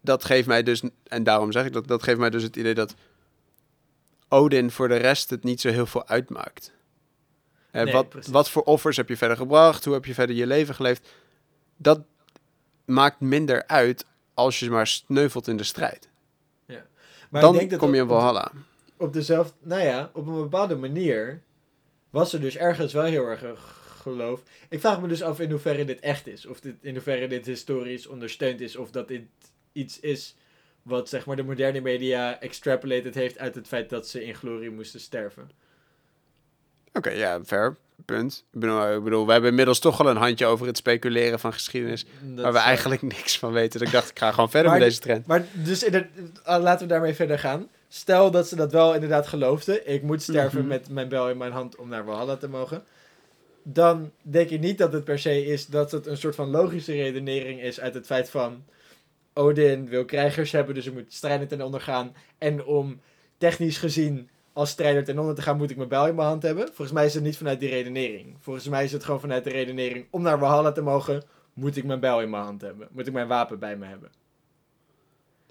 dat 0.00 0.24
geeft 0.24 0.46
mij 0.46 0.62
dus, 0.62 0.82
en 1.04 1.24
daarom 1.24 1.52
zeg 1.52 1.66
ik 1.66 1.72
dat, 1.72 1.86
dat 1.86 2.02
geeft 2.02 2.18
mij 2.18 2.30
dus 2.30 2.42
het 2.42 2.56
idee 2.56 2.74
dat 2.74 2.94
Odin 4.28 4.70
voor 4.70 4.88
de 4.88 4.96
rest 4.96 5.30
het 5.30 5.44
niet 5.44 5.60
zo 5.60 5.68
heel 5.68 5.86
veel 5.86 6.06
uitmaakt. 6.06 6.72
En 7.70 7.84
Nee, 7.84 7.94
wat, 7.94 8.08
precies. 8.08 8.32
wat 8.32 8.50
voor 8.50 8.62
offers 8.62 8.96
heb 8.96 9.08
je 9.08 9.16
verder 9.16 9.36
gebracht? 9.36 9.84
Hoe 9.84 9.94
heb 9.94 10.04
je 10.04 10.14
verder 10.14 10.36
je 10.36 10.46
leven 10.46 10.74
geleefd? 10.74 11.08
Dat 11.76 12.00
maakt 12.84 13.20
minder 13.20 13.66
uit 13.66 14.06
als 14.34 14.58
je 14.58 14.70
maar 14.70 14.86
sneuvelt 14.86 15.48
in 15.48 15.56
de 15.56 15.64
strijd. 15.64 16.08
Maar 17.30 17.42
Dan 17.42 17.52
ik 17.52 17.58
denk 17.58 17.70
dat 17.70 17.78
kom 17.78 17.94
je 17.94 18.00
in 18.00 18.08
Valhalla. 18.08 18.52
Op 18.96 19.12
dezelfde, 19.12 19.54
nou 19.62 19.82
ja, 19.82 20.10
op 20.12 20.26
een 20.26 20.34
bepaalde 20.34 20.76
manier 20.76 21.42
was 22.10 22.32
er 22.32 22.40
dus 22.40 22.56
ergens 22.56 22.92
wel 22.92 23.04
heel 23.04 23.26
erg 23.26 23.42
een 23.42 23.56
geloof. 24.00 24.42
Ik 24.68 24.80
vraag 24.80 25.00
me 25.00 25.08
dus 25.08 25.22
af 25.22 25.40
in 25.40 25.50
hoeverre 25.50 25.84
dit 25.84 26.00
echt 26.00 26.26
is. 26.26 26.46
Of 26.46 26.60
dit, 26.60 26.74
in 26.80 26.92
hoeverre 26.94 27.26
dit 27.28 27.46
historisch 27.46 28.06
ondersteund 28.06 28.60
is. 28.60 28.76
Of 28.76 28.90
dat 28.90 29.08
dit 29.08 29.22
iets 29.72 30.00
is 30.00 30.36
wat 30.82 31.08
zeg 31.08 31.26
maar 31.26 31.36
de 31.36 31.42
moderne 31.42 31.80
media 31.80 32.40
extrapolated 32.40 33.14
heeft 33.14 33.38
uit 33.38 33.54
het 33.54 33.66
feit 33.66 33.90
dat 33.90 34.08
ze 34.08 34.24
in 34.24 34.34
glorie 34.34 34.70
moesten 34.70 35.00
sterven. 35.00 35.50
Oké, 36.92 37.10
ja, 37.10 37.44
fair. 37.44 37.76
Punt. 38.04 38.44
Ik 38.52 38.60
bedoel, 38.60 38.92
ik 38.96 39.04
bedoel, 39.04 39.26
we 39.26 39.32
hebben 39.32 39.50
inmiddels 39.50 39.78
toch 39.78 40.00
al 40.00 40.08
een 40.08 40.16
handje 40.16 40.46
over 40.46 40.66
het 40.66 40.76
speculeren 40.76 41.38
van 41.40 41.52
geschiedenis. 41.52 42.04
Dat 42.22 42.44
waar 42.44 42.52
we 42.52 42.58
eh, 42.58 42.64
eigenlijk 42.66 43.02
niks 43.16 43.38
van 43.38 43.52
weten. 43.52 43.78
Dus 43.78 43.88
ik 43.88 43.94
dacht, 43.94 44.10
ik 44.10 44.18
ga 44.18 44.30
gewoon 44.32 44.50
verder 44.50 44.70
Maar 44.70 44.80
met 44.80 44.88
de- 44.88 44.94
deze 44.94 45.06
trend. 45.08 45.26
Maar 45.26 45.44
dus 45.52 45.88
laten 46.44 46.86
we 46.86 46.92
daarmee 46.92 47.14
verder 47.14 47.38
gaan. 47.38 47.68
Stel 47.94 48.30
dat 48.30 48.48
ze 48.48 48.56
dat 48.56 48.72
wel 48.72 48.94
inderdaad 48.94 49.26
geloofden. 49.26 49.88
Ik 49.92 50.02
moet 50.02 50.22
sterven 50.22 50.58
Mhm. 50.58 50.68
met 50.68 50.88
mijn 50.88 51.08
bel 51.08 51.30
in 51.30 51.36
mijn 51.36 51.52
hand 51.52 51.76
om 51.76 51.88
naar 51.88 52.04
Valhalla 52.04 52.36
te 52.36 52.48
mogen. 52.48 52.82
Dan 53.62 54.10
denk 54.22 54.50
ik 54.50 54.60
niet 54.60 54.78
dat 54.78 54.92
het 54.92 55.04
per 55.04 55.18
se 55.18 55.46
is 55.46 55.66
dat 55.66 55.90
het 55.90 56.06
een 56.06 56.16
soort 56.16 56.34
van 56.34 56.50
logische 56.50 56.92
redenering 56.92 57.60
is 57.60 57.80
uit 57.80 57.94
het 57.94 58.06
feit 58.06 58.30
van... 58.30 58.64
Odin 59.34 59.88
wil 59.88 60.04
krijgers 60.04 60.52
hebben, 60.52 60.74
dus 60.74 60.86
er 60.86 60.92
moet 60.92 61.12
strijden 61.12 61.48
ten 61.48 61.62
onder 61.62 61.80
gaan. 61.80 62.14
En 62.38 62.64
om 62.64 63.00
technisch 63.38 63.78
gezien 63.78 64.28
als 64.52 64.70
strijder 64.70 65.04
ten 65.04 65.18
onder 65.18 65.34
te 65.34 65.42
gaan, 65.42 65.56
moet 65.56 65.70
ik 65.70 65.76
mijn 65.76 65.88
bijl 65.88 66.06
in 66.06 66.14
mijn 66.14 66.28
hand 66.28 66.42
hebben. 66.42 66.66
Volgens 66.66 66.92
mij 66.92 67.04
is 67.04 67.14
het 67.14 67.22
niet 67.22 67.36
vanuit 67.36 67.60
die 67.60 67.68
redenering. 67.68 68.36
Volgens 68.40 68.68
mij 68.68 68.84
is 68.84 68.92
het 68.92 69.04
gewoon 69.04 69.20
vanuit 69.20 69.44
de 69.44 69.50
redenering... 69.50 70.06
Om 70.10 70.22
naar 70.22 70.38
Valhalla 70.38 70.72
te 70.72 70.82
mogen, 70.82 71.22
moet 71.52 71.76
ik 71.76 71.84
mijn 71.84 72.00
bijl 72.00 72.20
in 72.20 72.30
mijn 72.30 72.42
hand 72.42 72.60
hebben. 72.60 72.88
Moet 72.90 73.06
ik 73.06 73.12
mijn 73.12 73.28
wapen 73.28 73.58
bij 73.58 73.76
me 73.76 73.86
hebben. 73.86 74.10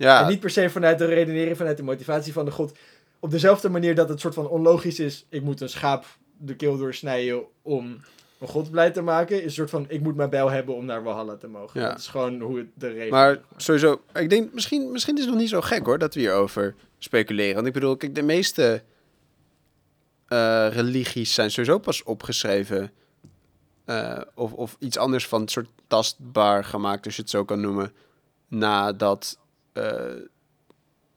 Ja, 0.03 0.21
En 0.21 0.27
niet 0.29 0.39
per 0.39 0.49
se 0.49 0.69
vanuit 0.69 0.97
de 0.97 1.05
redenering, 1.05 1.57
vanuit 1.57 1.77
de 1.77 1.83
motivatie 1.83 2.33
van 2.33 2.45
de 2.45 2.51
god. 2.51 2.77
Op 3.19 3.31
dezelfde 3.31 3.69
manier 3.69 3.95
dat 3.95 4.09
het 4.09 4.19
soort 4.19 4.33
van 4.33 4.47
onlogisch 4.47 4.99
is. 4.99 5.25
Ik 5.29 5.41
moet 5.41 5.61
een 5.61 5.69
schaap 5.69 6.05
de 6.37 6.55
keel 6.55 6.77
doorsnijden 6.77 7.43
om 7.61 7.99
een 8.39 8.47
god 8.47 8.71
blij 8.71 8.91
te 8.91 9.01
maken. 9.01 9.37
Is 9.37 9.43
een 9.43 9.51
soort 9.51 9.69
van, 9.69 9.85
ik 9.87 10.01
moet 10.01 10.15
mijn 10.15 10.29
bijl 10.29 10.49
hebben 10.51 10.75
om 10.75 10.85
naar 10.85 11.03
Valhalla 11.03 11.35
te 11.35 11.47
mogen. 11.47 11.81
Ja. 11.81 11.89
Dat 11.89 11.99
is 11.99 12.07
gewoon 12.07 12.41
hoe 12.41 12.57
het 12.57 12.67
de 12.73 12.87
reden 12.87 13.09
Maar 13.09 13.39
sowieso, 13.57 14.01
ik 14.13 14.29
denk 14.29 14.53
misschien, 14.53 14.91
misschien 14.91 15.15
is 15.15 15.21
het 15.21 15.29
nog 15.29 15.39
niet 15.39 15.49
zo 15.49 15.61
gek 15.61 15.85
hoor 15.85 15.97
dat 15.97 16.13
we 16.13 16.19
hierover 16.19 16.75
speculeren. 16.97 17.55
Want 17.55 17.67
ik 17.67 17.73
bedoel, 17.73 17.97
kijk, 17.97 18.15
de 18.15 18.21
meeste 18.21 18.83
eh, 20.27 20.67
religies 20.71 21.33
zijn 21.33 21.51
sowieso 21.51 21.79
pas 21.79 22.03
opgeschreven. 22.03 22.91
eh, 23.85 24.21
of, 24.35 24.53
of 24.53 24.75
iets 24.79 24.97
anders 24.97 25.27
van 25.27 25.47
soort 25.47 25.69
tastbaar 25.87 26.63
gemaakt, 26.63 27.05
als 27.05 27.15
je 27.15 27.21
het 27.21 27.31
zo 27.31 27.45
kan 27.45 27.61
noemen. 27.61 27.91
Nadat 28.47 29.37
eh, 29.73 30.15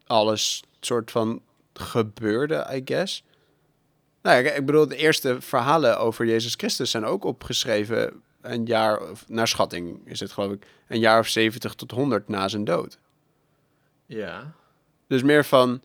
alles 0.07 0.63
soort 0.81 1.11
van 1.11 1.43
gebeurde, 1.73 2.67
I 2.73 2.83
guess. 2.85 3.25
Nou 4.23 4.45
ja, 4.45 4.51
ik 4.51 4.67
bedoel, 4.67 4.89
de 4.89 4.97
eerste 4.97 5.41
verhalen 5.41 5.99
over 5.99 6.27
Jezus 6.27 6.55
Christus 6.55 6.91
zijn 6.91 7.05
ook 7.05 7.25
opgeschreven 7.25 8.23
een 8.41 8.65
jaar, 8.65 9.11
of 9.11 9.29
naar 9.29 9.49
schatting 9.49 10.01
is 10.05 10.21
het 10.21 10.33
geloof 10.33 10.53
ik, 10.53 10.67
een 10.89 10.99
jaar 10.99 11.19
of 11.19 11.27
70 11.27 11.75
tot 11.75 11.91
100 11.91 12.29
na 12.29 12.49
zijn 12.49 12.65
dood. 12.65 12.99
Ja. 14.07 14.53
Dus 15.07 15.23
meer 15.23 15.45
van 15.45 15.83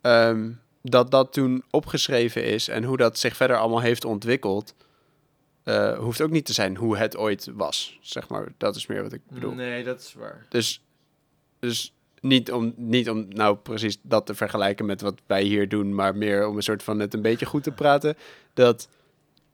ehm, 0.00 0.50
dat 0.82 1.10
dat 1.10 1.32
toen 1.32 1.64
opgeschreven 1.70 2.44
is 2.44 2.68
en 2.68 2.84
hoe 2.84 2.96
dat 2.96 3.18
zich 3.18 3.36
verder 3.36 3.58
allemaal 3.58 3.80
heeft 3.80 4.04
ontwikkeld, 4.04 4.74
eh, 5.62 5.98
hoeft 5.98 6.20
ook 6.20 6.30
niet 6.30 6.44
te 6.44 6.52
zijn 6.52 6.76
hoe 6.76 6.96
het 6.96 7.16
ooit 7.16 7.48
was. 7.54 7.98
Zeg 8.00 8.28
maar, 8.28 8.52
dat 8.56 8.76
is 8.76 8.86
meer 8.86 9.02
wat 9.02 9.12
ik 9.12 9.20
bedoel. 9.28 9.54
Nee, 9.54 9.84
dat 9.84 10.00
is 10.00 10.14
waar. 10.14 10.46
Dus, 10.48 10.83
dus 11.64 11.94
niet, 12.20 12.52
om, 12.52 12.74
niet 12.76 13.10
om 13.10 13.26
nou 13.28 13.56
precies 13.56 13.98
dat 14.02 14.26
te 14.26 14.34
vergelijken 14.34 14.86
met 14.86 15.00
wat 15.00 15.20
wij 15.26 15.42
hier 15.42 15.68
doen, 15.68 15.94
maar 15.94 16.16
meer 16.16 16.46
om 16.46 16.56
een 16.56 16.62
soort 16.62 16.82
van 16.82 16.98
het 16.98 17.14
een 17.14 17.22
beetje 17.22 17.46
goed 17.46 17.62
te 17.62 17.70
praten. 17.70 18.16
Dat 18.54 18.88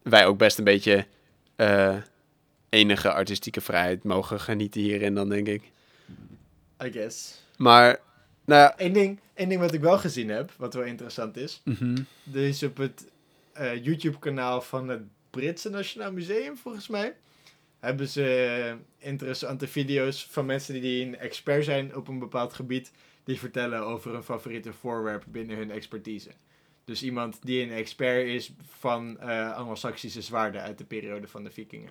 wij 0.02 0.26
ook 0.26 0.38
best 0.38 0.58
een 0.58 0.64
beetje 0.64 1.06
eh, 1.56 1.96
enige 2.68 3.12
artistieke 3.12 3.60
vrijheid 3.60 4.04
mogen 4.04 4.40
genieten 4.40 4.80
hierin 4.80 5.14
dan, 5.14 5.28
denk 5.28 5.46
ik. 5.46 5.62
I 6.84 6.92
guess. 6.92 7.42
Maar, 7.56 8.00
nou 8.44 8.60
ja. 8.60 8.74
Eén 8.76 8.92
ding, 8.92 9.20
één 9.34 9.48
ding 9.48 9.60
wat 9.60 9.72
ik 9.72 9.80
wel 9.80 9.98
gezien 9.98 10.28
heb, 10.28 10.52
wat 10.56 10.74
wel 10.74 10.84
interessant 10.84 11.36
is. 11.36 11.62
Er 12.34 12.48
is 12.48 12.62
op 12.62 12.76
het 12.76 13.06
eh, 13.52 13.84
YouTube-kanaal 13.84 14.60
van 14.60 14.88
het 14.88 15.02
Britse 15.30 15.70
Nationaal 15.70 16.12
Museum, 16.12 16.56
volgens 16.56 16.88
mij. 16.88 17.14
Hebben 17.80 18.08
ze 18.08 18.24
eh, 18.98 19.08
interessante 19.08 19.68
video's 19.68 20.26
van 20.30 20.46
mensen 20.46 20.80
die 20.80 21.06
een 21.06 21.18
expert 21.18 21.64
zijn 21.64 21.96
op 21.96 22.08
een 22.08 22.18
bepaald 22.18 22.52
gebied. 22.52 22.92
Die 23.24 23.38
vertellen 23.38 23.80
over 23.80 24.14
een 24.14 24.22
favoriete 24.22 24.72
voorwerp 24.72 25.24
binnen 25.28 25.56
hun 25.56 25.70
expertise. 25.70 26.30
Dus 26.84 27.02
iemand 27.02 27.38
die 27.42 27.62
een 27.62 27.72
expert 27.72 28.26
is 28.26 28.52
van 28.78 29.20
eh 29.20 29.56
Anglo-Saxische 29.56 30.22
zwaarden 30.22 30.62
uit 30.62 30.78
de 30.78 30.84
periode 30.84 31.28
van 31.28 31.44
de 31.44 31.50
Vikingen. 31.50 31.90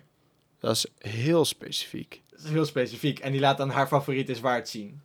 Dat 0.58 0.74
is 0.76 0.86
heel 0.98 1.44
specifiek. 1.44 2.22
Dat 2.30 2.40
is 2.40 2.50
heel 2.50 2.64
specifiek. 2.64 3.18
En 3.18 3.32
die 3.32 3.40
laat 3.40 3.56
dan 3.56 3.70
haar 3.70 3.86
favoriete 3.86 4.34
zwaard 4.34 4.68
zien. 4.68 5.00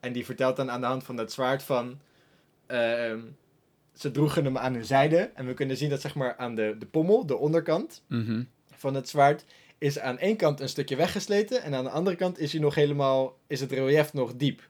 En 0.00 0.12
die 0.12 0.24
vertelt 0.24 0.56
dan 0.56 0.70
aan 0.70 0.80
de 0.80 0.86
hand 0.86 1.04
van 1.04 1.16
dat 1.16 1.32
zwaard 1.32 1.62
van... 1.62 2.00
ehm, 2.66 3.20
ze 3.94 4.10
droegen 4.10 4.44
hem 4.44 4.58
aan 4.58 4.74
hun 4.74 4.84
zijde. 4.84 5.16
En 5.34 5.46
we 5.46 5.54
kunnen 5.54 5.76
zien 5.76 5.90
dat 5.90 6.00
zeg 6.00 6.14
maar 6.14 6.36
aan 6.36 6.54
de, 6.54 6.76
de 6.78 6.86
pommel, 6.86 7.26
de 7.26 7.36
onderkant 7.36 8.02
Mhm. 8.08 8.42
van 8.74 8.94
het 8.94 9.08
zwaard... 9.08 9.44
is 9.78 9.98
aan 9.98 10.18
één 10.18 10.36
kant 10.36 10.60
een 10.60 10.68
stukje 10.68 10.96
weggesleten. 10.96 11.62
En 11.62 11.74
aan 11.74 11.84
de 11.84 11.90
andere 11.90 12.16
kant 12.16 12.38
is 12.38 12.52
hij 12.52 12.60
nog 12.60 12.74
helemaal... 12.74 13.38
is 13.46 13.60
het 13.60 13.72
relief 13.72 14.12
nog 14.12 14.34
diep. 14.36 14.66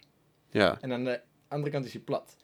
Ja. 0.51 0.79
En 0.81 0.93
aan 0.93 1.05
de 1.05 1.21
andere 1.49 1.73
kant 1.73 1.85
is 1.85 1.93
hij 1.93 2.03
plat. 2.03 2.37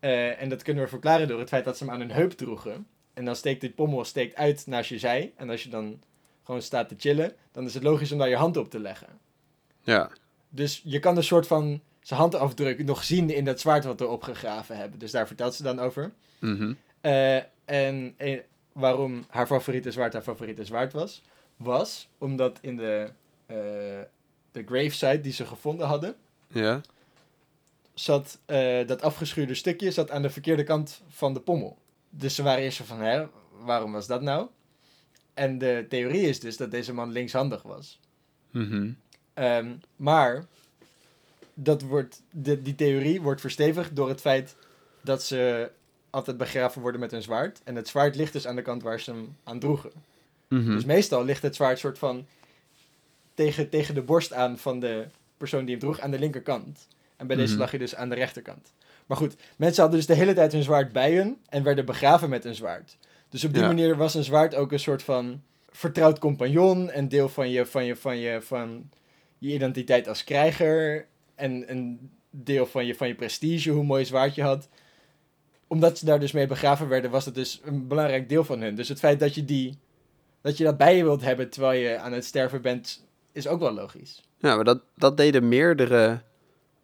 Eh, 0.00 0.42
en 0.42 0.48
dat 0.48 0.62
kunnen 0.62 0.82
we 0.82 0.88
verklaren 0.88 1.28
door 1.28 1.38
het 1.38 1.48
feit 1.48 1.64
dat 1.64 1.76
ze 1.76 1.84
hem 1.84 1.92
aan 1.92 2.00
hun 2.00 2.10
heup 2.10 2.32
droegen. 2.32 2.86
En 3.14 3.24
dan 3.24 3.36
steekt 3.36 3.60
die 3.60 3.70
pommel 3.70 4.04
steekt 4.04 4.34
uit 4.34 4.66
naast 4.66 4.90
je 4.90 4.98
zij. 4.98 5.32
En 5.36 5.50
als 5.50 5.62
je 5.62 5.68
dan 5.68 6.02
gewoon 6.42 6.62
staat 6.62 6.88
te 6.88 6.94
chillen... 6.98 7.32
dan 7.52 7.64
is 7.64 7.74
het 7.74 7.82
logisch 7.82 8.12
om 8.12 8.18
daar 8.18 8.28
je 8.28 8.36
hand 8.36 8.56
op 8.56 8.70
te 8.70 8.78
leggen. 8.80 9.08
Ja. 9.80 10.10
Dus 10.48 10.80
je 10.84 10.98
kan 10.98 11.16
een 11.16 11.22
soort 11.22 11.46
van 11.46 11.80
zijn 12.00 12.20
handafdruk 12.20 12.84
nog 12.84 13.04
zien 13.04 13.30
in 13.30 13.44
dat 13.44 13.60
zwaard 13.60 13.84
wat 13.84 14.00
we 14.00 14.06
opgegraven 14.06 14.76
hebben. 14.76 14.98
Dus 14.98 15.10
daar 15.10 15.26
vertelt 15.26 15.54
ze 15.54 15.62
dan 15.62 15.78
over. 15.78 16.12
Mhm. 16.38 16.72
Eh, 17.00 17.36
en 17.64 18.14
eh, 18.16 18.38
waarom 18.72 19.24
haar 19.28 19.46
favoriete 19.46 19.90
zwaard 19.90 20.12
haar 20.12 20.22
favoriete 20.22 20.64
zwaard 20.64 20.92
was, 20.92 21.22
was 21.58 22.08
omdat 22.18 22.58
in 22.60 22.76
de, 22.76 23.10
eh 23.46 23.56
de 24.52 24.64
gravesite 24.66 25.20
die 25.20 25.32
ze 25.32 25.46
gevonden 25.46 25.86
hadden, 25.86 26.16
Ja. 26.48 26.80
zat 27.94 28.38
eh, 28.46 28.86
dat 28.86 29.02
afgeschuurde 29.02 29.54
stukje 29.54 29.90
zat 29.90 30.10
aan 30.10 30.22
de 30.22 30.30
verkeerde 30.30 30.64
kant 30.64 31.02
van 31.08 31.34
de 31.34 31.40
pommel. 31.40 31.78
Dus 32.10 32.34
ze 32.34 32.42
waren 32.42 32.62
eerst 32.62 32.76
zo 32.76 32.84
van, 32.84 33.00
hè, 33.00 33.26
waarom 33.60 33.92
was 33.92 34.06
dat 34.06 34.22
nou? 34.22 34.48
En 35.34 35.58
de 35.58 35.86
theorie 35.88 36.28
is 36.28 36.40
dus 36.40 36.56
dat 36.56 36.70
deze 36.70 36.92
man 36.92 37.10
linkshandig 37.12 37.62
was. 37.62 38.00
Mhm. 38.50 38.90
Ehm, 39.34 39.74
maar 39.96 40.46
dat 41.54 41.82
wordt, 41.82 42.22
de, 42.30 42.62
die 42.62 42.74
theorie 42.74 43.20
wordt 43.22 43.40
verstevigd 43.40 43.96
door 43.96 44.08
het 44.08 44.20
feit 44.20 44.56
dat 45.00 45.22
ze 45.22 45.70
altijd 46.10 46.36
begraven 46.36 46.82
worden 46.82 47.00
met 47.00 47.12
een 47.12 47.22
zwaard. 47.22 47.60
En 47.64 47.76
het 47.76 47.88
zwaard 47.88 48.16
ligt 48.16 48.32
dus 48.32 48.46
aan 48.46 48.56
de 48.56 48.62
kant 48.62 48.82
waar 48.82 49.00
ze 49.00 49.10
hem 49.10 49.36
aan 49.44 49.58
droegen. 49.58 49.90
Mhm. 50.48 50.74
Dus 50.74 50.84
meestal 50.84 51.24
ligt 51.24 51.42
het 51.42 51.54
zwaard 51.54 51.78
soort 51.78 51.98
van 51.98 52.26
tegen, 53.34 53.68
tegen 53.68 53.94
de 53.94 54.02
borst 54.02 54.32
aan 54.32 54.58
van 54.58 54.80
de 54.80 55.04
persoon 55.36 55.60
die 55.64 55.70
hem 55.70 55.78
droeg 55.78 56.00
aan 56.00 56.10
de 56.10 56.18
linkerkant. 56.18 56.88
En 57.16 57.26
bij 57.26 57.36
deze 57.36 57.50
Mhm. 57.52 57.60
lag 57.60 57.70
hij 57.70 57.78
dus 57.78 57.94
aan 57.94 58.08
de 58.08 58.14
rechterkant. 58.14 58.72
Maar 59.06 59.16
goed, 59.16 59.36
mensen 59.56 59.80
hadden 59.82 59.98
dus 60.00 60.08
de 60.08 60.14
hele 60.14 60.34
tijd 60.34 60.52
hun 60.52 60.62
zwaard 60.62 60.92
bij 60.92 61.16
hun 61.16 61.36
en 61.48 61.62
werden 61.62 61.84
begraven 61.84 62.28
met 62.28 62.44
een 62.44 62.54
zwaard. 62.54 62.96
Dus 63.28 63.44
op 63.44 63.52
die 63.52 63.62
Ja. 63.62 63.68
manier 63.68 63.96
was 63.96 64.14
een 64.14 64.24
zwaard 64.24 64.54
ook 64.54 64.72
een 64.72 64.78
soort 64.80 65.02
van 65.02 65.42
vertrouwd 65.70 66.18
compagnon 66.18 66.90
en 66.90 67.08
deel 67.08 67.28
van 67.28 67.50
je, 67.50 67.66
van 67.66 67.84
je, 67.84 67.96
van 67.96 68.18
je, 68.18 68.42
van 68.42 68.90
je 69.38 69.52
identiteit 69.54 70.08
als 70.08 70.24
krijger 70.24 71.06
en 71.34 71.70
een 71.70 72.10
deel 72.30 72.66
van 72.66 72.86
je, 72.86 72.94
van 72.94 73.08
je 73.08 73.14
prestige, 73.14 73.70
hoe 73.70 73.84
mooi 73.84 74.04
zwaard 74.04 74.34
je 74.34 74.42
had. 74.42 74.68
Omdat 75.66 75.98
ze 75.98 76.04
daar 76.04 76.20
dus 76.20 76.32
mee 76.32 76.46
begraven 76.46 76.88
werden, 76.88 77.10
was 77.10 77.24
het 77.24 77.34
dus 77.34 77.60
een 77.64 77.86
belangrijk 77.88 78.28
deel 78.28 78.44
van 78.44 78.60
hun. 78.60 78.74
Dus 78.74 78.88
het 78.88 78.98
feit 78.98 79.20
dat 79.20 79.34
je 79.34 79.44
die 79.44 79.78
dat 80.40 80.56
je 80.56 80.64
dat 80.64 80.76
bij 80.76 80.96
je 80.96 81.02
wilt 81.04 81.22
hebben 81.22 81.50
terwijl 81.50 81.80
je 81.80 81.98
aan 81.98 82.12
het 82.12 82.24
sterven 82.24 82.62
bent, 82.62 83.04
is 83.32 83.46
ook 83.46 83.60
wel 83.60 83.72
logisch. 83.72 84.22
Ja, 84.38 84.54
maar 84.54 84.64
dat, 84.64 84.80
dat 84.94 85.16
deden 85.16 85.48
meerdere 85.48 86.20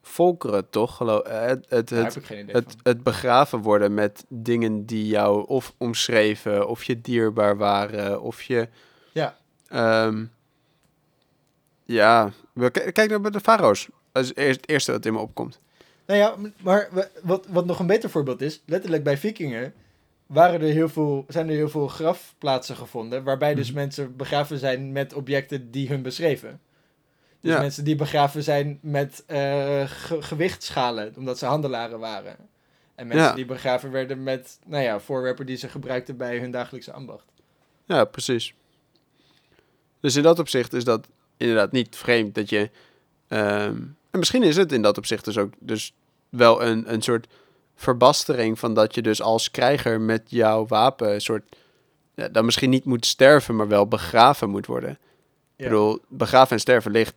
volkeren 0.03 0.71
toch? 0.71 0.97
Geloof, 0.97 1.23
eh, 1.23 1.41
het, 1.41 1.67
het, 1.69 1.89
Daar 1.89 2.05
het, 2.05 2.15
heb 2.15 2.23
ik 2.23 2.29
geen 2.29 2.39
idee 2.43 2.55
het, 2.55 2.77
het 2.83 3.03
begraven 3.03 3.59
worden 3.59 3.95
met 3.95 4.25
dingen 4.29 4.85
die 4.87 5.07
jou 5.07 5.47
of 5.47 5.75
omschreven, 5.79 6.69
of 6.69 6.85
je 6.85 7.01
dierbaar 7.01 7.57
waren, 7.57 8.23
of 8.23 8.43
je... 8.43 8.69
Ja. 9.13 9.37
Ehm, 9.69 10.25
ja, 11.85 12.31
kijk 12.93 13.11
naar 13.21 13.31
de 13.31 13.41
farao's. 13.41 13.89
Dat 14.13 14.25
is 14.25 14.35
eerst- 14.35 14.61
het 14.61 14.69
eerste 14.71 14.93
wat 14.93 15.07
in 15.07 15.13
me 15.13 15.19
opkomt. 15.19 15.61
Nou 16.07 16.19
ja, 16.19 16.35
maar 16.63 16.89
wa- 16.91 17.09
wat, 17.23 17.47
wat 17.49 17.67
nog 17.67 17.79
een 17.79 17.87
beter 17.87 18.11
voorbeeld 18.11 18.41
is, 18.41 18.63
letterlijk 18.67 19.05
bij 19.05 19.19
vikingen 19.19 19.75
waren 20.35 20.61
er 20.61 20.67
heel 20.73 20.89
veel, 20.89 21.25
zijn 21.29 21.49
er 21.49 21.55
heel 21.55 21.69
veel 21.69 21.89
grafplaatsen 21.89 22.77
gevonden, 22.77 23.25
waarbij 23.25 23.55
dus 23.55 23.67
Mhm. 23.67 23.75
mensen 23.77 24.03
mensen 24.05 24.17
begraven 24.17 24.59
zijn 24.59 24.93
met 24.93 25.13
objecten 25.15 25.71
die 25.71 25.89
hun 25.89 26.03
beschreven. 26.03 26.61
Dus 27.41 27.53
Ja. 27.53 27.61
mensen 27.61 27.85
die 27.85 27.97
begraven 27.97 28.43
zijn 28.43 28.79
met 28.83 29.23
ge- 29.27 30.23
gewichtschalen, 30.23 31.15
omdat 31.17 31.39
ze 31.39 31.47
handelaren 31.47 31.99
waren. 31.99 32.37
En 32.95 33.07
mensen 33.07 33.27
Ja. 33.29 33.35
die 33.35 33.45
begraven 33.45 33.91
werden 33.91 34.23
met, 34.23 34.59
nou 34.67 34.83
ja, 34.83 35.01
voorwerpen 35.01 35.47
die 35.47 35.57
ze 35.57 35.69
gebruikten 35.69 36.17
bij 36.17 36.39
hun 36.39 36.51
dagelijkse 36.51 36.93
ambacht. 36.93 37.25
Ja, 37.85 38.05
precies. 38.05 38.55
Dus 40.01 40.17
in 40.17 40.23
dat 40.23 40.39
opzicht 40.39 40.73
is 40.73 40.85
dat 40.85 41.09
inderdaad 41.37 41.73
niet 41.73 41.97
vreemd 41.97 42.35
dat 42.35 42.49
je... 42.49 42.71
ehm, 43.29 43.77
en 44.11 44.19
misschien 44.19 44.43
is 44.43 44.57
het 44.57 44.73
in 44.73 44.83
dat 44.83 44.99
opzicht 44.99 45.25
dus 45.25 45.39
ook 45.39 45.53
dus 45.59 45.93
wel 46.29 46.63
een, 46.63 46.93
een 46.93 47.03
soort 47.03 47.27
verbastering 47.75 48.59
van 48.59 48.75
dat 48.75 48.95
je 48.95 49.03
dus 49.03 49.23
als 49.23 49.51
krijger 49.51 50.01
met 50.01 50.23
jouw 50.27 50.67
wapen 50.67 51.13
een 51.13 51.21
soort... 51.21 51.57
Ja, 52.15 52.29
dan 52.29 52.45
misschien 52.45 52.71
niet 52.71 52.85
moet 52.85 53.07
sterven, 53.07 53.57
maar 53.57 53.69
wel 53.69 53.89
begraven 53.89 54.51
moet 54.51 54.67
worden. 54.67 54.99
Ja. 55.57 55.65
Ik 55.65 55.71
bedoel, 55.71 56.01
begraven 56.09 56.53
en 56.53 56.61
sterven 56.61 56.91
ligt... 56.91 57.15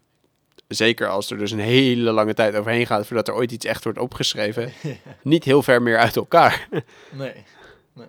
Zeker 0.68 1.08
als 1.08 1.32
er 1.32 1.38
dus 1.38 1.52
een 1.52 1.60
hele 1.60 2.12
lange 2.12 2.34
tijd 2.34 2.56
overheen 2.56 2.86
gaat 2.86 3.08
voordat 3.08 3.28
er 3.28 3.34
ooit 3.34 3.52
iets 3.52 3.66
echt 3.66 3.84
wordt 3.84 4.00
opgeschreven. 4.00 4.74
Niet 5.22 5.44
heel 5.44 5.64
ver 5.64 5.82
meer 5.82 5.98
uit 5.98 6.16
elkaar, 6.16 6.68
Nee. 7.12 7.44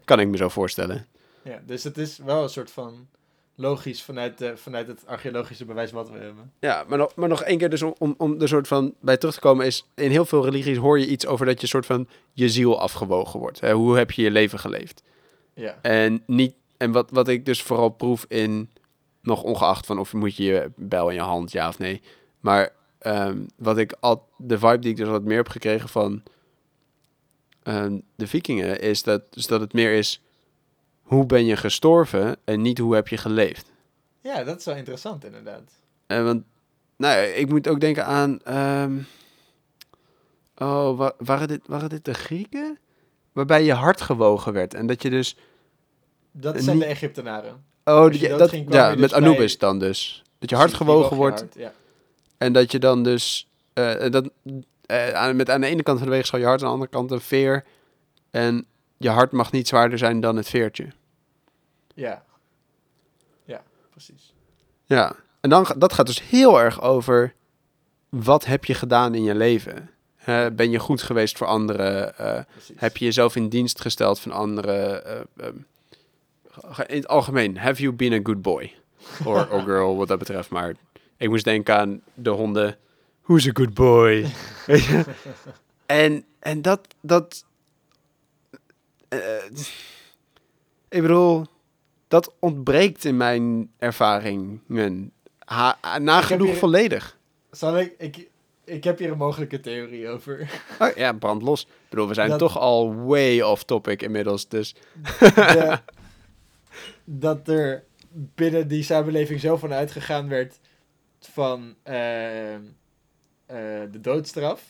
kan 0.04 0.20
ik 0.20 0.28
me 0.28 0.36
zo 0.36 0.48
voorstellen. 0.48 1.06
Ja, 1.42 1.60
dus 1.66 1.84
het 1.84 1.98
is 1.98 2.18
wel 2.18 2.42
een 2.42 2.48
soort 2.48 2.70
van 2.70 3.08
logisch 3.60 4.02
vanuit, 4.02 4.52
vanuit 4.54 4.86
het 4.86 5.06
archeologische 5.06 5.64
bewijs 5.64 5.90
wat 5.90 6.10
we 6.10 6.18
hebben. 6.18 6.52
Ja, 6.60 6.84
maar 6.88 6.98
nog, 6.98 7.14
maar 7.14 7.28
nog 7.28 7.42
één 7.42 7.58
keer 7.58 7.70
dus 7.70 7.82
om, 7.82 7.94
om, 7.98 8.14
om 8.18 8.40
er 8.40 8.48
soort 8.48 8.68
van 8.68 8.94
bij 9.00 9.16
terug 9.16 9.34
te 9.34 9.40
komen 9.40 9.66
is... 9.66 9.86
In 9.94 10.10
heel 10.10 10.24
veel 10.24 10.44
religies 10.44 10.76
hoor 10.76 10.98
je 10.98 11.06
iets 11.06 11.26
over 11.26 11.46
dat 11.46 11.60
je 11.60 11.66
soort 11.66 11.86
van 11.86 12.08
je 12.32 12.48
ziel 12.48 12.80
afgewogen 12.80 13.40
wordt. 13.40 13.60
Hè? 13.60 13.72
Hoe 13.72 13.96
heb 13.96 14.10
je 14.10 14.22
je 14.22 14.30
leven 14.30 14.58
geleefd? 14.58 15.02
Ja. 15.54 15.78
En, 15.82 16.22
niet, 16.26 16.54
en 16.76 16.92
wat, 16.92 17.10
wat 17.10 17.28
ik 17.28 17.46
dus 17.46 17.62
vooral 17.62 17.88
proef 17.88 18.24
in... 18.28 18.70
Nog 19.22 19.42
ongeacht 19.42 19.86
van 19.86 19.98
of 19.98 20.12
moet 20.12 20.36
je 20.36 20.44
je 20.44 20.70
bijl 20.76 21.08
in 21.08 21.14
je 21.14 21.20
hand, 21.20 21.52
ja 21.52 21.68
of 21.68 21.78
nee. 21.78 22.02
Maar 22.40 22.72
ehm, 22.98 23.38
wat 23.56 23.78
ik 23.78 23.96
al... 24.00 24.28
De 24.36 24.58
vibe 24.58 24.78
die 24.78 24.90
ik 24.90 24.96
dus 24.96 25.08
wat 25.08 25.22
meer 25.22 25.36
heb 25.36 25.48
gekregen 25.48 25.88
van 25.88 26.22
ehm, 27.62 27.98
de 28.14 28.26
vikingen... 28.26 28.80
Is 28.80 29.02
dat, 29.02 29.22
dus 29.30 29.46
dat 29.46 29.60
het 29.60 29.72
meer 29.72 29.92
is... 29.92 30.22
Hoe 31.08 31.26
ben 31.26 31.44
je 31.44 31.56
gestorven 31.56 32.36
en 32.44 32.62
niet 32.62 32.78
hoe 32.78 32.94
heb 32.94 33.08
je 33.08 33.16
geleefd? 33.16 33.70
ja, 34.20 34.44
dat 34.44 34.58
is 34.58 34.64
wel 34.64 34.74
interessant 34.76 35.24
inderdaad. 35.24 35.62
Eh, 36.06 36.22
want, 36.22 36.42
nou 36.96 37.14
ja, 37.16 37.22
ik 37.22 37.48
moet 37.48 37.68
ook 37.68 37.80
denken 37.80 38.06
aan. 38.06 38.40
ehm, 38.44 38.98
oh, 40.56 40.96
wa- 40.98 41.12
waren, 41.18 41.48
dit, 41.48 41.60
waren 41.66 41.88
dit 41.88 42.04
de 42.04 42.14
Grieken? 42.14 42.78
Waarbij 43.32 43.64
je 43.64 43.72
hart 43.72 44.00
gewogen 44.00 44.52
werd. 44.52 44.74
En 44.74 44.86
dat 44.86 45.02
je 45.02 45.10
dus. 45.10 45.36
Dat 46.32 46.54
En 46.54 46.62
zijn 46.62 46.78
de 46.78 46.84
Egyptenaren. 46.84 47.64
Oh, 47.84 48.10
die- 48.10 48.28
dat, 48.28 48.48
ging, 48.48 48.72
ja, 48.72 48.88
met 48.88 48.98
dus 48.98 49.10
bij- 49.10 49.20
Anubis 49.20 49.58
dan 49.58 49.78
dus. 49.78 50.22
Dat 50.38 50.50
je 50.50 50.56
hart 50.56 50.74
gewogen 50.74 51.16
wordt. 51.16 51.40
hart, 51.40 51.54
Ja. 51.54 51.72
En 52.38 52.52
dat 52.52 52.72
je 52.72 52.78
dan 52.78 53.02
dus. 53.02 53.48
eh, 53.72 54.10
dat, 54.10 54.30
eh, 54.86 55.10
aan, 55.12 55.36
met 55.36 55.50
aan 55.50 55.60
de 55.60 55.66
ene 55.66 55.82
kant 55.82 55.98
van 55.98 56.08
de 56.08 56.14
weegschaal 56.14 56.40
je 56.40 56.46
hart, 56.46 56.60
aan 56.60 56.66
de 56.66 56.72
andere 56.72 56.90
kant 56.90 57.10
een 57.10 57.20
veer. 57.20 57.64
En 58.30 58.66
je 58.98 59.08
hart 59.08 59.32
mag 59.32 59.52
niet 59.52 59.68
zwaarder 59.68 59.98
zijn 59.98 60.20
dan 60.20 60.36
het 60.36 60.48
veertje. 60.48 60.88
ja. 61.94 62.26
Ja, 63.44 63.62
precies. 63.90 64.34
Ja, 64.84 65.16
en 65.40 65.50
dan, 65.50 65.66
dat 65.76 65.92
gaat 65.92 66.06
dus 66.06 66.22
heel 66.22 66.60
erg 66.60 66.82
over 66.82 67.34
wat 68.08 68.44
heb 68.44 68.64
je 68.64 68.74
gedaan 68.74 69.14
in 69.14 69.22
je 69.22 69.34
leven? 69.34 69.90
Ben 70.52 70.70
je 70.70 70.78
goed 70.78 71.02
geweest 71.02 71.36
voor 71.36 71.46
anderen? 71.46 72.18
Eh, 72.18 72.42
heb 72.76 72.96
je 72.96 73.04
jezelf 73.04 73.36
in 73.36 73.48
dienst 73.48 73.80
gesteld 73.80 74.20
van 74.20 74.32
anderen? 74.32 75.04
Eh, 75.04 75.20
ehm, 75.36 75.56
in 76.86 76.96
het 76.96 77.08
algemeen, 77.08 77.58
have 77.58 77.82
you 77.82 77.94
been 77.94 78.12
a 78.12 78.20
good 78.22 78.42
boy? 78.42 78.74
Or, 79.24 79.48
or 79.50 79.60
girl, 79.60 79.96
wat 79.96 80.08
dat 80.08 80.18
betreft. 80.18 80.50
Maar 80.50 80.74
ik 81.16 81.28
moest 81.28 81.44
denken 81.44 81.76
aan 81.76 82.00
de 82.14 82.30
honden. 82.30 82.76
Who's 83.22 83.48
a 83.48 83.50
good 83.52 83.74
boy? 83.74 84.26
En, 85.86 86.24
en 86.38 86.62
dat... 86.62 86.94
dat 87.00 87.44
eh, 89.08 89.44
ik 90.88 91.02
bedoel, 91.02 91.46
dat 92.08 92.32
ontbreekt 92.38 93.04
in 93.04 93.16
mijn 93.16 93.70
ervaringen. 93.78 95.12
Ha, 95.38 95.78
nagenoeg 95.98 96.48
hier- 96.48 96.56
volledig. 96.56 97.18
Zal 97.50 97.78
ik, 97.78 97.94
ik... 97.98 98.28
Ik 98.64 98.84
heb 98.84 98.98
hier 98.98 99.10
een 99.10 99.18
mogelijke 99.18 99.60
theorie 99.60 100.08
over. 100.08 100.50
Oh, 100.80 100.96
ja, 100.96 101.12
brand 101.12 101.42
los. 101.42 101.62
Ik 101.62 101.68
bedoel, 101.88 102.08
we 102.08 102.14
zijn 102.14 102.28
Dat- 102.28 102.38
toch 102.38 102.58
al 102.58 102.94
way 102.94 103.40
off 103.40 103.64
topic 103.64 104.02
inmiddels. 104.02 104.48
Dus 104.48 104.74
De- 105.20 105.78
dat 107.04 107.48
er 107.48 107.84
binnen 108.10 108.68
die 108.68 108.82
samenleving 108.82 109.40
zo 109.40 109.56
van 109.56 109.72
uitgegaan 109.72 110.28
werd 110.28 110.58
van 111.20 111.74
eh, 111.82 112.54
eh, 112.54 112.60
de 113.90 114.00
doodstraf. 114.00 114.62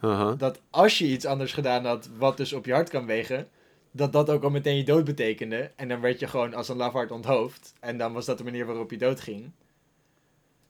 Aha. 0.00 0.34
Dat 0.34 0.60
als 0.70 0.98
je 0.98 1.06
iets 1.06 1.24
anders 1.24 1.52
gedaan 1.52 1.84
had, 1.84 2.08
wat 2.18 2.36
dus 2.36 2.52
op 2.52 2.64
je 2.64 2.72
hart 2.72 2.88
kan 2.90 3.06
wegen, 3.06 3.48
dat 3.90 4.12
dat 4.12 4.30
ook 4.30 4.42
al 4.42 4.50
meteen 4.50 4.76
je 4.76 4.84
dood 4.84 5.04
betekende. 5.04 5.70
En 5.76 5.88
dan 5.88 6.00
werd 6.00 6.20
je 6.20 6.26
gewoon 6.26 6.54
als 6.54 6.68
een 6.68 6.76
lafaard 6.76 7.10
onthoofd. 7.10 7.72
En 7.80 7.98
dan 7.98 8.12
was 8.12 8.24
dat 8.24 8.38
de 8.38 8.44
manier 8.44 8.66
waarop 8.66 8.90
je 8.90 8.98
dood 8.98 9.20
ging. 9.20 9.50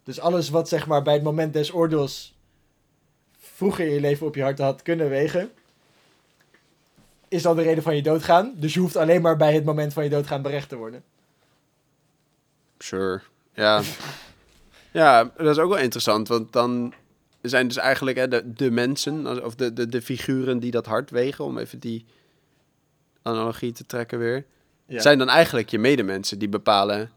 Dus 0.04 0.20
alles 0.20 0.50
wat 0.50 0.68
zeg 0.68 0.86
maar 0.86 1.02
bij 1.02 1.14
het 1.14 1.22
moment 1.22 1.52
des 1.52 1.72
oordeels 1.72 2.36
vroeger 3.38 3.86
in 3.86 3.92
je 3.92 4.00
leven 4.00 4.26
op 4.26 4.34
je 4.34 4.42
hart 4.42 4.58
had 4.58 4.82
kunnen 4.82 5.08
wegen, 5.08 5.50
is 7.28 7.42
dan 7.42 7.56
de 7.56 7.62
reden 7.62 7.82
van 7.82 7.96
je 7.96 8.02
doodgaan. 8.02 8.52
Dus 8.56 8.74
je 8.74 8.80
hoeft 8.80 8.96
alleen 8.96 9.22
maar 9.22 9.36
bij 9.36 9.54
het 9.54 9.64
moment 9.64 9.92
van 9.92 10.04
je 10.04 10.10
doodgaan 10.10 10.42
berecht 10.42 10.68
te 10.68 10.76
worden. 10.76 11.02
Sure. 12.78 13.20
Ja. 13.52 13.82
ja, 14.90 15.24
dat 15.36 15.46
is 15.46 15.58
ook 15.58 15.70
wel 15.70 15.78
interessant. 15.78 16.28
Want 16.28 16.52
dan 16.52 16.94
zijn 17.42 17.68
dus 17.68 17.76
eigenlijk 17.76 18.16
hè, 18.18 18.28
de, 18.28 18.52
de 18.52 18.70
mensen, 18.70 19.44
of 19.44 19.54
de, 19.54 19.72
de, 19.72 19.86
de 19.86 20.02
figuren 20.02 20.58
die 20.58 20.70
dat 20.70 20.86
hard 20.86 21.10
wegen, 21.10 21.44
om 21.44 21.58
even 21.58 21.78
die 21.78 22.04
analogie 23.22 23.72
te 23.72 23.84
trekken 23.86 24.18
weer, 24.18 24.46
Ja. 24.86 25.00
zijn 25.00 25.18
dan 25.18 25.28
eigenlijk 25.28 25.68
je 25.70 25.78
medemensen 25.78 26.38
die 26.38 26.48
bepalen 26.48 27.10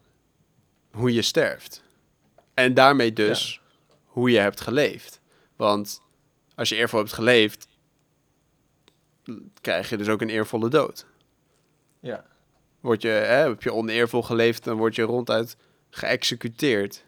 hoe 0.91 1.13
je 1.13 1.21
sterft. 1.21 1.83
En 2.53 2.73
daarmee 2.73 3.13
dus 3.13 3.61
hoe 4.05 4.31
je 4.31 4.39
hebt 4.39 4.61
geleefd. 4.61 5.19
Want 5.55 6.01
als 6.55 6.69
je 6.69 6.75
eervol 6.75 6.99
hebt 6.99 7.13
geleefd, 7.13 7.67
krijg 9.61 9.89
je 9.89 9.97
dus 9.97 10.07
ook 10.09 10.21
een 10.21 10.29
eervolle 10.29 10.69
dood. 10.69 11.05
Ja. 11.99 12.25
Word 12.79 13.01
je, 13.01 13.07
hè, 13.07 13.47
heb 13.47 13.63
je 13.63 13.73
oneervol 13.73 14.23
geleefd, 14.23 14.63
dan 14.63 14.77
word 14.77 14.95
je 14.95 15.01
ronduit 15.01 15.57
geëxecuteerd. 15.89 17.03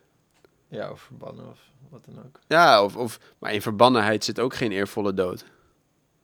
ja, 0.67 0.91
of 0.91 1.01
verbannen 1.01 1.49
of 1.49 1.59
wat 1.93 2.05
dan 2.05 2.23
ook. 2.25 2.39
Ja, 2.47 2.83
of, 2.83 2.95
of, 2.95 3.19
maar 3.39 3.53
in 3.53 3.61
verbannenheid 3.61 4.23
zit 4.23 4.39
ook 4.39 4.55
geen 4.55 4.71
eervolle 4.71 5.13
dood. 5.13 5.45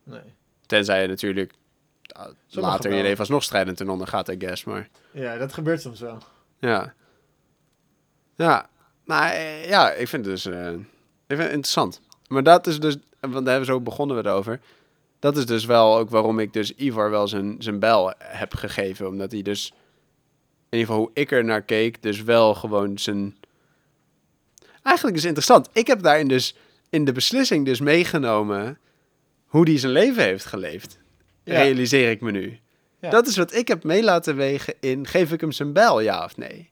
Nee. 0.04 0.22
Tenzij 0.66 1.02
je 1.02 1.08
natuurlijk 1.08 1.54
later 2.50 2.92
in 2.92 2.98
je 2.98 3.04
leven 3.04 3.20
alsnog 3.20 3.44
strijdend 3.44 3.78
ten 3.78 3.90
onder 3.90 4.08
gaat, 4.08 4.30
I 4.30 4.36
guess. 4.40 4.64
Maar 4.64 4.90
Ja, 5.12 5.38
dat 5.38 5.54
gebeurt 5.54 5.82
soms 5.82 6.00
wel. 6.00 6.18
ja. 6.60 6.94
Ja, 8.36 8.70
maar 9.06 9.32
eh, 9.32 9.70
ja, 9.70 9.92
ik 9.92 10.08
vind 10.08 10.26
het 10.26 10.34
dus 10.34 10.46
eh, 10.46 10.74
ik 10.74 11.36
vind 11.36 11.42
het 11.42 11.52
interessant. 11.52 12.02
Maar 12.28 12.44
dat 12.44 12.68
is 12.68 12.80
dus, 12.80 12.98
want 13.20 13.34
daar 13.34 13.44
hebben 13.44 13.60
we 13.60 13.66
zo 13.66 13.82
begonnen 13.82 14.16
we 14.16 14.30
erover. 14.30 14.60
Dat 15.20 15.38
is 15.38 15.46
dus 15.46 15.66
wel 15.66 15.98
ook 15.98 16.10
waarom 16.10 16.40
ik 16.40 16.54
dus 16.54 16.76
Ivar 16.76 17.10
wel 17.10 17.28
zijn, 17.28 17.56
zijn 17.60 17.80
bijl 17.80 18.14
heb 18.18 18.54
gegeven. 18.54 19.08
Omdat 19.08 19.32
hij 19.32 19.42
dus, 19.42 19.74
in 20.70 20.78
ieder 20.78 20.88
geval 20.88 21.02
hoe 21.02 21.12
ik 21.14 21.32
er 21.32 21.44
naar 21.44 21.62
keek, 21.62 22.02
dus 22.02 22.24
wel 22.24 22.56
gewoon 22.56 22.98
zijn... 22.98 23.36
Eigenlijk 24.90 25.18
is 25.18 25.24
het 25.24 25.36
interessant. 25.36 25.70
Ik 25.74 25.88
heb 25.88 26.02
daarin 26.02 26.28
dus 26.28 26.56
in 26.90 27.06
de 27.06 27.12
beslissing 27.12 27.66
dus 27.66 27.80
meegenomen 27.80 28.78
hoe 29.46 29.70
hij 29.70 29.78
zijn 29.78 29.92
leven 29.92 30.24
heeft 30.24 30.46
geleefd. 30.46 31.00
Ja. 31.44 31.54
Realiseer 31.62 32.10
ik 32.12 32.22
me 32.22 32.32
nu. 32.32 32.60
Ja. 33.02 33.10
Dat 33.10 33.28
is 33.28 33.38
wat 33.38 33.54
ik 33.54 33.68
heb 33.68 33.84
mee 33.84 34.04
laten 34.04 34.36
wegen 34.36 34.74
in 34.80 35.08
geef 35.08 35.32
ik 35.32 35.42
hem 35.42 35.52
zijn 35.52 35.74
bijl, 35.74 36.00
ja 36.00 36.24
of 36.24 36.38
nee? 36.38 36.70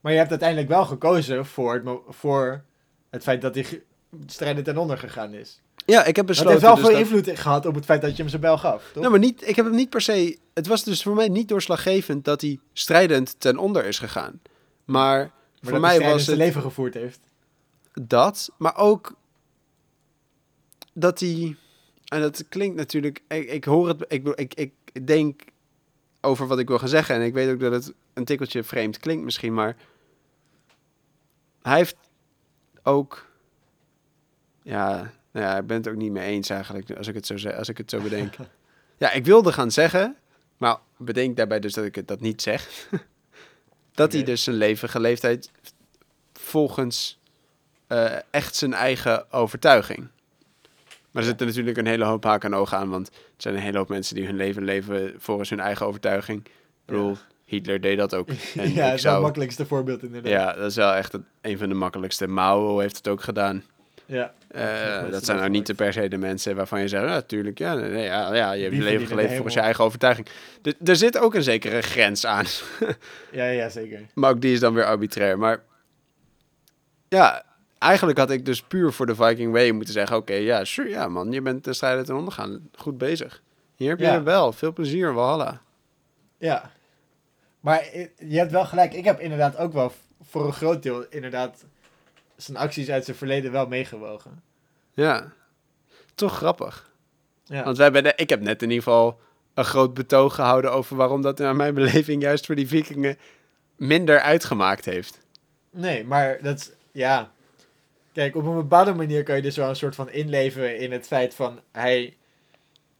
Maar 0.00 0.12
je 0.12 0.18
hebt 0.18 0.30
uiteindelijk 0.30 0.68
wel 0.68 0.84
gekozen 0.84 1.46
voor 1.46 1.74
het, 1.74 1.84
voor 2.08 2.64
het 3.10 3.22
feit 3.22 3.40
dat 3.40 3.54
hij 3.54 3.64
ge- 3.64 3.82
strijden 4.26 4.64
ten 4.64 4.76
onder 4.76 4.98
gegaan 4.98 5.32
is. 5.34 5.60
Ja, 5.86 5.98
ik 6.04 6.16
heb 6.16 6.26
Dat 6.26 6.26
besloten... 6.26 6.50
heeft 6.52 6.62
wel 6.64 6.74
dus 6.74 6.84
veel 6.84 6.92
dat- 6.94 7.00
invloed 7.00 7.38
gehad 7.38 7.66
op 7.66 7.74
het 7.74 7.84
feit 7.84 8.00
dat 8.02 8.10
je 8.10 8.16
hem 8.16 8.28
zijn 8.28 8.40
bel 8.42 8.58
gaf, 8.58 8.84
toch? 8.92 9.00
Nou, 9.02 9.10
maar 9.10 9.20
niet, 9.20 9.48
ik 9.48 9.56
heb 9.56 9.64
hem 9.64 9.74
niet 9.74 9.90
per 9.90 10.00
se... 10.00 10.38
Het 10.54 10.66
was 10.66 10.84
dus 10.84 11.02
voor 11.02 11.14
mij 11.14 11.28
niet 11.28 11.48
doorslaggevend 11.48 12.24
dat 12.24 12.40
hij 12.40 12.58
strijdend 12.72 13.40
ten 13.40 13.58
onder 13.58 13.84
is 13.84 13.98
gegaan. 13.98 14.40
Maar, 14.84 15.30
maar 15.60 15.70
voor 15.70 15.80
dat 15.80 15.90
mij 15.90 15.96
hij 15.96 16.12
was 16.12 16.24
zijn 16.24 16.36
het 16.36 16.46
leven 16.46 16.62
gevoerd 16.62 16.94
heeft. 16.94 17.20
dat, 17.92 18.50
maar 18.58 18.76
ook 18.76 19.16
dat 20.92 21.20
hij... 21.20 21.56
En 22.04 22.20
dat 22.20 22.48
klinkt 22.48 22.76
natuurlijk... 22.76 23.22
Ik, 23.28 23.50
ik 23.50 23.64
hoor 23.64 23.88
het... 23.88 24.04
Ik, 24.08 24.28
ik, 24.28 24.52
ik 24.92 25.06
denk 25.06 25.42
over 26.20 26.46
wat 26.46 26.58
ik 26.58 26.68
wil 26.68 26.78
gaan 26.78 26.88
zeggen. 26.88 27.14
En 27.14 27.22
ik 27.22 27.32
weet 27.32 27.52
ook 27.52 27.60
dat 27.60 27.72
het 27.72 27.94
een 28.12 28.24
tikkeltje 28.24 28.62
vreemd 28.62 28.98
klinkt 28.98 29.24
misschien, 29.24 29.54
maar... 29.54 29.76
Hij 31.62 31.76
heeft 31.76 31.96
ook... 32.82 33.26
Ja, 34.62 35.12
nou 35.32 35.46
ja, 35.46 35.58
ik 35.58 35.66
ben 35.66 35.76
het 35.76 35.88
ook 35.88 35.96
niet 35.96 36.12
mee 36.12 36.28
eens 36.28 36.50
eigenlijk, 36.50 36.90
als 36.90 37.06
ik 37.06 37.14
het 37.14 37.26
zo, 37.26 37.48
als 37.48 37.68
ik 37.68 37.78
het 37.78 37.90
zo 37.90 38.00
bedenk. 38.00 38.34
Ja, 38.98 39.12
ik 39.12 39.24
wilde 39.24 39.52
gaan 39.52 39.70
zeggen, 39.70 40.16
maar 40.56 40.78
bedenk 40.96 41.36
daarbij 41.36 41.60
dus 41.60 41.72
dat 41.72 41.84
ik 41.84 41.94
het 41.94 42.08
dat 42.08 42.20
niet 42.20 42.42
zeg. 42.42 42.88
dat 43.98 44.12
hij 44.12 44.22
dus 44.22 44.42
zijn 44.42 44.56
leven 44.56 44.88
geleefd 44.88 45.22
heeft 45.22 45.50
volgens 46.32 47.18
eh, 47.86 48.16
echt 48.30 48.54
zijn 48.56 48.74
eigen 48.74 49.32
overtuiging. 49.32 50.08
Maar 51.10 51.22
er 51.22 51.28
zitten 51.28 51.46
natuurlijk 51.46 51.76
een 51.76 51.86
hele 51.86 52.04
hoop 52.04 52.24
haken 52.24 52.52
en 52.52 52.58
ogen 52.58 52.78
aan, 52.78 52.88
want 52.88 53.08
er 53.08 53.14
zijn 53.36 53.54
een 53.54 53.60
hele 53.60 53.78
hoop 53.78 53.88
mensen 53.88 54.14
die 54.14 54.26
hun 54.26 54.36
leven 54.36 54.64
leven 54.64 55.14
volgens 55.18 55.50
hun 55.50 55.60
eigen 55.60 55.86
overtuiging. 55.86 56.44
Ik 56.44 56.52
bedoel, 56.84 57.10
Ja. 57.10 57.16
Hitler 57.44 57.80
deed 57.80 57.98
dat 57.98 58.14
ook. 58.14 58.28
En 58.56 58.72
ja, 58.72 58.88
dat 58.88 58.98
is 58.98 59.02
wel 59.02 59.12
het 59.12 59.22
makkelijkste 59.22 59.66
voorbeeld 59.66 60.02
inderdaad. 60.02 60.32
Ja, 60.32 60.52
dat 60.52 60.70
is 60.70 60.76
wel 60.76 60.92
echt 60.92 61.14
een 61.40 61.58
van 61.58 61.68
de 61.68 61.74
makkelijkste. 61.74 62.26
Mao 62.26 62.78
heeft 62.78 62.96
het 62.96 63.08
ook 63.08 63.22
gedaan. 63.22 63.62
Ja. 64.10 64.32
Eh, 64.48 65.00
dat 65.02 65.10
dat 65.12 65.24
zijn 65.24 65.38
nou 65.38 65.50
niet 65.50 65.66
de 65.66 65.74
per 65.74 65.92
se 65.92 66.08
de 66.08 66.16
mensen 66.18 66.56
waarvan 66.56 66.80
je 66.80 66.88
zegt, 66.88 67.02
ja, 67.04 67.08
natuurlijk, 67.08 67.58
ja, 67.58 67.74
nee, 67.74 68.04
ja, 68.04 68.34
ja, 68.34 68.52
je 68.52 68.62
hebt 68.62 68.74
je 68.76 68.82
leven 68.82 69.06
geleefd 69.06 69.32
volgens 69.32 69.54
je 69.54 69.60
eigen 69.60 69.84
overtuiging. 69.84 70.26
Er 70.84 70.96
zit 70.96 71.18
ook 71.18 71.34
een 71.34 71.42
zekere 71.42 71.80
grens 71.80 72.26
aan, 72.26 72.44
Ja, 73.32 73.44
ja, 73.44 73.68
zeker. 73.68 74.00
maar 74.14 74.30
ook 74.30 74.40
die 74.40 74.52
is 74.52 74.60
dan 74.60 74.74
weer 74.74 74.84
arbitrair. 74.84 75.38
Maar 75.38 75.62
ja, 77.08 77.42
eigenlijk 77.78 78.18
had 78.18 78.30
ik 78.30 78.44
dus 78.44 78.62
puur 78.62 78.92
voor 78.92 79.06
de 79.06 79.14
Viking 79.14 79.52
Way 79.52 79.70
moeten 79.70 79.92
zeggen, 79.94 80.16
oké, 80.16 80.34
ja, 80.34 80.64
sure, 80.64 80.88
ja 80.88 81.08
man, 81.08 81.32
je 81.32 81.42
bent 81.42 81.64
de 81.64 81.72
strijder 81.72 82.04
ten 82.04 82.16
onder 82.16 82.32
gaan, 82.32 82.68
goed 82.76 82.98
bezig. 82.98 83.42
Hier 83.76 83.88
heb 83.88 83.98
je 83.98 84.04
Ja. 84.04 84.22
wel, 84.22 84.52
veel 84.52 84.72
plezier, 84.72 85.12
Walhalla. 85.14 85.60
Ja. 86.38 86.70
Maar 87.60 87.78
eh, 87.80 88.06
je 88.16 88.38
hebt 88.38 88.52
wel 88.52 88.64
gelijk. 88.64 88.94
Ik 88.94 89.04
heb 89.04 89.20
inderdaad 89.20 89.56
ook 89.56 89.72
wel 89.72 89.92
voor 90.22 90.46
een 90.46 90.52
groot 90.52 90.82
deel 90.82 91.06
inderdaad 91.10 91.64
zijn 92.42 92.56
acties 92.56 92.90
uit 92.90 93.04
zijn 93.04 93.16
verleden 93.16 93.52
wel 93.52 93.66
meegewogen. 93.66 94.42
Ja, 94.94 95.32
toch 96.14 96.36
grappig. 96.36 96.90
Ja. 97.44 97.64
Want 97.64 97.76
wij 97.76 97.84
hebben 97.84 98.02
de, 98.02 98.12
ik 98.16 98.28
heb 98.28 98.40
net 98.40 98.62
in 98.62 98.68
ieder 98.70 98.84
geval 98.84 99.20
een 99.54 99.64
groot 99.64 99.94
betoog 99.94 100.34
gehouden 100.34 100.72
over 100.72 100.96
waarom 100.96 101.22
dat 101.22 101.38
naar 101.38 101.56
mijn 101.56 101.74
beleving 101.84 102.22
juist 102.22 102.46
voor 102.46 102.54
die 102.54 102.68
vikingen 102.68 103.18
minder 103.76 104.20
uitgemaakt 104.20 104.84
heeft. 104.84 105.20
Nee, 105.70 106.04
maar 106.04 106.38
dat 106.42 106.58
is, 106.58 106.70
ja. 106.92 107.32
Kijk, 108.12 108.36
op 108.36 108.44
een 108.44 108.54
bepaalde 108.54 108.94
manier 108.94 109.22
kan 109.22 109.36
je 109.36 109.42
dus 109.42 109.56
wel 109.56 109.68
een 109.68 109.76
soort 109.76 109.94
van 109.94 110.10
inleven 110.10 110.78
in 110.78 110.92
het 110.92 111.06
feit 111.06 111.34
van 111.34 111.60
hij, 111.72 112.16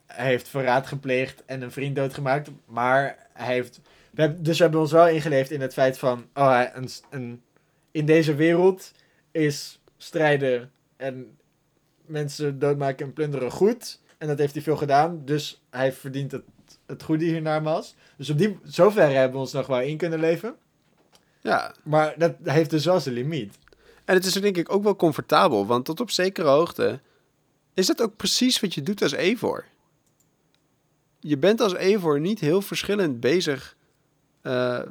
hij 0.06 0.26
heeft 0.26 0.48
verraad 0.48 0.86
gepleegd 0.86 1.44
en 1.44 1.62
een 1.62 1.72
vriend 1.72 1.96
doodgemaakt, 1.96 2.50
maar 2.66 3.26
hij 3.32 3.54
heeft, 3.54 3.80
we 4.10 4.20
hebben, 4.20 4.42
dus 4.42 4.56
we 4.56 4.62
hebben 4.62 4.80
ons 4.80 4.92
wel 4.92 5.08
ingeleefd 5.08 5.50
in 5.50 5.60
het 5.60 5.72
feit 5.72 5.98
van, 5.98 6.26
oh, 6.34 6.48
hij, 6.48 6.70
een, 6.74 6.88
een, 7.10 7.42
in 7.90 8.06
deze 8.06 8.34
wereld 8.34 8.92
is 9.30 9.80
strijden 9.96 10.72
en 10.96 11.36
mensen 12.06 12.58
doodmaken 12.58 13.06
en 13.06 13.12
plunderen 13.12 13.50
goed. 13.50 14.00
En 14.18 14.28
dat 14.28 14.38
heeft 14.38 14.54
hij 14.54 14.62
veel 14.62 14.76
gedaan, 14.76 15.22
dus 15.24 15.62
hij 15.70 15.92
verdient 15.92 16.32
het, 16.32 16.42
het 16.86 17.02
goede 17.02 17.24
hiernaarmaals. 17.24 17.94
Dus 18.16 18.30
op 18.30 18.38
die, 18.38 18.58
zover 18.64 19.10
hebben 19.10 19.32
we 19.32 19.38
ons 19.38 19.52
nog 19.52 19.66
wel 19.66 19.80
in 19.80 19.96
kunnen 19.96 20.20
leven. 20.20 20.56
Ja, 21.40 21.74
Maar 21.82 22.14
dat 22.18 22.34
heeft 22.42 22.70
dus 22.70 22.84
wel 22.84 23.00
zijn 23.00 23.14
limiet. 23.14 23.58
en 24.04 24.14
het 24.14 24.24
is 24.24 24.32
denk 24.32 24.56
ik 24.56 24.72
ook 24.72 24.82
wel 24.82 24.96
comfortabel, 24.96 25.66
want 25.66 25.84
tot 25.84 26.00
op 26.00 26.10
zekere 26.10 26.48
hoogte 26.48 27.00
is 27.74 27.86
dat 27.86 28.02
ook 28.02 28.16
precies 28.16 28.60
wat 28.60 28.74
je 28.74 28.82
doet 28.82 29.02
als 29.02 29.12
Evor. 29.12 29.64
Je 31.20 31.38
bent 31.38 31.60
als 31.60 31.74
Evor 31.74 32.20
niet 32.20 32.40
heel 32.40 32.62
verschillend 32.62 33.20
bezig 33.20 33.76
eh, 34.42 34.82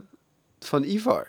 van 0.60 0.84
Ivar. 0.84 1.28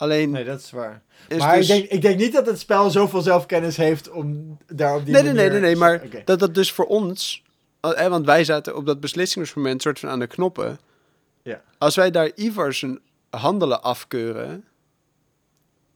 Alleen 0.00 0.30
Nee, 0.30 0.44
dat 0.44 0.60
is 0.60 0.70
waar. 0.70 1.02
is 1.28 1.38
maar 1.38 1.56
dus... 1.56 1.68
ik, 1.68 1.76
denk, 1.76 1.90
ik 1.90 2.02
denk 2.02 2.18
niet 2.18 2.32
dat 2.32 2.46
het 2.46 2.58
spel 2.58 2.90
zoveel 2.90 3.20
zelfkennis 3.20 3.76
heeft 3.76 4.10
om 4.10 4.58
daar 4.66 4.96
op 4.96 5.04
die 5.04 5.14
Nee, 5.14 5.22
nee, 5.22 5.32
manier... 5.32 5.50
nee, 5.50 5.60
nee, 5.60 5.70
nee, 5.70 5.76
maar 5.76 6.24
dat 6.24 6.38
dat 6.38 6.54
dus 6.54 6.72
voor 6.72 6.86
ons, 6.86 7.42
eh, 7.80 8.06
want 8.06 8.26
wij 8.26 8.44
zaten 8.44 8.76
op 8.76 8.86
dat 8.86 9.00
beslissingsmoment 9.00 9.82
soort 9.82 9.98
van 9.98 10.08
aan 10.08 10.18
de 10.18 10.26
knoppen. 10.26 10.78
Ja. 11.42 11.62
Als 11.78 11.96
wij 11.96 12.10
daar 12.10 12.30
Ivar 12.34 12.72
zijn 12.72 13.00
handelen 13.30 13.82
afkeuren, 13.82 14.64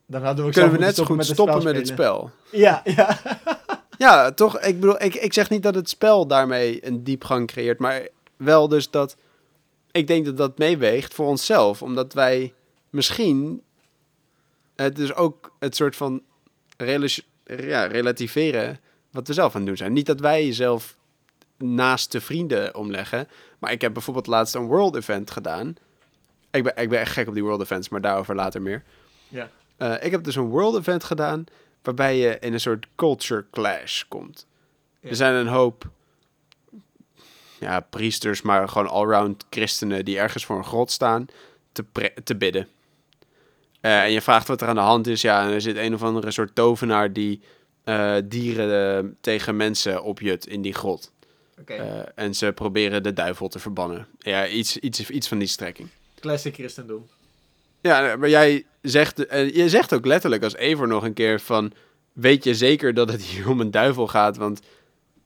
Dan 0.07 0.23
hadden 0.23 0.45
we, 0.45 0.53
kunnen 0.53 0.73
we 0.73 0.79
net 0.79 0.95
zo 0.95 1.05
goed 1.05 1.17
moeten 1.17 1.35
stoppen 1.35 1.65
met 1.65 1.77
het 1.77 1.89
spel. 1.89 2.31
Ja, 2.51 2.81
ja. 2.85 3.19
Ja, 3.99 4.33
toch, 4.33 4.61
ik 4.61 4.81
bedoel, 4.81 5.03
ik, 5.03 5.15
ik 5.15 5.33
zeg 5.33 5.51
niet 5.51 5.63
dat 5.63 5.75
het 5.75 5.89
spel 5.89 6.27
daarmee 6.27 6.87
een 6.87 7.05
diepgang 7.05 7.47
creëert, 7.47 7.79
maar 7.79 8.09
wel 8.37 8.69
dus 8.69 8.91
dat, 8.91 9.17
ik 9.91 10.07
denk 10.07 10.25
dat 10.25 10.37
dat 10.37 10.59
meeweegt 10.59 11.15
voor 11.15 11.27
onszelf, 11.27 11.83
omdat 11.83 12.13
wij 12.13 12.53
misschien 12.91 13.63
het 14.77 14.97
dus 14.97 15.15
ook 15.15 15.53
het 15.59 15.77
soort 15.77 15.97
van 15.97 16.23
ja, 17.45 17.85
relativeren 17.85 18.81
wat 19.11 19.27
we 19.27 19.33
zelf 19.33 19.53
aan 19.53 19.61
het 19.61 19.67
doen 19.67 19.77
zijn. 19.77 19.93
Niet 19.93 20.07
dat 20.07 20.21
wij 20.21 20.53
zelf 20.53 20.97
naast 21.57 22.13
de 22.13 22.21
vrienden 22.21 22.75
omleggen, 22.75 23.29
maar 23.59 23.73
ik 23.73 23.81
heb 23.81 23.93
bijvoorbeeld 23.93 24.27
laatst 24.27 24.55
een 24.55 24.67
world 24.67 24.97
event 24.97 25.31
gedaan. 25.31 25.77
Ik 26.51 26.63
ben, 26.63 26.77
ik 26.77 26.89
ben 26.89 27.01
echt 27.01 27.13
gek 27.13 27.29
op 27.29 27.35
die 27.35 27.43
world 27.43 27.61
events, 27.61 27.89
maar 27.89 28.01
daarover 28.01 28.35
later 28.35 28.63
meer. 28.63 28.83
Ja. 29.29 29.51
Eh, 29.77 29.95
ik 30.01 30.11
heb 30.11 30.25
dus 30.25 30.37
een 30.37 30.49
world 30.49 30.77
event 30.77 31.05
gedaan 31.05 31.45
waarbij 31.83 32.17
je 32.17 32.39
in 32.39 32.53
een 32.53 32.61
soort 32.61 32.87
culture 32.97 33.45
clash 33.51 34.03
komt. 34.09 34.47
Ja. 35.01 35.09
Er 35.09 35.17
zijn 35.17 35.35
een 35.35 35.47
hoop 35.47 35.91
ja, 37.61 37.81
priesters, 37.81 38.43
maar 38.43 38.69
gewoon 38.69 38.89
allround 38.89 39.45
christenen 39.51 40.05
die 40.05 40.19
ergens 40.19 40.45
voor 40.45 40.57
een 40.57 40.65
grot 40.65 40.91
staan 40.91 41.27
te, 41.73 42.13
te 42.25 42.37
bidden. 42.37 42.69
Eh, 43.85 44.03
en 44.03 44.13
je 44.13 44.21
vraagt 44.21 44.49
wat 44.49 44.61
er 44.61 44.69
aan 44.69 44.75
de 44.75 44.81
hand 44.81 45.07
is. 45.07 45.21
Ja, 45.21 45.47
en 45.47 45.53
er 45.53 45.61
zit 45.61 45.77
een 45.77 45.95
of 45.95 46.03
andere 46.03 46.31
soort 46.31 46.55
tovenaar 46.55 47.13
die 47.13 47.41
eh, 47.85 48.17
dieren 48.25 48.99
eh, 49.05 49.11
tegen 49.21 49.57
mensen 49.57 50.03
opjut 50.03 50.47
in 50.47 50.63
die 50.63 50.75
grot. 50.75 51.13
Oké, 51.61 51.73
Eh, 51.73 52.01
en 52.15 52.35
ze 52.35 52.53
proberen 52.55 53.03
de 53.03 53.13
duivel 53.13 53.49
te 53.49 53.59
verbannen. 53.59 54.07
Ja, 54.19 54.47
iets, 54.47 54.77
iets, 54.77 55.11
iets 55.11 55.29
van 55.29 55.39
die 55.39 55.49
strekking. 55.49 55.89
classic 56.21 56.55
christendom. 56.55 57.07
Ja, 57.81 58.17
maar 58.17 58.29
jij 58.29 58.65
zegt, 58.83 59.17
je 59.53 59.65
zegt 59.69 59.95
ook 59.95 60.07
letterlijk 60.07 60.43
als 60.43 60.55
Evor 60.57 60.89
nog 60.89 61.05
een 61.05 61.13
keer 61.13 61.41
van... 61.41 61.73
Weet 62.13 62.45
je 62.45 62.55
zeker 62.55 62.95
dat 62.95 63.09
het 63.13 63.23
hier 63.23 63.49
om 63.49 63.61
een 63.61 63.71
duivel 63.71 64.07
gaat? 64.07 64.37
Want 64.37 64.61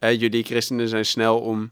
jullie 0.01 0.45
christenen 0.45 0.89
zijn 0.89 1.05
snel 1.05 1.41
om 1.41 1.71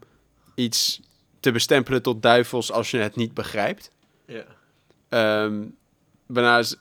iets 0.55 0.99
te 1.39 1.51
bestempelen 1.51 2.01
tot 2.01 2.21
duivels 2.21 2.71
als 2.71 2.91
je 2.91 2.97
het 2.97 3.15
niet 3.15 3.33
begrijpt. 3.33 3.91
Ja. 4.25 4.43
Ehm 5.09 5.63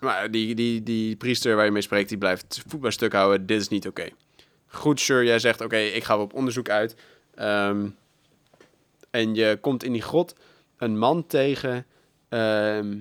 maar 0.01 0.31
die, 0.31 0.55
die, 0.55 0.83
die 0.83 1.17
priester 1.17 1.57
waar 1.57 1.65
je 1.65 1.71
mee 1.71 1.83
spreekt, 1.83 2.09
die 2.09 2.19
blijft 2.19 2.63
voet 2.67 2.81
bij 2.81 2.91
stuk 2.91 3.13
houden. 3.13 3.47
Dit 3.47 3.61
is 3.61 3.69
niet 3.69 3.87
oké. 3.87 4.09
Goed, 4.67 5.01
sure, 5.01 5.25
jij 5.25 5.39
zegt 5.39 5.61
oké, 5.61 5.77
ik 5.77 6.05
ga 6.05 6.19
op 6.19 6.35
onderzoek 6.35 6.69
uit. 6.69 6.97
Ehm, 7.35 7.89
en 9.11 9.35
je 9.35 9.59
komt 9.61 9.85
in 9.85 9.93
die 9.93 10.03
grot 10.03 10.35
een 10.77 10.99
man 10.99 11.27
tegen... 11.27 11.87
ehm, 12.29 12.97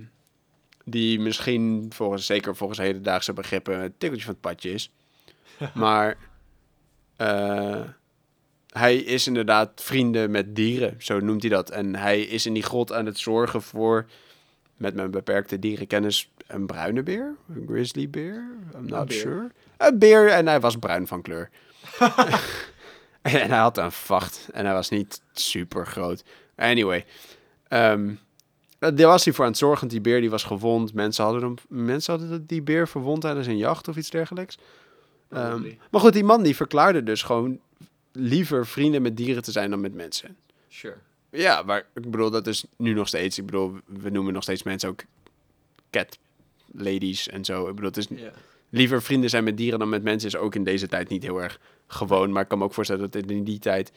die 0.86 1.20
misschien, 1.20 1.86
volgens, 1.90 2.26
zeker 2.26 2.56
volgens 2.56 2.80
hedendaagse 2.80 3.34
begrippen, 3.34 3.80
een 3.80 3.94
tikkeltje 3.98 4.26
van 4.26 4.34
het 4.34 4.42
padje 4.42 4.72
is. 4.72 4.92
maar 5.74 6.18
eh, 7.16 7.82
hij 8.70 8.96
is 8.96 9.28
inderdaad 9.28 9.72
vrienden 9.76 10.32
met 10.32 10.56
dieren, 10.56 10.96
zo 10.98 11.20
noemt 11.20 11.42
hij 11.42 11.52
dat. 11.52 11.70
En 11.70 11.96
hij 11.96 12.22
is 12.22 12.46
in 12.46 12.54
die 12.54 12.64
grot 12.64 12.94
aan 12.94 13.06
het 13.06 13.20
zorgen 13.20 13.62
voor, 13.62 14.06
met 14.78 14.96
mijn 14.96 15.12
beperkte 15.12 15.60
dierenkennis, 15.60 16.32
een 16.48 16.66
bruine 16.66 17.04
beer? 17.04 17.36
Een 17.50 17.66
grizzly 17.68 18.10
beer? 18.10 18.48
I'm 18.76 18.86
not 18.86 19.08
beer. 19.08 19.20
sure. 19.20 19.52
Een 19.78 20.00
beer 20.00 20.28
en 20.28 20.48
hij 20.48 20.60
was 20.60 20.76
bruin 20.76 21.08
van 21.08 21.22
kleur. 21.22 21.50
en 23.22 23.50
hij 23.50 23.58
had 23.58 23.78
een 23.78 23.92
vacht 23.92 24.50
en 24.54 24.66
hij 24.66 24.74
was 24.74 24.90
niet 24.90 25.22
super 25.32 25.88
groot. 25.88 26.24
Anyway, 26.56 27.06
daar 28.94 29.08
was 29.08 29.26
hij 29.26 29.34
voor 29.34 29.46
aan 29.46 29.52
het 29.52 29.60
zorgen. 29.60 29.88
Die 29.88 30.02
beer 30.02 30.22
die 30.22 30.30
was 30.30 30.44
gewond. 30.44 30.94
Mensen 30.94 31.24
hadden, 31.24 31.42
hem, 31.42 31.56
mensen 31.68 32.20
hadden 32.20 32.46
die 32.46 32.62
beer 32.62 32.88
verwond 32.88 33.22
tijdens 33.22 33.48
een 33.48 33.58
jacht 33.58 33.88
of 33.88 33.96
iets 33.96 34.10
dergelijks. 34.10 34.58
Ehm, 35.30 35.50
Probably. 35.50 35.78
maar 35.92 36.02
goed, 36.02 36.14
die 36.14 36.24
man 36.24 36.44
die 36.44 36.56
verklaarde 36.56 37.04
dus 37.04 37.24
gewoon 37.24 37.60
liever 38.12 38.68
vrienden 38.68 39.02
met 39.02 39.18
dieren 39.18 39.44
te 39.44 39.52
zijn 39.52 39.70
dan 39.70 39.82
met 39.82 39.94
mensen. 39.94 40.38
Sure. 40.68 40.98
Ja, 41.30 41.62
maar 41.62 41.86
ik 41.94 42.12
bedoel, 42.12 42.30
dat 42.32 42.48
is 42.48 42.66
nu 42.78 42.94
nog 42.94 43.08
steeds. 43.08 43.38
Ik 43.38 43.46
bedoel, 43.46 43.78
we 43.86 44.10
noemen 44.10 44.34
nog 44.34 44.44
steeds 44.44 44.64
mensen 44.64 44.90
ook 44.90 45.04
cat 45.90 46.18
ladies 46.78 47.28
en 47.28 47.46
zo. 47.46 47.68
Ik 47.68 47.76
bedoel, 47.76 47.90
het 47.90 47.98
is 47.98 48.08
liever 48.70 49.02
vrienden 49.02 49.30
zijn 49.30 49.44
met 49.44 49.58
dieren 49.58 49.80
dan 49.80 49.90
met 49.90 50.04
mensen 50.04 50.28
is 50.28 50.36
ook 50.36 50.56
in 50.56 50.64
deze 50.64 50.88
tijd 50.88 51.10
niet 51.10 51.24
heel 51.24 51.42
erg 51.42 51.60
gewoon. 51.88 52.32
Maar 52.32 52.42
ik 52.42 52.48
kan 52.48 52.58
me 52.58 52.64
ook 52.64 52.74
voorstellen 52.74 53.12
dat 53.12 53.30
in 53.30 53.44
die 53.44 53.60
tijd, 53.60 53.92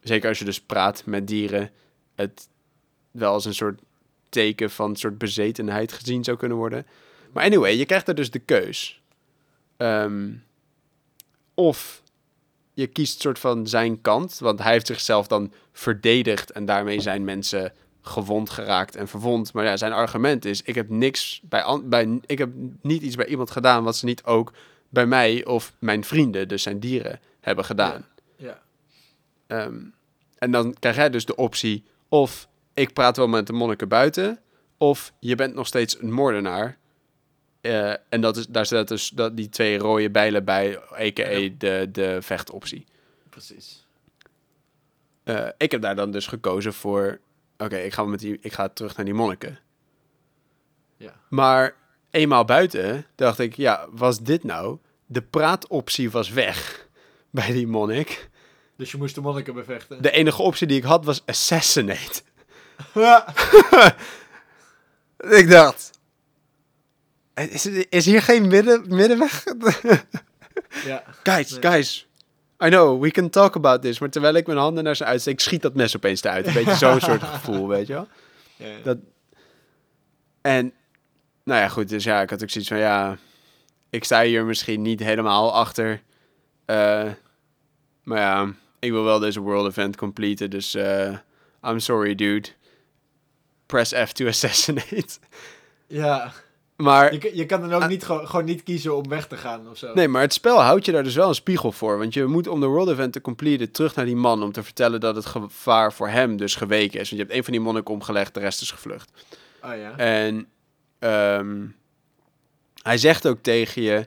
zeker 0.00 0.28
als 0.28 0.38
je 0.38 0.44
dus 0.44 0.60
praat 0.60 1.06
met 1.06 1.28
dieren, 1.28 1.70
het 2.14 2.48
wel 3.10 3.32
als 3.32 3.44
een 3.44 3.54
soort 3.54 3.80
teken 4.28 4.70
van 4.70 4.90
een 4.90 4.96
soort 4.96 5.18
bezetenheid 5.18 5.92
gezien 5.92 6.24
zou 6.24 6.36
kunnen 6.36 6.58
worden. 6.58 6.86
Maar 7.32 7.44
anyway, 7.44 7.76
je 7.76 7.86
krijgt 7.86 8.08
er 8.08 8.14
dus 8.14 8.30
de 8.30 8.38
keus. 8.38 9.02
Ehm, 9.76 10.30
of 11.54 12.02
je 12.74 12.86
kiest 12.86 13.20
soort 13.20 13.38
van 13.38 13.66
zijn 13.66 14.00
kant, 14.00 14.38
want 14.38 14.58
hij 14.58 14.72
heeft 14.72 14.86
zichzelf 14.86 15.26
dan 15.26 15.52
verdedigd 15.72 16.50
en 16.50 16.64
daarmee 16.64 17.00
zijn 17.00 17.24
mensen 17.24 17.72
gewond 18.06 18.50
geraakt 18.50 18.96
en 18.96 19.08
verwond. 19.08 19.52
Maar 19.52 19.64
ja, 19.64 19.76
zijn 19.76 19.92
argument 19.92 20.44
is: 20.44 20.62
ik 20.62 20.74
heb 20.74 20.88
niks 20.88 21.40
bij, 21.44 21.80
bij 21.84 22.20
ik 22.26 22.38
heb 22.38 22.50
niet 22.80 23.02
iets 23.02 23.16
bij 23.16 23.26
iemand 23.26 23.50
gedaan 23.50 23.84
wat 23.84 23.96
ze 23.96 24.04
niet 24.04 24.24
ook 24.24 24.52
bij 24.88 25.06
mij 25.06 25.44
of 25.44 25.72
mijn 25.78 26.04
vrienden, 26.04 26.48
dus 26.48 26.62
zijn 26.62 26.80
dieren, 26.80 27.20
hebben 27.40 27.64
gedaan. 27.64 28.06
Ja. 28.36 28.62
Ehm, 29.46 29.80
en 30.38 30.50
dan 30.50 30.74
krijg 30.78 30.96
jij 30.96 31.10
dus 31.10 31.24
de 31.24 31.36
optie: 31.36 31.84
of 32.08 32.48
ik 32.74 32.92
praat 32.92 33.16
wel 33.16 33.28
met 33.28 33.46
de 33.46 33.52
monniken 33.52 33.88
buiten, 33.88 34.38
of 34.78 35.12
je 35.18 35.34
bent 35.34 35.54
nog 35.54 35.66
steeds 35.66 36.00
een 36.00 36.12
moordenaar. 36.12 36.78
Eh, 37.60 37.90
en 38.08 38.20
dat 38.20 38.36
is, 38.36 38.46
daar 38.46 38.66
staat 38.66 38.88
dus 38.88 39.08
dat, 39.08 39.36
die 39.36 39.48
twee 39.48 39.78
rode 39.78 40.10
bijlen 40.10 40.44
bij, 40.44 40.78
a.k.a. 40.92 41.28
Ja. 41.28 41.50
de, 41.58 41.88
de 41.92 42.18
vechtoptie. 42.20 42.84
Precies. 43.28 43.86
Eh, 45.22 45.48
ik 45.56 45.70
heb 45.70 45.82
daar 45.82 45.96
dan 45.96 46.10
dus 46.10 46.26
gekozen 46.26 46.72
voor... 46.72 47.20
Oké, 47.64 47.76
ik, 47.76 47.92
ga 47.94 48.04
met 48.04 48.20
die- 48.20 48.38
ik 48.40 48.52
ga 48.52 48.68
terug 48.68 48.96
naar 48.96 49.04
die 49.04 49.14
monniken. 49.14 49.58
Ja. 50.96 51.14
Maar 51.28 51.74
eenmaal 52.10 52.44
buiten 52.44 53.06
dacht 53.14 53.38
ik, 53.38 53.56
ja, 53.56 53.86
was 53.90 54.20
dit 54.20 54.44
nou? 54.44 54.78
De 55.06 55.22
praatoptie 55.22 56.10
was 56.10 56.30
weg 56.30 56.86
bij 57.30 57.52
die 57.52 57.66
monnik. 57.66 58.28
Dus 58.76 58.90
je 58.90 58.96
moest 58.96 59.14
de 59.14 59.20
monniken 59.20 59.54
bevechten. 59.54 60.02
De 60.02 60.10
enige 60.10 60.42
optie 60.42 60.66
die 60.66 60.76
ik 60.76 60.82
had 60.84 61.04
was 61.04 61.22
assassinate. 61.26 62.22
ik 65.40 65.48
dacht... 65.50 65.92
Is, 67.34 67.66
is 67.66 68.04
hier 68.04 68.22
geen 68.22 68.48
midden, 68.48 68.84
middenweg? 68.88 69.44
ja. 70.84 71.04
guys, 71.22 71.50
Nee. 71.50 71.60
guys. 71.60 72.08
I 72.64 72.68
know, 72.68 73.02
we 73.02 73.10
can 73.10 73.30
talk 73.30 73.56
about 73.56 73.82
this. 73.82 73.98
Maar 73.98 74.10
terwijl 74.10 74.34
ik 74.34 74.46
mijn 74.46 74.58
handen 74.58 74.84
naar 74.84 74.96
ze 74.96 75.04
uitsteek, 75.04 75.40
schiet 75.40 75.62
dat 75.62 75.74
mes 75.74 75.96
opeens 75.96 76.22
eruit. 76.22 76.46
Een 76.46 76.52
beetje 76.64 76.74
zo'n 76.74 77.00
soort 77.00 77.22
gevoel, 77.22 77.68
weet 77.68 77.86
je 77.86 77.92
wel? 77.92 78.08
Ja, 78.56 78.66
ja. 78.66 78.76
Dat- 78.82 78.98
En, 80.40 80.72
nou 81.44 81.60
ja, 81.60 81.68
goed. 81.68 81.88
Dus 81.88 82.04
ja, 82.04 82.20
ik 82.22 82.30
had 82.30 82.42
ook 82.42 82.50
zoiets 82.50 82.70
van, 82.70 82.78
ja... 82.80 83.16
Ik 83.90 84.04
sta 84.04 84.22
hier 84.22 84.44
misschien 84.44 84.82
niet 84.82 85.00
helemaal 85.00 85.54
achter. 85.54 86.02
Eh, 86.64 87.10
maar 88.02 88.18
ja, 88.20 88.52
ik 88.78 88.90
wil 88.90 89.04
wel 89.04 89.18
deze 89.18 89.40
world 89.40 89.66
event 89.68 89.96
completen. 89.96 90.50
Dus, 90.50 90.74
eh, 90.74 91.16
I'm 91.62 91.78
sorry, 91.78 92.14
dude. 92.14 92.48
Press 93.66 93.92
F 93.92 94.12
to 94.12 94.26
assassinate. 94.26 95.18
ja. 95.86 96.32
Maar... 96.76 97.12
Je, 97.12 97.18
kan- 97.18 97.34
je 97.34 97.46
kan 97.46 97.60
dan 97.60 97.72
ook 97.72 97.82
Ah. 97.82 97.88
niet 97.88 98.04
gewoon, 98.04 98.26
gewoon 98.28 98.44
niet 98.44 98.62
kiezen 98.62 98.96
om 98.96 99.08
weg 99.08 99.26
te 99.26 99.36
gaan 99.36 99.68
of 99.70 99.78
zo. 99.78 99.94
Nee, 99.94 100.08
maar 100.08 100.22
het 100.22 100.32
spel 100.32 100.60
houdt 100.60 100.84
je 100.84 100.92
daar 100.92 101.02
dus 101.02 101.14
wel 101.14 101.28
een 101.28 101.34
spiegel 101.34 101.72
voor. 101.72 101.98
Want 101.98 102.14
je 102.14 102.24
moet 102.24 102.46
om 102.46 102.60
de 102.60 102.66
world 102.66 102.88
event 102.88 103.12
te 103.12 103.20
completen 103.20 103.70
terug 103.70 103.94
naar 103.94 104.04
die 104.04 104.16
man... 104.16 104.42
om 104.42 104.52
te 104.52 104.62
vertellen 104.62 105.00
dat 105.00 105.16
het 105.16 105.26
gevaar 105.26 105.92
voor 105.92 106.08
hem 106.08 106.36
dus 106.36 106.54
geweken 106.54 107.00
is. 107.00 107.08
Want 107.10 107.10
je 107.10 107.16
hebt 107.16 107.30
één 107.30 107.44
van 107.44 107.52
die 107.52 107.62
monniken 107.62 107.94
omgelegd, 107.94 108.34
de 108.34 108.40
rest 108.40 108.60
is 108.60 108.70
gevlucht. 108.70 109.10
Oh 109.62 109.76
ja. 109.76 109.96
En 109.96 110.46
ehm, 110.98 111.66
hij 112.82 112.98
zegt 112.98 113.26
ook 113.26 113.38
tegen 113.42 113.82
je 113.82 114.06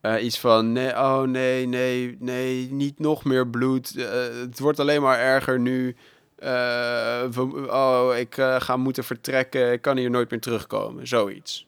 eh, 0.00 0.24
iets 0.24 0.38
van... 0.38 0.72
Nee, 0.72 0.90
oh 0.90 1.20
nee, 1.22 1.66
nee, 1.66 2.16
nee, 2.20 2.68
niet 2.72 2.98
nog 2.98 3.24
meer 3.24 3.48
bloed. 3.48 3.96
Eh, 3.96 4.06
het 4.40 4.58
wordt 4.58 4.80
alleen 4.80 5.02
maar 5.02 5.18
erger 5.18 5.60
nu. 5.60 5.96
Eh, 6.36 6.48
we- 7.30 7.66
oh, 7.70 8.16
ik 8.16 8.34
ga 8.58 8.76
moeten 8.76 9.04
vertrekken. 9.04 9.72
Ik 9.72 9.82
kan 9.82 9.96
hier 9.96 10.10
nooit 10.10 10.30
meer 10.30 10.40
terugkomen. 10.40 11.06
Zoiets. 11.06 11.66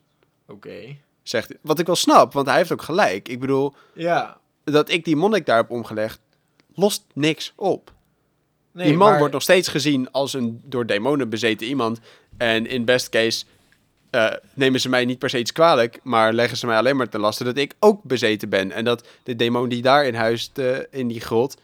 Oké. 0.50 0.96
Zegt. 1.22 1.54
Wat 1.60 1.78
ik 1.78 1.86
wel 1.86 1.96
snap, 1.96 2.32
want 2.32 2.46
hij 2.46 2.56
heeft 2.56 2.72
ook 2.72 2.82
gelijk. 2.82 3.28
Ik 3.28 3.40
bedoel, 3.40 3.74
Ja. 3.94 4.38
dat 4.64 4.90
ik 4.90 5.04
die 5.04 5.16
monnik 5.16 5.46
daar 5.46 5.56
heb 5.56 5.70
omgelegd, 5.70 6.20
lost 6.74 7.04
niks 7.12 7.52
op. 7.56 7.92
Nee, 8.72 8.86
die 8.86 8.96
man 8.96 9.08
maar- 9.08 9.18
wordt 9.18 9.32
nog 9.32 9.42
steeds 9.42 9.68
gezien 9.68 10.10
als 10.10 10.32
een 10.32 10.60
door 10.64 10.86
demonen 10.86 11.28
bezeten 11.28 11.66
iemand. 11.66 12.00
En 12.36 12.66
in 12.66 12.84
best 12.84 13.08
case 13.08 13.44
eh, 14.10 14.30
nemen 14.54 14.80
ze 14.80 14.88
mij 14.88 15.04
niet 15.04 15.18
per 15.18 15.30
se 15.30 15.38
iets 15.38 15.52
kwalijk, 15.52 16.00
maar 16.02 16.32
leggen 16.32 16.56
ze 16.58 16.66
mij 16.66 16.76
alleen 16.76 16.96
maar 16.96 17.08
te 17.08 17.18
lasten 17.18 17.46
dat 17.46 17.56
ik 17.56 17.74
ook 17.78 18.02
bezeten 18.02 18.48
ben. 18.48 18.72
En 18.72 18.84
dat 18.84 19.08
de 19.22 19.36
demon 19.36 19.68
die 19.68 19.82
daar 19.82 20.04
in 20.06 20.14
huis 20.14 20.52
in 20.90 21.08
die 21.08 21.20
grot 21.20 21.56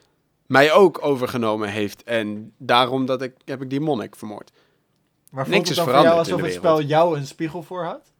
mij 0.47 0.73
ook 0.73 1.05
overgenomen 1.05 1.69
heeft. 1.69 2.03
En 2.03 2.53
daarom 2.59 3.07
dat 3.07 3.23
ik, 3.23 3.33
heb 3.45 3.63
ik 3.63 3.71
die 3.71 3.81
monnik 3.81 4.17
vermoord. 4.17 4.51
Maar 5.31 5.49
niks 5.49 5.59
het 5.61 5.69
is 5.71 5.77
dan 5.77 5.85
voor 5.85 5.93
jou 5.95 6.07
veranderd 6.07 6.33
alsof 6.33 6.47
het 6.47 6.59
spel 6.59 6.83
jou 6.83 7.17
een 7.19 7.27
spiegel 7.27 7.63
voorhoudt? 7.63 8.13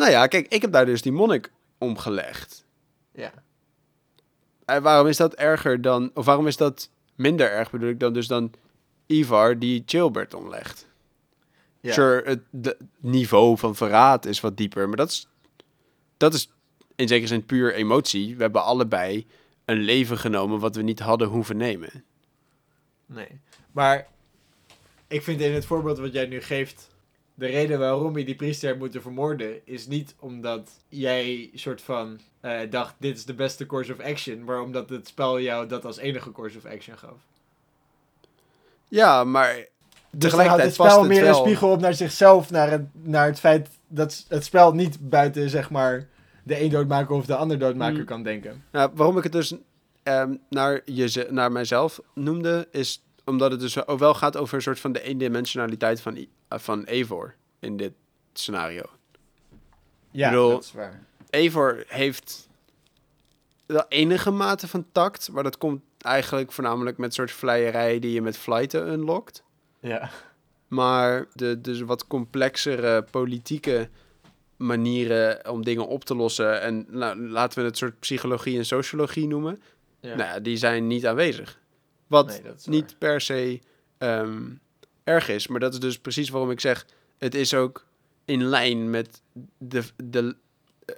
Nou 0.00 0.12
ja, 0.12 0.26
kijk, 0.26 0.46
ik 0.48 0.62
heb 0.62 0.72
daar 0.72 0.86
dus 0.86 1.02
die 1.02 1.12
monnik 1.12 1.52
omgelegd. 1.78 2.64
Ja. 3.12 3.32
En 4.64 4.82
waarom 4.82 5.06
is 5.06 5.16
dat 5.16 5.34
erger 5.34 5.80
dan, 5.82 6.10
of 6.14 6.24
waarom 6.24 6.46
is 6.46 6.56
dat 6.56 6.90
minder 7.14 7.50
erg 7.50 7.70
bedoel 7.70 7.88
ik 7.88 8.00
dan 8.00 8.12
dus 8.12 8.26
dan 8.26 8.52
Ivar 9.06 9.58
die 9.58 9.82
Chilbert 9.86 10.34
omlegt? 10.34 10.86
Ja. 11.80 11.92
Sure, 11.92 12.22
het 12.28 12.40
de- 12.50 12.76
niveau 12.98 13.58
van 13.58 13.76
verraad 13.76 14.26
is 14.26 14.40
wat 14.40 14.56
dieper, 14.56 14.88
maar 14.88 14.96
dat 14.96 15.10
is, 15.10 15.28
dat 16.16 16.34
is 16.34 16.50
in 16.94 17.08
zekere 17.08 17.26
zin 17.28 17.46
puur 17.46 17.74
emotie. 17.74 18.36
We 18.36 18.42
hebben 18.42 18.64
allebei 18.64 19.26
een 19.64 19.80
leven 19.80 20.18
genomen 20.18 20.58
wat 20.58 20.76
we 20.76 20.82
niet 20.82 21.00
hadden 21.00 21.28
hoeven 21.28 21.56
nemen. 21.56 22.04
Nee. 23.06 23.40
Maar 23.72 24.06
ik 25.06 25.22
vind 25.22 25.40
in 25.40 25.54
het 25.54 25.64
voorbeeld 25.64 25.98
wat 25.98 26.12
jij 26.12 26.26
nu 26.26 26.40
geeft, 26.40 26.89
de 27.40 27.46
reden 27.46 27.78
waarom 27.78 28.18
je 28.18 28.24
die 28.24 28.34
priester 28.34 28.68
hebt 28.68 28.80
moeten 28.80 29.02
vermoorden, 29.02 29.60
is 29.64 29.86
niet 29.86 30.14
omdat 30.18 30.70
jij 30.88 31.50
soort 31.54 31.80
van 31.82 32.20
eh, 32.40 32.58
dacht, 32.70 32.94
dit 32.98 33.16
is 33.16 33.24
de 33.24 33.34
beste 33.34 33.66
course 33.66 33.92
of 33.92 34.00
action, 34.00 34.44
maar 34.44 34.60
omdat 34.60 34.88
het 34.90 35.08
spel 35.08 35.40
jou 35.40 35.66
dat 35.68 35.84
als 35.84 35.96
enige 35.98 36.32
course 36.32 36.58
of 36.58 36.64
action 36.64 36.98
gaf. 36.98 37.16
Ja, 38.88 39.24
maar 39.24 39.54
Dus 40.10 40.20
tegelijkertijd 40.20 40.68
het 40.68 40.76
past 40.76 40.90
spel 40.90 41.02
het 41.02 41.12
meer 41.12 41.22
wel. 41.22 41.28
een 41.30 41.44
spiegel 41.44 41.70
op 41.70 41.80
naar 41.80 41.94
zichzelf, 41.94 42.50
naar 42.50 42.70
het, 42.70 42.82
naar 42.92 43.26
het 43.26 43.40
feit 43.40 43.68
dat 43.88 44.24
het 44.28 44.44
spel 44.44 44.72
niet 44.72 45.08
buiten, 45.08 45.50
zeg 45.50 45.70
maar, 45.70 46.08
de 46.42 46.60
een 46.62 46.70
doodmaker 46.70 47.14
of 47.14 47.26
de 47.26 47.36
ander 47.36 47.58
doodmaker 47.58 47.98
Mm. 47.98 48.04
kan 48.04 48.22
denken. 48.22 48.64
Nou, 48.72 48.90
waarom 48.94 49.16
ik 49.16 49.22
het 49.22 49.32
dus 49.32 49.54
ehm, 50.02 50.34
naar, 50.48 50.80
je, 50.84 51.26
naar 51.30 51.52
mijzelf 51.52 52.00
noemde, 52.14 52.68
is 52.70 53.02
omdat 53.24 53.50
het 53.50 53.60
dus 53.60 53.86
ook 53.86 53.98
wel 53.98 54.14
gaat 54.14 54.36
over 54.36 54.54
een 54.54 54.62
soort 54.62 54.80
van 54.80 54.92
de 54.92 55.02
eendimensionaliteit 55.02 56.00
van, 56.00 56.26
van 56.50 56.84
Evor 56.84 57.34
in 57.58 57.76
dit 57.76 57.92
scenario. 58.32 58.82
Ja, 60.10 60.30
bedoel- 60.30 60.50
dat 60.50 60.64
is 60.64 60.72
waar. 60.72 61.04
Evor 61.30 61.84
heeft 61.86 62.48
wel 63.66 63.84
enige 63.88 64.30
mate 64.30 64.68
van 64.68 64.86
tact, 64.92 65.30
maar 65.32 65.42
dat 65.42 65.58
komt 65.58 65.82
eigenlijk 65.98 66.52
voornamelijk 66.52 66.98
met 66.98 67.14
soort 67.14 67.30
vleierij 67.30 67.98
die 67.98 68.12
je 68.12 68.22
met 68.22 68.36
flighten 68.36 68.88
unlockt. 68.88 69.42
Ja. 69.80 70.10
Maar 70.68 71.26
de 71.32 71.60
dus 71.60 71.80
wat 71.80 72.06
complexere 72.06 73.02
politieke 73.02 73.88
manieren 74.56 75.50
om 75.50 75.64
dingen 75.64 75.86
op 75.86 76.04
te 76.04 76.14
lossen, 76.14 76.60
en 76.60 76.86
nou, 76.88 77.28
laten 77.28 77.58
we 77.58 77.64
het 77.64 77.76
soort 77.76 78.00
psychologie 78.00 78.58
en 78.58 78.66
sociologie 78.66 79.26
noemen, 79.26 79.62
ja. 80.00 80.14
nou, 80.14 80.40
die 80.40 80.56
zijn 80.56 80.86
niet 80.86 81.06
aanwezig. 81.06 81.58
Wat 82.06 82.26
Nee, 82.42 82.52
niet 82.64 82.98
per 82.98 83.20
se 83.20 83.60
ehm, 83.98 84.42
erg 85.10 85.28
is, 85.28 85.46
maar 85.46 85.60
dat 85.60 85.72
is 85.72 85.80
dus 85.80 85.98
precies 85.98 86.28
waarom 86.28 86.50
ik 86.50 86.60
zeg, 86.60 86.86
het 87.18 87.34
is 87.34 87.54
ook 87.54 87.86
in 88.24 88.44
lijn 88.44 88.90
met 88.90 89.22
de, 89.58 89.82
de 90.04 90.36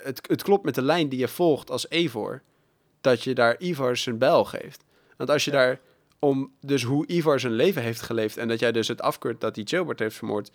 het, 0.03 0.21
het 0.29 0.43
klopt 0.43 0.65
met 0.65 0.75
de 0.75 0.83
lijn 0.83 1.09
die 1.09 1.19
je 1.19 1.29
volgt 1.29 1.71
als 1.71 1.91
Evor, 1.91 2.43
dat 3.01 3.23
je 3.23 3.35
daar 3.35 3.61
Ivar 3.61 3.97
zijn 3.97 4.19
bijl 4.19 4.45
geeft. 4.45 4.85
Want 5.17 5.31
als 5.31 5.45
je 5.45 5.51
Ja. 5.51 5.57
daar 5.57 5.81
om 6.19 6.53
dus 6.61 6.83
hoe 6.83 7.07
Ivar 7.07 7.41
zijn 7.41 7.53
leven 7.53 7.83
heeft 7.83 8.01
geleefd 8.01 8.37
en 8.37 8.49
dat 8.49 8.59
jij 8.61 8.73
dus 8.73 8.89
het 8.89 9.01
afkeurt 9.01 9.41
dat 9.41 9.57
hij 9.57 9.65
Chilbert 9.65 9.99
heeft 9.99 10.17
vermoord, 10.17 10.51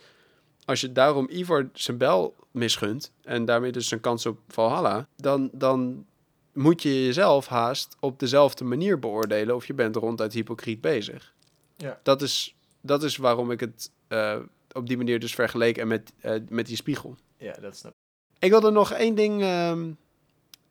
als 0.66 0.82
je 0.82 0.92
daarom 0.92 1.28
Ivar 1.30 1.70
zijn 1.74 1.98
bijl 1.98 2.36
misgunt 2.52 3.12
en 3.24 3.46
daarmee 3.46 3.72
dus 3.72 3.88
zijn 3.88 4.02
kans 4.02 4.26
op 4.26 4.40
Valhalla, 4.48 5.08
dan, 5.16 5.50
dan 5.54 6.06
moet 6.54 6.82
je 6.82 7.06
jezelf 7.06 7.48
haast 7.48 7.96
op 8.00 8.20
dezelfde 8.20 8.64
manier 8.64 9.00
beoordelen 9.00 9.56
of 9.56 9.66
je 9.66 9.74
bent 9.74 9.96
ronduit 9.96 10.34
hypocriet 10.34 10.82
bezig. 10.82 11.34
Ja. 11.76 12.00
Dat 12.04 12.22
is, 12.22 12.56
dat 12.82 13.04
is 13.04 13.18
waarom 13.18 13.52
ik 13.52 13.60
het 13.60 13.92
eh, 14.08 14.40
op 14.72 14.88
die 14.88 14.98
manier 14.98 15.20
dus 15.20 15.36
vergeleek 15.36 15.78
en 15.78 15.88
met, 15.88 16.14
eh, 16.20 16.34
met 16.50 16.66
die 16.66 16.76
spiegel. 16.76 17.16
Ja, 17.38 17.52
dat 17.54 17.76
snap 17.78 17.94
Ik 18.40 18.50
wilde 18.50 18.70
nog 18.72 18.92
één 18.92 19.16
ding, 19.16 19.42
ehm, 19.42 19.92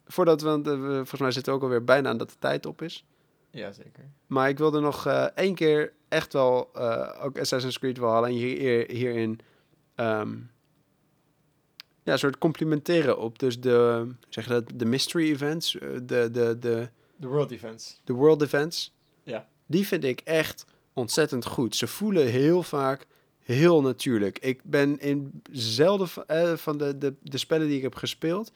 voordat 0.07 0.41
we, 0.41 0.49
eh, 0.49 0.63
we- 0.63 0.95
volgens 0.95 1.21
mij 1.21 1.31
zitten 1.31 1.53
we 1.53 1.59
ook 1.59 1.65
alweer 1.65 1.85
bijna 1.85 2.09
aan 2.09 2.17
dat 2.19 2.29
de 2.31 2.37
tijd 2.39 2.67
op 2.67 2.83
is. 2.83 3.05
ik. 3.51 3.59
Ja, 3.61 3.73
zeker. 3.73 4.11
Maar 4.27 4.49
ik 4.49 4.59
wilde 4.59 4.81
nog 4.81 5.07
één 5.35 5.55
keer 5.55 5.93
echt 6.09 6.33
wel 6.33 6.77
ook 7.23 7.39
Assassin's 7.39 7.79
Creed 7.79 7.99
Valhalla 7.99 8.27
en 8.27 8.33
hier, 8.33 8.59
hier- 8.59 8.91
hierin 8.91 9.41
ehm, 9.95 10.37
ja, 12.03 12.17
soort 12.17 12.39
complimenteren 12.39 13.19
op 13.19 13.39
dus 13.39 13.61
de, 13.61 14.09
zeg 14.29 14.45
je 14.45 14.51
dat, 14.51 14.65
de 14.75 14.85
mystery 14.85 15.31
events, 15.31 15.73
de, 15.81 16.03
de, 16.31 16.31
de, 16.59 16.89
De 17.17 17.27
World 17.27 17.51
Events. 17.51 18.01
de 18.05 18.13
world 18.13 18.43
events. 18.43 18.95
Ja. 19.23 19.49
Die 19.67 19.87
vind 19.87 20.05
ik 20.05 20.21
echt 20.21 20.65
ontzettend 20.97 21.45
goed. 21.47 21.77
Ze 21.77 21.87
voelen 21.87 22.27
heel 22.27 22.63
vaak 22.63 23.07
heel 23.43 23.81
natuurlijk. 23.81 24.39
Ik 24.39 24.61
ben 24.65 25.01
in 25.01 25.43
zelden 25.53 26.09
van, 26.09 26.25
eh, 26.27 26.53
van 26.57 26.79
de, 26.79 26.99
de, 26.99 27.15
de 27.23 27.39
spellen 27.39 27.67
die 27.67 27.77
ik 27.77 27.83
heb 27.83 27.95
gespeeld 27.95 28.53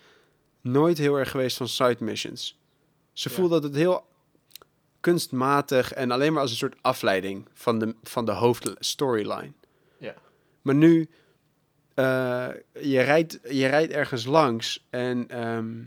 nooit 0.61 0.99
heel 0.99 1.19
erg 1.19 1.31
geweest 1.31 1.57
van 1.57 1.69
side 1.69 1.97
missions. 2.05 2.59
Ze 3.13 3.29
Ja. 3.29 3.35
voelen 3.35 3.53
dat 3.53 3.63
het 3.63 3.75
heel 3.75 4.05
kunstmatig 5.01 5.93
en 5.93 6.11
alleen 6.11 6.33
maar 6.33 6.43
als 6.43 6.51
een 6.51 6.57
soort 6.57 6.77
afleiding 6.81 7.49
van 7.55 7.79
de, 7.79 7.95
van 8.03 8.25
de 8.25 8.33
hoofdstoryline. 8.33 9.53
Ja. 9.99 10.15
Maar 10.63 10.75
nu, 10.75 11.09
eh, 11.95 12.49
je, 12.81 13.01
rijdt, 13.01 13.39
je 13.51 13.67
rijdt 13.67 13.93
ergens 13.93 14.25
langs 14.25 14.87
en 14.91 15.29
ehm, 15.29 15.79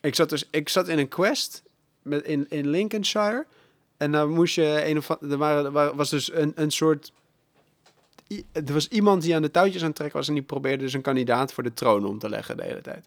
ik, 0.00 0.14
zat 0.14 0.28
dus, 0.28 0.48
ik 0.50 0.68
zat 0.68 0.88
in 0.88 0.98
een 0.98 1.08
quest 1.08 1.62
met, 2.02 2.24
in, 2.24 2.46
in 2.48 2.68
Lincolnshire 2.68 3.46
en 3.98 4.12
dan 4.12 4.28
moest 4.30 4.54
je 4.54 4.82
een 4.86 4.96
of 4.96 5.08
er, 5.08 5.36
waren, 5.36 5.64
er 5.64 5.70
wa- 5.72 5.94
was 5.94 6.10
dus 6.10 6.32
een, 6.32 6.52
een 6.54 6.70
soort. 6.70 7.12
Er 8.52 8.72
was 8.72 8.88
iemand 8.88 9.22
die 9.22 9.34
aan 9.34 9.42
de 9.42 9.50
touwtjes 9.50 9.80
aan 9.80 9.86
het 9.86 9.96
trekken 9.96 10.18
was 10.18 10.28
en 10.28 10.34
die 10.34 10.42
probeerde 10.42 10.84
dus 10.84 10.92
een 10.92 11.00
kandidaat 11.02 11.52
voor 11.52 11.62
de 11.62 11.74
troon 11.74 12.04
om 12.06 12.18
te 12.18 12.28
leggen 12.28 12.56
de 12.56 12.62
hele 12.62 12.80
tijd. 12.80 13.04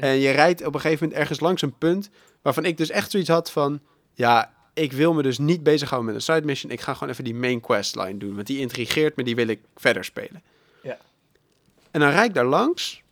En 0.00 0.16
je 0.16 0.30
rijdt 0.30 0.66
op 0.66 0.74
een 0.74 0.80
gegeven 0.80 1.02
moment 1.04 1.20
ergens 1.22 1.40
langs 1.40 1.62
een 1.62 1.78
punt 1.78 2.10
waarvan 2.42 2.64
ik 2.64 2.76
dus 2.76 2.90
echt 2.90 3.10
zoiets 3.10 3.28
had 3.28 3.50
van, 3.50 3.80
ja, 4.14 4.54
ik 4.74 4.92
wil 4.92 5.12
me 5.14 5.22
dus 5.22 5.38
niet 5.38 5.62
bezighouden 5.62 6.12
met 6.12 6.28
een 6.28 6.34
side 6.34 6.46
mission. 6.46 6.72
Ik 6.72 6.80
ga 6.80 6.94
gewoon 6.94 7.08
even 7.12 7.24
die 7.24 7.34
main 7.34 7.60
questline 7.60 8.16
doen, 8.16 8.34
want 8.34 8.46
die 8.46 8.58
intrigeert 8.58 9.16
me, 9.16 9.24
die 9.24 9.34
wil 9.34 9.46
ik 9.48 9.60
verder 9.76 10.04
spelen. 10.04 10.42
Ja. 10.82 10.98
En 11.90 12.00
dan 12.00 12.10
rijd 12.10 12.28
ik 12.28 12.34
daar 12.34 12.44
langs. 12.46 13.02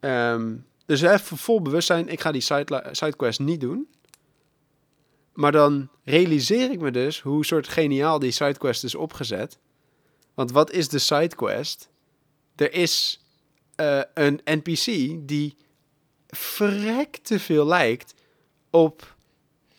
Ehm, 0.00 0.54
dus 0.86 1.00
even 1.02 1.36
vol 1.36 1.62
bewustzijn, 1.62 2.08
ik 2.08 2.20
ga 2.20 2.32
die 2.32 2.40
side, 2.40 2.84
sidequest 2.92 3.40
niet 3.40 3.60
doen. 3.60 3.88
Maar 5.38 5.52
dan 5.52 5.88
realiseer 6.04 6.70
ik 6.70 6.80
me 6.80 6.90
dus 6.90 7.20
hoe 7.20 7.44
soort 7.44 7.68
geniaal 7.68 8.18
die 8.18 8.30
sidequest 8.30 8.84
is 8.84 8.94
opgezet. 8.94 9.58
Want 10.34 10.50
wat 10.50 10.70
is 10.70 10.88
de 10.88 10.98
sidequest? 10.98 11.88
Er 12.56 12.72
is 12.72 13.24
eh, 13.74 14.00
een 14.14 14.40
NPC 14.44 14.86
die 15.28 15.56
verrekt 16.26 17.24
te 17.24 17.38
veel 17.38 17.66
lijkt 17.66 18.14
op 18.70 19.14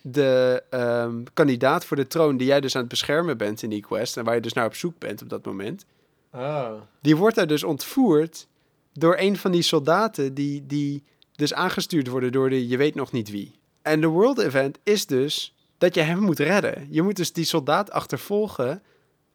de 0.02 0.64
ehm, 0.70 1.24
kandidaat 1.34 1.86
voor 1.86 1.98
de 1.98 2.08
troon 2.08 2.38
die 2.38 2.48
jij 2.48 2.60
dus 2.60 2.76
aan 2.76 2.82
het 2.82 2.90
beschermen 2.90 3.38
bent 3.38 3.64
in 3.64 3.70
die 3.70 3.82
quest 3.82 4.18
en 4.18 4.24
waar 4.24 4.36
je 4.36 4.42
dus 4.42 4.54
naar 4.54 4.66
op 4.66 4.76
zoek 4.76 5.00
bent 5.00 5.22
op 5.22 5.30
dat 5.30 5.46
moment. 5.46 5.86
Oh. 6.34 6.74
Die 7.02 7.16
wordt 7.16 7.36
daar 7.36 7.48
dus 7.48 7.64
ontvoerd 7.64 8.48
door 8.94 9.16
een 9.18 9.38
van 9.38 9.52
die 9.52 9.62
soldaten 9.62 10.34
die, 10.34 10.66
die 10.66 11.04
dus 11.36 11.54
aangestuurd 11.54 12.08
worden 12.08 12.32
door 12.32 12.50
de 12.50 12.68
je 12.68 12.78
weet 12.78 12.96
nog 12.96 13.12
niet 13.12 13.30
wie. 13.30 13.59
En 13.90 14.02
de 14.02 14.08
world 14.08 14.38
event 14.38 14.78
is 14.84 15.06
dus 15.06 15.56
dat 15.78 15.96
je 15.96 16.02
hem 16.02 16.20
moet 16.20 16.40
redden. 16.40 16.88
Je 16.90 17.02
moet 17.02 17.16
dus 17.16 17.34
die 17.34 17.46
soldaat 17.46 17.92
achtervolgen 17.92 18.84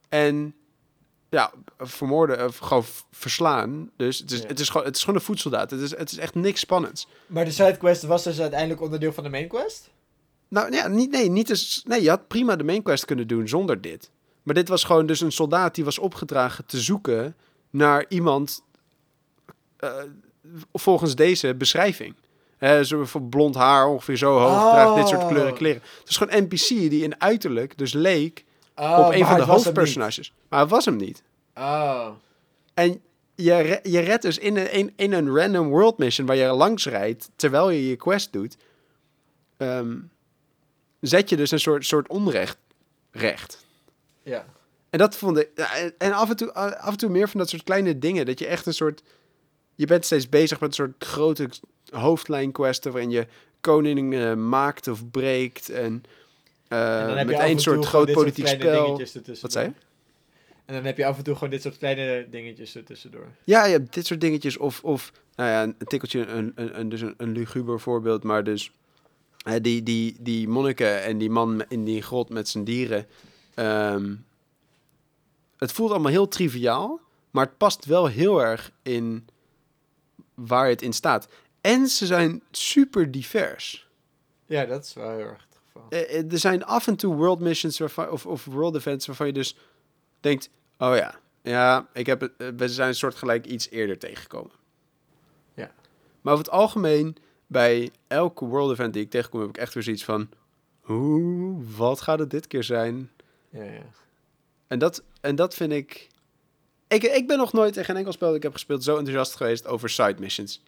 en 0.09 0.55
ja, 1.31 1.53
vermoorden 1.79 2.47
of 2.47 2.59
gewoon 2.59 2.85
verslaan. 3.11 3.91
Dus 3.97 4.19
het 4.19 4.31
is, 4.31 4.41
Ja. 4.41 4.47
het 4.47 4.61
is, 4.61 4.69
gewoon, 4.69 4.87
het 4.87 4.97
is 4.97 5.01
gewoon 5.01 5.19
een 5.19 5.25
voedsoldaat. 5.25 5.71
Het 5.71 5.81
is, 5.81 5.97
het 5.97 6.13
is 6.13 6.19
echt 6.19 6.35
niks 6.35 6.61
spannends. 6.61 7.09
Maar 7.27 7.45
de 7.45 7.51
sidequest 7.51 8.03
was 8.03 8.23
dus 8.23 8.41
uiteindelijk 8.41 8.81
onderdeel 8.81 9.13
van 9.13 9.25
de 9.25 9.31
main 9.31 9.49
quest? 9.49 9.91
Nou 10.49 10.73
ja, 10.73 10.89
niet, 10.89 11.11
nee, 11.11 11.31
niet 11.31 11.51
eens, 11.51 11.83
nee, 11.87 12.03
je 12.03 12.09
had 12.09 12.29
prima 12.29 12.57
de 12.57 12.65
main 12.65 12.83
quest 12.83 13.05
kunnen 13.05 13.29
doen 13.29 13.49
zonder 13.49 13.81
dit. 13.81 14.11
Maar 14.43 14.55
dit 14.55 14.69
was 14.69 14.85
gewoon 14.85 15.07
dus 15.07 15.21
een 15.21 15.33
soldaat 15.33 15.75
die 15.75 15.85
was 15.85 15.99
opgedragen 15.99 16.67
te 16.67 16.81
zoeken 16.81 17.37
naar 17.71 18.05
iemand 18.09 18.63
eh, 19.77 19.95
volgens 20.73 21.15
deze 21.15 21.55
beschrijving. 21.55 22.15
Hè, 22.59 22.85
zo 22.85 23.05
van 23.05 23.29
blond 23.29 23.55
haar, 23.55 23.87
ongeveer 23.87 24.17
zo 24.17 24.39
hoog, 24.39 24.63
Oh. 24.65 24.71
draagt 24.73 24.95
dit 24.95 25.09
soort 25.09 25.27
kleuren 25.27 25.55
kleren. 25.55 25.83
Het 26.01 26.09
is 26.09 26.17
gewoon 26.17 26.35
een 26.37 26.43
NPC 26.45 26.69
die 26.91 27.03
in 27.03 27.21
uiterlijk 27.21 27.79
dus 27.79 27.93
leek 27.93 28.45
Oh, 28.77 28.99
op 29.07 29.13
een 29.13 29.27
van 29.27 29.37
de 29.37 29.43
hoofdpersonages. 29.43 30.33
Maar 30.49 30.61
het 30.61 30.71
was 30.71 30.85
hem 30.85 30.97
niet. 30.97 31.23
Oh. 31.55 32.09
En 32.75 33.01
je, 33.35 33.55
re- 33.57 33.81
je 33.83 33.99
redt 34.01 34.23
dus 34.23 34.39
in 34.39 34.57
een, 34.57 34.73
in, 34.73 34.93
in 34.97 35.13
een 35.13 35.37
random 35.37 35.69
world 35.69 35.99
mission 35.99 36.27
waar 36.27 36.37
je 36.37 36.47
langs 36.47 36.87
rijdt, 36.87 37.31
terwijl 37.37 37.71
je 37.71 37.89
je 37.89 37.97
quest 37.97 38.33
doet, 38.33 38.57
ehm, 39.57 39.97
zet 41.01 41.29
je 41.29 41.37
dus 41.37 41.51
een 41.51 41.61
soort, 41.61 41.87
soort 41.87 42.09
onrecht 42.09 42.59
recht. 43.11 43.67
Ja. 44.23 44.45
En 44.91 44.99
dat 44.99 45.17
vond 45.17 45.39
ik. 45.39 45.49
en 45.99 46.13
af 46.13 46.31
en, 46.31 46.37
toe, 46.37 46.53
af 46.55 46.91
en 46.91 46.97
toe 46.97 47.09
meer 47.11 47.29
van 47.29 47.41
dat 47.41 47.49
soort 47.49 47.63
kleine 47.63 47.99
dingen. 47.99 48.27
Dat 48.27 48.39
je 48.39 48.47
echt 48.47 48.67
een 48.67 48.75
soort. 48.75 49.03
Je 49.75 49.87
bent 49.87 50.05
steeds 50.05 50.29
bezig 50.29 50.61
met 50.61 50.69
een 50.69 50.75
soort 50.75 51.05
grote 51.05 51.49
hoofdlijnquesten. 51.95 52.93
waarin 52.93 53.11
je 53.11 53.27
koningen 53.61 54.49
maakt 54.49 54.89
of 54.89 55.11
breekt. 55.11 55.69
En, 55.69 56.05
eh, 56.69 57.01
En 57.01 57.07
dan 57.09 57.17
heb 57.17 57.29
je 57.29 57.35
met 57.35 57.43
één 57.43 57.59
soort 57.61 57.85
groot 57.85 58.09
soort 58.09 58.19
politiek 58.19 58.47
spel. 58.47 59.01
Wat 59.41 59.53
zei 59.53 59.67
je? 59.67 59.73
En 60.65 60.75
dan 60.75 60.85
heb 60.85 60.97
je 60.97 61.07
af 61.07 61.17
en 61.17 61.25
toe 61.25 61.35
gewoon 61.35 61.51
dit 61.51 61.63
soort 61.63 61.79
kleine 61.79 62.27
dingetjes 62.31 62.77
ertussendoor. 62.77 63.27
Ja, 63.45 63.65
je 63.65 63.73
hebt 63.73 63.95
dit 63.95 64.07
soort 64.07 64.21
dingetjes. 64.21 64.57
Of, 64.57 64.85
of 64.85 65.13
nou 65.37 65.51
ja, 65.51 65.63
een 65.63 65.77
tikkeltje, 65.87 66.27
een, 66.27 66.53
een, 66.55 66.81
een, 66.81 66.89
dus 66.89 67.01
een, 67.01 67.15
een 67.17 67.33
luguber 67.33 67.81
voorbeeld. 67.81 68.23
Maar 68.23 68.45
dus 68.45 68.71
hè, 69.43 69.61
die, 69.61 69.83
die, 69.83 70.17
die 70.21 70.49
monniken 70.49 71.03
en 71.03 71.19
die 71.19 71.31
man 71.31 71.65
in 71.69 71.85
die 71.85 72.03
grot 72.03 72.29
met 72.29 72.49
zijn 72.49 72.65
dieren. 72.65 73.07
ehm, 73.55 74.15
het 75.59 75.73
voelt 75.73 75.91
allemaal 75.91 76.11
heel 76.11 76.29
triviaal. 76.29 77.01
Maar 77.31 77.45
het 77.45 77.57
past 77.57 77.85
wel 77.85 78.07
heel 78.07 78.43
erg 78.43 78.71
in 78.83 79.27
waar 80.35 80.69
het 80.69 80.83
in 80.83 80.93
staat. 80.93 81.29
En 81.65 81.89
ze 81.89 82.07
zijn 82.07 82.43
super 82.51 83.11
divers. 83.11 83.89
Ja, 84.47 84.65
dat 84.65 84.85
is 84.85 84.95
wel 84.95 85.11
heel 85.11 85.27
erg 85.27 85.47
het 85.49 85.59
geval. 85.67 85.89
Eh, 85.89 86.19
eh, 86.19 86.33
er 86.33 86.39
zijn 86.39 86.65
af 86.65 86.87
en 86.87 86.97
toe 86.97 87.15
world 87.15 87.41
missions 87.41 87.79
waarvan, 87.79 88.11
of, 88.11 88.27
of 88.27 88.45
world 88.45 88.75
events 88.75 89.07
waarvan 89.07 89.27
je 89.27 89.33
dus 89.33 89.57
denkt: 90.21 90.51
oh 90.79 90.97
ja, 90.97 91.21
ja, 91.43 91.89
ik 91.93 92.07
heb 92.07 92.23
eh, 92.23 92.49
we 92.57 92.69
zijn 92.69 92.89
een 92.89 92.95
soort 92.95 93.15
gelijk 93.15 93.47
iets 93.47 93.71
eerder 93.71 93.99
tegengekomen. 93.99 94.51
Ja. 95.55 95.73
Maar 96.21 96.33
over 96.33 96.45
het 96.45 96.55
algemeen, 96.55 97.17
bij 97.47 97.91
elke 98.07 98.45
world 98.45 98.71
event 98.71 98.93
die 98.93 99.03
ik 99.03 99.11
tegenkom, 99.11 99.41
heb 99.41 99.49
ik 99.49 99.59
echt 99.59 99.75
weer 99.75 99.83
zoiets 99.83 100.05
van: 100.05 100.29
hoe, 100.81 101.63
wat 101.77 102.01
gaat 102.01 102.19
het 102.19 102.31
dit 102.31 102.47
keer 102.47 102.65
zijn? 102.65 103.11
Ja, 103.49 103.63
ja. 103.63 103.87
En 104.67 104.79
dat, 104.79 105.03
en 105.21 105.37
dat 105.37 105.55
vind 105.55 105.73
ik. 105.73 106.09
Ik, 106.89 107.03
ik 107.03 107.27
ben 107.27 107.39
nog 107.39 107.53
nooit 107.53 107.77
in 107.77 107.85
geen 107.85 107.97
enkel 107.97 108.13
spel 108.13 108.29
dat 108.29 108.37
ik 108.37 108.43
heb 108.43 108.53
gespeeld 108.53 108.85
zo 108.85 108.97
enthousiast 108.97 109.35
geweest 109.35 109.67
over 109.67 109.91
side 109.91 110.17
missions. 110.19 110.63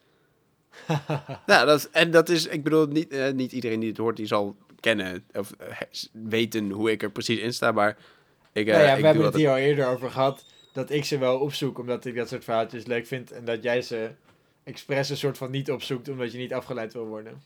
nou, 1.47 1.66
dat, 1.66 1.89
en 1.93 2.11
dat 2.11 2.29
is, 2.29 2.47
ik 2.47 2.62
bedoel, 2.62 2.87
niet, 2.87 3.12
eh, 3.12 3.33
niet 3.33 3.53
iedereen 3.53 3.81
die 3.81 3.89
het 3.89 3.99
hoort, 3.99 4.16
die 4.16 4.27
zal 4.27 4.57
kennen 4.81 5.24
of 5.33 5.53
eh, 5.59 5.81
weten 6.12 6.70
hoe 6.70 6.91
ik 6.91 7.03
er 7.03 7.11
precies 7.11 7.39
in 7.39 7.53
sta, 7.53 7.72
maar 7.72 7.97
ik, 8.53 8.66
eh, 8.66 8.72
nou 8.72 8.87
ja, 8.87 8.95
ik 8.95 9.01
we 9.01 9.07
hebben 9.07 9.24
het 9.24 9.35
hier 9.35 9.51
al 9.51 9.57
eerder 9.57 9.87
over 9.87 10.11
gehad. 10.11 10.45
Dat 10.72 10.91
ik 10.91 11.05
ze 11.05 11.18
wel 11.18 11.39
opzoek 11.39 11.79
omdat 11.79 12.05
ik 12.05 12.16
dat 12.16 12.29
soort 12.29 12.45
verhaaltjes 12.45 12.87
leuk 12.87 13.07
vind. 13.07 13.33
En 13.33 13.45
dat 13.45 13.62
jij 13.62 13.83
ze 13.83 14.11
expres 14.64 15.11
een 15.11 15.16
soort 15.16 15.39
van 15.39 15.51
niet 15.51 15.70
opzoekt 15.70 16.09
omdat 16.09 16.33
je 16.33 16.39
niet 16.39 16.53
afgeleid 16.53 16.93
wil 16.93 17.07
worden. 17.07 17.43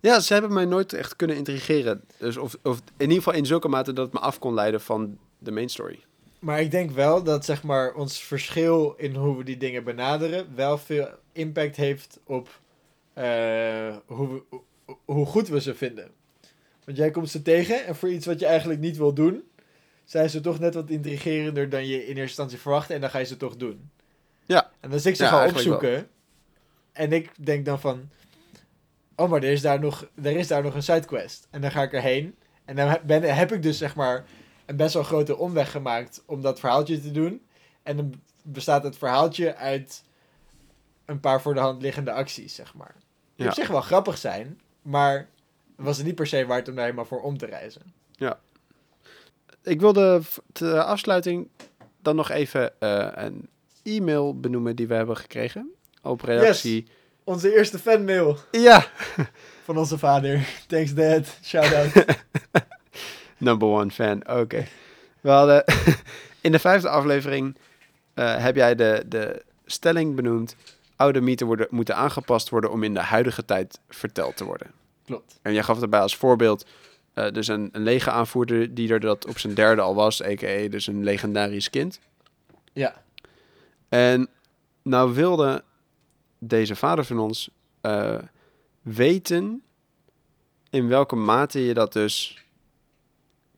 Ja, 0.00 0.20
ze 0.20 0.32
hebben 0.32 0.52
mij 0.52 0.64
nooit 0.64 0.92
echt 0.92 1.16
kunnen 1.16 1.36
intrigeren. 1.36 2.04
Dus 2.18 2.36
of, 2.36 2.56
of 2.62 2.78
in 2.78 3.08
ieder 3.08 3.16
geval 3.16 3.32
in 3.32 3.46
zulke 3.46 3.68
mate 3.68 3.92
dat 3.92 4.04
het 4.04 4.14
me 4.14 4.20
af 4.20 4.38
kon 4.38 4.54
leiden 4.54 4.80
van 4.80 5.18
de 5.38 5.50
main 5.50 5.68
story. 5.68 6.00
Maar 6.46 6.60
ik 6.60 6.70
denk 6.70 6.90
wel 6.90 7.22
dat 7.22 7.44
zeg 7.44 7.62
maar, 7.62 7.94
ons 7.94 8.22
verschil 8.22 8.94
in 8.96 9.14
hoe 9.14 9.36
we 9.36 9.44
die 9.44 9.56
dingen 9.56 9.84
benaderen 9.84 10.54
wel 10.54 10.78
veel 10.78 11.08
impact 11.32 11.76
heeft 11.76 12.20
op 12.24 12.60
eh, 13.12 13.96
hoe, 14.06 14.42
we, 14.50 14.58
hoe- 15.04 15.26
goed 15.26 15.48
we 15.48 15.60
ze 15.60 15.74
vinden. 15.74 16.10
Want 16.84 16.98
jij 16.98 17.10
komt 17.10 17.30
ze 17.30 17.42
tegen 17.42 17.86
en 17.86 17.96
voor 17.96 18.08
iets 18.10 18.26
wat 18.26 18.40
je 18.40 18.46
eigenlijk 18.46 18.80
niet 18.80 18.96
wil 18.96 19.12
doen, 19.14 19.42
zijn 20.04 20.30
ze 20.30 20.40
toch 20.40 20.58
net 20.58 20.74
wat 20.74 20.90
intrigerender 20.90 21.68
dan 21.68 21.86
je 21.86 21.94
in 21.96 22.06
eerste 22.06 22.20
instantie 22.22 22.58
verwachtte 22.58 22.94
en 22.94 23.00
dan 23.00 23.10
ga 23.10 23.18
je 23.18 23.24
ze 23.24 23.36
toch 23.36 23.56
doen. 23.56 23.90
Ja. 24.44 24.70
En 24.80 24.90
dan 24.90 25.00
ik 25.04 25.16
ze 25.16 25.22
Ja, 25.24 25.38
eigenlijk 25.40 25.52
opzoeken 25.54 26.08
en 26.92 27.12
ik 27.12 27.30
denk 27.46 27.64
dan 27.64 27.80
van, 27.80 28.08
oh 29.16 29.30
maar 29.30 29.42
er 29.42 29.52
is 29.52 29.60
daar 29.60 29.80
nog, 29.80 30.08
er 30.22 30.36
is 30.36 30.46
daar 30.46 30.62
nog 30.62 30.74
een 30.74 30.82
sidequest. 30.82 31.48
En 31.50 31.60
dan 31.60 31.70
ga 31.70 31.82
ik 31.82 31.92
erheen 31.92 32.34
en 32.64 32.76
dan 32.76 32.98
ben, 33.06 33.36
heb 33.36 33.52
ik 33.52 33.62
dus 33.62 33.78
zeg 33.78 33.94
maar 33.94 34.24
een 34.66 34.76
best 34.76 34.94
wel 34.94 35.02
grote 35.02 35.36
omweg 35.36 35.70
gemaakt 35.70 36.22
om 36.26 36.40
dat 36.42 36.60
verhaaltje 36.60 37.00
te 37.00 37.10
doen. 37.10 37.42
En 37.82 37.96
dan 37.96 38.14
bestaat 38.42 38.82
het 38.82 38.96
verhaaltje 38.98 39.54
uit 39.56 40.02
een 41.04 41.20
paar 41.20 41.42
voor 41.42 41.54
de 41.54 41.60
hand 41.60 41.82
liggende 41.82 42.12
acties, 42.12 42.54
zeg 42.54 42.74
maar. 42.74 42.94
Die 43.34 43.44
Ja. 43.44 43.50
op 43.50 43.56
zich 43.56 43.68
wel 43.68 43.80
grappig 43.80 44.18
zijn, 44.18 44.60
maar 44.82 45.28
was 45.76 45.96
het 45.96 46.06
niet 46.06 46.14
per 46.14 46.26
se 46.26 46.46
waard 46.46 46.68
om 46.68 46.74
daar 46.74 46.84
helemaal 46.84 47.04
voor 47.04 47.22
om 47.22 47.38
te 47.38 47.46
reizen. 47.46 47.94
Ik 49.62 49.80
wilde 49.80 50.20
ter 50.52 50.80
afsluiting 50.82 51.48
dan 52.02 52.16
nog 52.16 52.30
even 52.30 52.80
eh, 52.80 53.08
een 53.14 53.48
e-mail 53.82 54.40
benoemen 54.40 54.76
die 54.76 54.86
we 54.86 54.94
hebben 54.94 55.16
gekregen. 55.16 55.70
Op 56.02 56.20
reactie. 56.20 56.86
Onze 57.24 57.54
eerste 57.56 57.78
fanmail 57.78 58.38
Ja, 58.50 58.86
van 59.64 59.78
onze 59.78 59.98
vader. 59.98 60.48
Thanks 60.66 60.94
dad. 60.94 61.38
Shout 61.42 61.72
out. 61.74 61.92
number 63.36 63.68
one 63.68 63.90
fan. 63.90 64.28
Oké. 64.28 64.66
We 65.20 65.30
hadden 65.30 65.64
in 66.40 66.52
de 66.52 66.58
vijfde 66.58 66.88
aflevering 66.88 67.56
eh, 68.14 68.36
heb 68.36 68.56
jij 68.56 68.74
de, 68.74 69.04
de, 69.06 69.42
stelling 69.64 70.14
benoemd. 70.14 70.56
Oude 70.96 71.20
mythen 71.20 71.46
worden, 71.46 71.66
moeten 71.70 71.96
aangepast 71.96 72.48
worden 72.48 72.70
om 72.70 72.82
in 72.82 72.94
de 72.94 73.00
huidige 73.00 73.44
tijd 73.44 73.80
verteld 73.88 74.36
te 74.36 74.44
worden. 74.44 74.70
Klopt. 75.04 75.38
En 75.42 75.52
jij 75.52 75.62
gaf 75.62 75.78
daarbij 75.78 76.00
als 76.00 76.16
voorbeeld 76.16 76.66
eh, 77.14 77.30
dus 77.30 77.48
een, 77.48 77.68
een 77.72 77.82
leger-aanvoerder 77.82 78.74
die 78.74 78.92
er 78.92 79.00
dat 79.00 79.26
op 79.26 79.38
zijn 79.38 79.54
derde 79.54 79.82
al 79.82 79.94
was, 79.94 80.22
a.k.a. 80.22 80.68
dus 80.68 80.86
een 80.86 81.04
legendarisch 81.04 81.70
kind. 81.70 82.00
Ja. 82.72 83.02
En 83.88 84.28
nou 84.82 85.14
wilde 85.14 85.64
deze 86.38 86.76
vader 86.76 87.04
van 87.04 87.18
ons 87.18 87.50
eh, 87.80 88.18
weten 88.82 89.62
in 90.70 90.88
welke 90.88 91.16
mate 91.16 91.64
je 91.64 91.74
dat 91.74 91.92
dus 91.92 92.44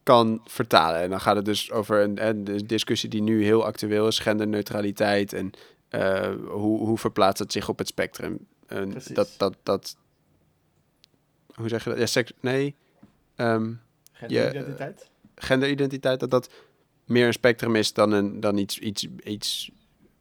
kan 0.09 0.41
vertalen. 0.45 1.01
En 1.01 1.11
dan 1.11 1.21
gaat 1.21 1.37
het 1.37 1.45
dus 1.45 1.71
over 1.71 2.03
een, 2.03 2.27
een 2.27 2.45
discussie 2.67 3.09
die 3.09 3.23
nu 3.23 3.45
heel 3.45 3.65
actueel 3.65 4.07
is, 4.07 4.19
genderneutraliteit 4.19 5.33
en 5.33 5.51
uh, 5.91 6.35
hoe, 6.47 6.87
hoe 6.87 6.99
verplaatst 6.99 7.39
het 7.39 7.53
zich 7.53 7.69
op 7.69 7.79
het 7.79 7.87
spectrum. 7.87 8.47
En 8.67 8.89
Precies. 8.89 9.15
dat, 9.15 9.35
dat, 9.37 9.57
dat, 9.63 9.97
hoe 11.55 11.69
zeg 11.69 11.85
je 11.85 11.91
dat? 11.91 11.99
Ja, 11.99 12.07
seks, 12.07 12.33
nee, 12.41 12.75
um, 13.37 13.81
Genderidentiteit? 14.13 15.11
genderidentiteit, 15.35 16.21
dat 16.21 16.31
dat 16.31 16.51
meer 17.05 17.27
een 17.27 17.33
spectrum 17.33 17.77
is 17.77 17.93
dan, 17.93 18.13
een, 18.13 18.41
dan 18.41 18.57
iets, 18.57 18.79
iets, 18.79 19.07
iets 19.25 19.71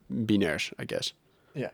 binairs, 0.05 0.71
I 0.81 0.83
guess. 0.85 1.15
Ja. 1.51 1.71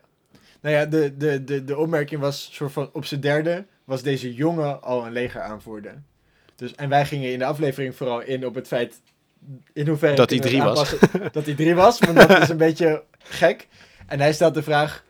Nou 0.60 0.74
ja, 0.74 0.86
de, 0.86 1.16
de, 1.16 1.44
de, 1.44 1.64
de 1.64 1.76
opmerking 1.76 2.20
was 2.20 2.48
soort 2.52 2.72
van 2.72 2.90
op 2.92 3.04
zijn 3.04 3.20
derde 3.20 3.66
was 3.84 4.02
deze 4.02 4.34
jongen 4.34 4.82
al 4.82 5.06
een 5.06 5.12
leger 5.12 5.40
aanvoerder. 5.40 6.02
Dus, 6.56 6.74
en 6.74 6.88
wij 6.88 7.06
gingen 7.06 7.32
in 7.32 7.38
de 7.38 7.44
aflevering 7.44 7.96
vooral 7.96 8.20
in 8.20 8.46
op 8.46 8.54
het 8.54 8.66
feit 8.66 9.00
in 9.72 9.88
hoeverre 9.88 10.16
dat 10.16 10.30
hij 10.30 10.38
drie 10.38 10.62
was. 10.62 10.94
dat 11.32 11.44
hij 11.44 11.54
drie 11.54 11.74
was, 11.74 11.98
want 11.98 12.16
dat 12.16 12.42
is 12.42 12.48
een 12.48 12.56
beetje 12.56 13.02
gek. 13.18 13.68
En 14.06 14.20
hij 14.20 14.32
stelt 14.32 14.54
de 14.54 14.62
vraag, 14.62 15.04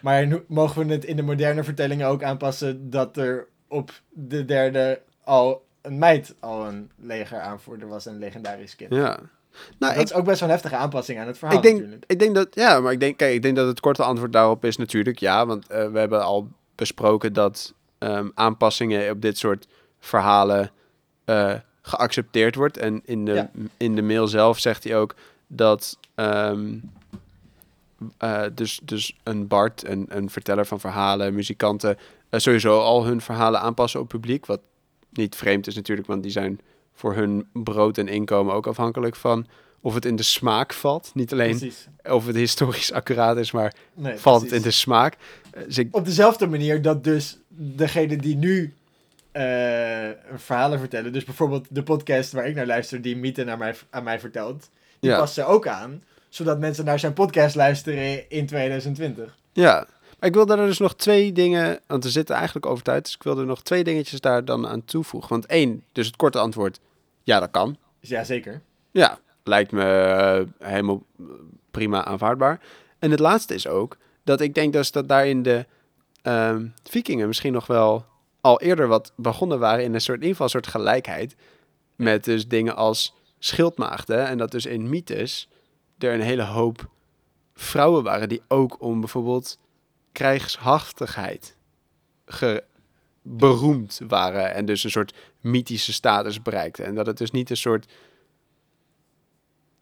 maar 0.00 0.42
mogen 0.46 0.86
we 0.86 0.92
het 0.92 1.04
in 1.04 1.16
de 1.16 1.22
moderne 1.22 1.64
vertellingen 1.64 2.06
ook 2.06 2.22
aanpassen 2.22 2.90
dat 2.90 3.16
er 3.16 3.48
op 3.68 3.90
de 4.08 4.44
derde 4.44 5.00
al 5.24 5.64
een 5.82 5.98
meid 5.98 6.34
al 6.40 6.66
een 6.66 6.90
leger 6.96 7.40
aanvoerder 7.40 7.88
was, 7.88 8.06
een 8.06 8.18
legendarisch 8.18 8.76
kind. 8.76 8.94
Ja. 8.94 9.20
Nou, 9.78 9.92
dat 9.94 10.02
ik, 10.02 10.02
is 10.02 10.12
ook 10.12 10.24
best 10.24 10.40
wel 10.40 10.48
een 10.48 10.54
heftige 10.54 10.76
aanpassing 10.76 11.18
aan 11.18 11.26
het 11.26 11.38
verhaal 11.38 11.56
ik 11.56 11.62
denk, 11.62 11.76
natuurlijk. 11.76 12.04
Ik 12.06 12.18
denk 12.18 12.34
dat, 12.34 12.48
ja, 12.54 12.80
maar 12.80 12.92
ik 12.92 13.00
denk, 13.00 13.16
kijk, 13.16 13.34
ik 13.34 13.42
denk 13.42 13.56
dat 13.56 13.66
het 13.66 13.80
korte 13.80 14.02
antwoord 14.02 14.32
daarop 14.32 14.64
is 14.64 14.76
natuurlijk 14.76 15.18
ja, 15.18 15.46
want 15.46 15.70
uh, 15.70 15.88
we 15.88 15.98
hebben 15.98 16.24
al 16.24 16.48
besproken 16.74 17.32
dat 17.32 17.74
um, 17.98 18.32
aanpassingen 18.34 19.10
op 19.10 19.22
dit 19.22 19.38
soort 19.38 19.66
verhalen 20.00 20.70
uh, 21.26 21.54
geaccepteerd 21.82 22.54
wordt. 22.54 22.76
En 22.76 23.02
in 23.04 23.24
de, 23.24 23.32
ja. 23.32 23.50
in 23.76 23.94
de 23.94 24.02
mail 24.02 24.26
zelf 24.26 24.58
zegt 24.58 24.84
hij 24.84 24.96
ook 24.96 25.14
dat 25.46 25.98
um, 26.14 26.90
uh, 28.22 28.42
dus, 28.54 28.80
dus 28.82 29.16
een 29.22 29.46
Bart, 29.46 29.86
een, 29.86 30.06
een 30.08 30.30
verteller 30.30 30.66
van 30.66 30.80
verhalen, 30.80 31.34
muzikanten, 31.34 31.96
uh, 32.30 32.40
sowieso 32.40 32.80
al 32.80 33.04
hun 33.04 33.20
verhalen 33.20 33.60
aanpassen 33.60 34.00
op 34.00 34.08
publiek. 34.08 34.46
Wat 34.46 34.60
niet 35.10 35.36
vreemd 35.36 35.66
is 35.66 35.74
natuurlijk, 35.74 36.08
want 36.08 36.22
die 36.22 36.32
zijn 36.32 36.60
voor 36.94 37.14
hun 37.14 37.46
brood 37.52 37.98
en 37.98 38.08
inkomen 38.08 38.54
ook 38.54 38.66
afhankelijk 38.66 39.16
van 39.16 39.46
of 39.80 39.94
het 39.94 40.04
in 40.04 40.16
de 40.16 40.22
smaak 40.22 40.72
valt. 40.72 41.10
Niet 41.14 41.32
alleen 41.32 41.58
precies. 41.58 41.88
of 42.02 42.26
het 42.26 42.36
historisch 42.36 42.92
accuraat 42.92 43.36
is, 43.36 43.50
maar 43.52 43.74
nee, 43.94 44.16
valt 44.16 44.38
precies. 44.38 44.56
het 44.56 44.64
in 44.64 44.70
de 44.70 44.76
smaak. 44.76 45.16
Dus 45.66 45.78
ik... 45.78 45.96
Op 45.96 46.04
dezelfde 46.04 46.46
manier 46.46 46.82
dat 46.82 47.04
dus 47.04 47.38
degene 47.48 48.16
die 48.16 48.36
nu 48.36 48.74
uh, 49.32 50.08
verhalen 50.34 50.78
vertellen, 50.78 51.12
dus 51.12 51.24
bijvoorbeeld 51.24 51.66
de 51.70 51.82
podcast 51.82 52.32
waar 52.32 52.46
ik 52.46 52.54
naar 52.54 52.66
luister, 52.66 53.02
die 53.02 53.16
Miete 53.16 53.44
naar 53.44 53.58
mij, 53.58 53.74
aan 53.90 54.04
mij 54.04 54.20
vertelt, 54.20 54.70
die 55.00 55.10
ja. 55.10 55.18
past 55.18 55.34
ze 55.34 55.44
ook 55.44 55.66
aan, 55.66 56.02
zodat 56.28 56.58
mensen 56.58 56.84
naar 56.84 56.98
zijn 56.98 57.12
podcast 57.12 57.54
luisteren 57.54 58.30
in 58.30 58.46
2020. 58.46 59.36
Ja, 59.52 59.86
maar 60.18 60.28
ik 60.28 60.34
wilde 60.34 60.56
er 60.56 60.66
dus 60.66 60.78
nog 60.78 60.94
twee 60.94 61.32
dingen, 61.32 61.80
want 61.86 62.04
we 62.04 62.10
zitten 62.10 62.34
eigenlijk 62.34 62.66
over 62.66 62.84
tijd, 62.84 63.04
dus 63.04 63.14
ik 63.14 63.22
wilde 63.22 63.40
er 63.40 63.46
nog 63.46 63.62
twee 63.62 63.84
dingetjes 63.84 64.20
daar 64.20 64.44
dan 64.44 64.68
aan 64.68 64.84
toevoegen. 64.84 65.30
Want 65.30 65.46
één, 65.46 65.84
dus 65.92 66.06
het 66.06 66.16
korte 66.16 66.38
antwoord, 66.38 66.80
ja, 67.22 67.40
dat 67.40 67.50
kan. 67.50 67.76
Ja, 68.00 68.24
zeker. 68.24 68.60
Ja, 68.90 69.18
lijkt 69.44 69.72
me 69.72 69.84
uh, 70.60 70.68
helemaal 70.68 71.02
prima 71.70 72.04
aanvaardbaar. 72.04 72.60
En 72.98 73.10
het 73.10 73.20
laatste 73.20 73.54
is 73.54 73.66
ook 73.66 73.96
dat 74.24 74.40
ik 74.40 74.54
denk 74.54 74.72
dus 74.72 74.90
dat 74.90 75.08
daarin 75.08 75.42
de 75.42 75.66
uh, 76.22 76.56
vikingen 76.82 77.26
misschien 77.26 77.52
nog 77.52 77.66
wel 77.66 78.04
al 78.42 78.60
eerder 78.60 78.88
wat 78.88 79.12
begonnen 79.16 79.58
waren 79.58 79.84
in 79.84 79.94
een 79.94 80.00
soort, 80.00 80.20
in 80.20 80.26
ieder 80.26 80.36
geval 80.36 80.46
een 80.46 80.62
soort 80.62 80.74
gelijkheid. 80.74 81.36
Met 81.96 82.24
dus 82.24 82.48
dingen 82.48 82.76
als 82.76 83.14
schildmaagden. 83.38 84.26
En 84.26 84.38
dat 84.38 84.50
dus 84.50 84.66
in 84.66 84.88
mythes 84.88 85.48
er 85.98 86.14
een 86.14 86.20
hele 86.20 86.44
hoop 86.44 86.90
vrouwen 87.54 88.02
waren 88.02 88.28
die 88.28 88.42
ook 88.48 88.82
om 88.82 89.00
bijvoorbeeld 89.00 89.58
krijgshaftigheid 90.12 91.56
beroemd 93.22 94.00
waren. 94.08 94.54
En 94.54 94.64
dus 94.64 94.84
een 94.84 94.90
soort 94.90 95.14
mythische 95.40 95.92
status 95.92 96.42
bereikten. 96.42 96.84
En 96.84 96.94
dat 96.94 97.06
het 97.06 97.18
dus 97.18 97.30
niet 97.30 97.50
een 97.50 97.56
soort 97.56 97.92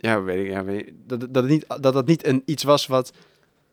ja, 0.00 0.22
weet 0.22 0.44
ik, 0.44 0.52
ja, 0.52 0.64
weet 0.64 0.86
ik, 0.86 0.94
dat, 1.06 1.34
dat, 1.34 1.44
niet, 1.44 1.64
dat 1.68 1.92
dat 1.92 2.06
niet 2.06 2.26
een, 2.26 2.42
iets 2.44 2.62
was 2.62 2.86
wat, 2.86 3.12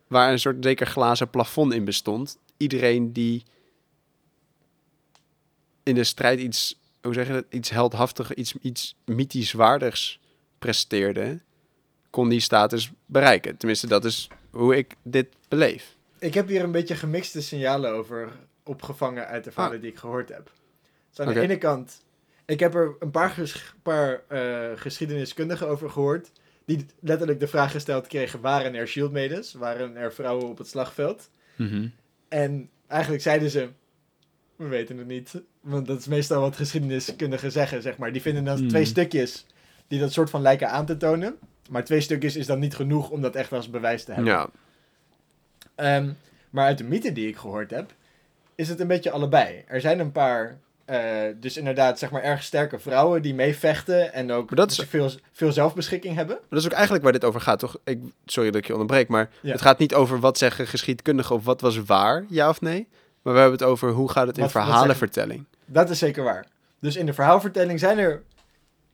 waar 0.08 0.32
een 0.32 0.40
soort 0.40 0.56
zeker 0.60 0.88
glazen 0.88 1.30
plafond 1.30 1.74
in 1.74 1.86
bestond. 1.86 2.38
Iedereen 2.58 3.14
die 3.14 3.44
in 5.88 5.96
de 5.96 6.04
strijd 6.04 6.40
iets, 6.40 6.80
hoe 7.02 7.14
zeg 7.14 7.28
je 7.28 7.34
dat, 7.34 7.46
iets 7.50 7.70
heldhaftig, 7.70 8.34
iets, 8.34 8.56
iets 8.62 8.96
mythisch 9.06 9.52
waardigs 9.52 10.20
presteerde, 10.60 11.40
kon 12.10 12.30
die 12.30 12.40
status 12.40 12.92
bereiken. 13.06 13.58
Tenminste, 13.58 13.88
dat 13.88 14.06
is 14.06 14.30
hoe 14.52 14.76
ik 14.76 14.96
dit 15.04 15.28
beleef. 15.48 15.96
Ik 16.20 16.34
heb 16.34 16.48
hier 16.48 16.64
een 16.64 16.72
beetje 16.72 16.96
gemixte 16.96 17.42
signalen 17.42 17.92
over 17.92 18.32
opgevangen 18.64 19.28
uit 19.28 19.44
de 19.44 19.52
verhalen 19.52 19.76
ah. 19.76 19.82
die 19.82 19.92
ik 19.92 19.98
gehoord 19.98 20.30
heb. 20.30 20.52
Dus 21.10 21.20
aan 21.20 21.28
okay. 21.28 21.42
de 21.42 21.48
ene 21.48 21.58
kant 21.58 22.06
ik 22.48 22.60
heb 22.60 22.76
er 22.76 22.96
een 23.00 23.12
paar, 23.12 23.30
ges 23.30 23.74
paar 23.84 24.24
uh, 24.30 24.72
geschiedeniskundigen 24.76 25.68
over 25.68 25.90
gehoord. 25.90 26.32
Die 26.66 26.86
letterlijk 27.00 27.40
de 27.40 27.48
vraag 27.48 27.72
gesteld 27.72 28.08
kregen: 28.08 28.42
waren 28.42 28.76
er 28.76 28.88
shieldmaidens? 28.88 29.54
Waren 29.54 29.96
er 29.96 30.14
vrouwen 30.14 30.48
op 30.48 30.58
het 30.58 30.68
slagveld? 30.68 31.30
Mm 31.56 31.70
-hmm. 31.70 31.92
En 32.28 32.70
eigenlijk 32.88 33.24
zeiden 33.24 33.50
ze: 33.50 33.70
we 34.58 34.68
weten 34.68 34.98
het 34.98 35.08
niet. 35.08 35.42
Want 35.62 35.88
dat 35.88 36.00
is 36.00 36.08
meestal 36.08 36.42
wat 36.42 36.56
geschiedeniskundigen 36.56 37.52
zeggen, 37.52 37.82
zeg 37.82 37.98
maar. 37.98 38.12
Die 38.12 38.22
vinden 38.22 38.44
dan 38.44 38.62
mm. 38.62 38.68
twee 38.68 38.86
stukjes 38.86 39.46
die 39.88 40.00
dat 40.00 40.14
soort 40.14 40.30
van 40.30 40.42
lijken 40.42 40.70
aan 40.70 40.86
te 40.86 40.98
tonen. 40.98 41.36
Maar 41.70 41.84
twee 41.84 42.02
stukjes 42.02 42.36
is 42.36 42.46
dan 42.46 42.60
niet 42.60 42.76
genoeg 42.76 43.10
om 43.10 43.22
dat 43.22 43.36
echt 43.36 43.54
als 43.54 43.70
bewijs 43.70 44.04
te 44.04 44.12
hebben. 44.12 44.34
Ja. 45.76 45.96
Um, 45.98 46.18
maar 46.50 46.66
uit 46.66 46.78
de 46.78 46.84
mythe 46.84 47.12
die 47.12 47.28
ik 47.28 47.38
gehoord 47.38 47.72
heb, 47.72 47.94
is 48.56 48.70
het 48.70 48.80
een 48.80 48.88
beetje 48.88 49.12
allebei. 49.12 49.64
Er 49.68 49.82
zijn 49.82 50.00
een 50.00 50.12
paar 50.12 50.58
uh, 50.90 51.22
dus 51.40 51.58
inderdaad, 51.58 52.00
zeg 52.00 52.12
maar, 52.12 52.24
erg 52.24 52.44
sterke 52.44 52.80
vrouwen 52.80 53.22
die 53.22 53.34
meevechten 53.34 54.14
en 54.14 54.32
ook 54.32 54.56
dat 54.56 54.72
is... 54.72 54.80
veel, 54.80 55.12
veel 55.32 55.52
zelfbeschikking 55.52 56.16
hebben. 56.16 56.36
Maar 56.36 56.46
dat 56.50 56.60
is 56.60 56.66
ook 56.66 56.72
eigenlijk 56.72 57.04
waar 57.04 57.14
dit 57.14 57.26
over 57.26 57.42
gaat, 57.42 57.60
toch? 57.60 57.78
Ik, 57.84 58.00
sorry 58.26 58.52
dat 58.52 58.60
ik 58.62 58.68
je 58.68 58.74
onderbreek, 58.74 59.08
maar 59.08 59.30
ja. 59.42 59.52
het 59.52 59.62
gaat 59.62 59.80
niet 59.80 59.94
over 59.94 60.20
wat 60.20 60.38
zeggen 60.38 60.68
geschiedkundigen 60.68 61.36
of 61.36 61.46
wat 61.46 61.62
was 61.62 61.84
waar, 61.84 62.26
ja 62.30 62.50
of 62.50 62.62
nee. 62.62 62.88
Maar 63.28 63.36
we 63.36 63.42
hebben 63.42 63.60
het 63.60 63.70
over 63.70 63.92
hoe 63.92 64.12
gaat 64.12 64.28
het 64.28 64.38
in 64.38 64.44
wat, 64.44 64.52
verhalenvertelling. 64.52 65.46
Wat 65.50 65.76
dat 65.76 65.90
is 65.90 66.00
zeker 66.00 66.24
waar. 66.24 66.46
Dus 66.80 66.96
in 66.96 67.06
de 67.06 67.14
verhaalvertelling 67.14 67.80
zijn 67.80 67.98
er 67.98 68.24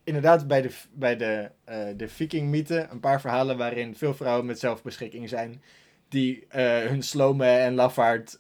inderdaad 0.04 0.48
bij 0.48 0.62
de, 0.62 0.72
bij 0.94 1.18
de, 1.18 1.50
uh, 1.70 1.76
de 1.98 2.08
viking-mythe 2.08 2.88
een 2.92 3.00
paar 3.00 3.22
verhalen 3.22 3.58
waarin 3.58 3.96
veel 3.96 4.14
vrouwen 4.14 4.46
met 4.46 4.60
zelfbeschikking 4.60 5.30
zijn. 5.30 5.64
Die 6.10 6.46
uh, 6.56 6.78
hun 6.78 7.04
slome 7.04 7.46
en 7.46 7.74
lafaard 7.74 8.40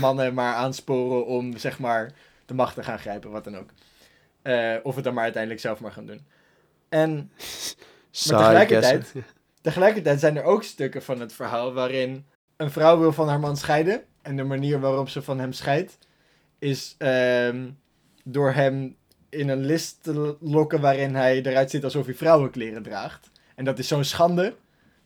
mannen 0.00 0.34
maar 0.34 0.54
aansporen 0.54 1.26
om, 1.26 1.56
zeg 1.56 1.78
maar 1.78 2.12
de 2.46 2.54
macht 2.54 2.74
te 2.74 2.82
gaan 2.82 2.98
grijpen, 2.98 3.30
wat 3.30 3.44
dan 3.44 3.56
ook. 3.56 3.70
Of 4.82 4.94
het 4.94 5.04
dan 5.04 5.14
maar 5.14 5.24
uiteindelijk 5.24 5.62
zelf 5.62 5.80
maar 5.80 5.92
gaan 5.92 6.06
doen. 6.06 6.26
En 6.88 7.10
maar 8.30 8.38
tegelijkertijd, 8.38 9.12
tegelijkertijd 9.60 10.20
zijn 10.20 10.36
er 10.36 10.44
ook 10.44 10.62
stukken 10.62 11.02
van 11.02 11.20
het 11.20 11.32
verhaal 11.32 11.72
waarin 11.72 12.26
een 12.56 12.70
vrouw 12.70 12.98
wil 12.98 13.12
van 13.12 13.28
haar 13.28 13.40
man 13.40 13.56
scheiden. 13.56 14.04
En 14.26 14.36
de 14.36 14.44
manier 14.44 14.80
waarop 14.80 15.08
ze 15.08 15.22
van 15.22 15.38
hem 15.38 15.52
scheidt, 15.52 15.98
is 16.58 16.94
uh, 16.98 17.54
door 18.24 18.52
hem 18.52 18.96
in 19.28 19.48
een 19.48 19.64
list 19.64 19.98
te 20.02 20.36
lokken 20.40 20.80
waarin 20.80 21.14
hij 21.14 21.42
eruit 21.42 21.70
ziet 21.70 21.84
alsof 21.84 22.04
hij 22.04 22.14
vrouwenkleren 22.14 22.82
draagt. 22.82 23.30
En 23.54 23.64
dat 23.64 23.78
is 23.78 23.88
zo'n 23.88 24.04
schande 24.04 24.54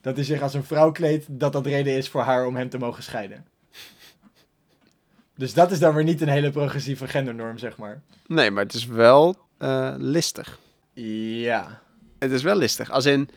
dat 0.01 0.16
hij 0.16 0.25
zich 0.25 0.43
als 0.43 0.55
een 0.55 0.64
vrouw 0.64 0.93
kleedt, 0.93 1.27
dat 1.29 1.53
dat 1.53 1.66
reden 1.66 1.97
is 1.97 2.09
voor 2.09 2.21
haar 2.21 2.47
om 2.47 2.57
hem 2.57 2.68
te 2.68 2.79
mogen 2.79 3.03
scheiden. 3.03 3.47
Dus 5.37 5.55
dat 5.55 5.71
is 5.71 5.79
dan 5.79 5.95
weer 5.95 6.05
niet 6.05 6.21
een 6.21 6.29
hele 6.29 6.51
progressieve 6.51 7.09
gendernorm, 7.09 7.59
zeg 7.59 7.77
maar. 7.77 8.03
Nee, 8.27 8.51
maar 8.51 8.62
het 8.62 8.75
is 8.75 8.87
wel 8.87 9.37
uh, 9.59 9.95
listig. 9.97 10.59
Ja. 10.93 11.83
Het 12.18 12.31
is 12.31 12.43
wel 12.43 12.57
listig. 12.57 12.91
Als 12.91 13.07
in, 13.07 13.29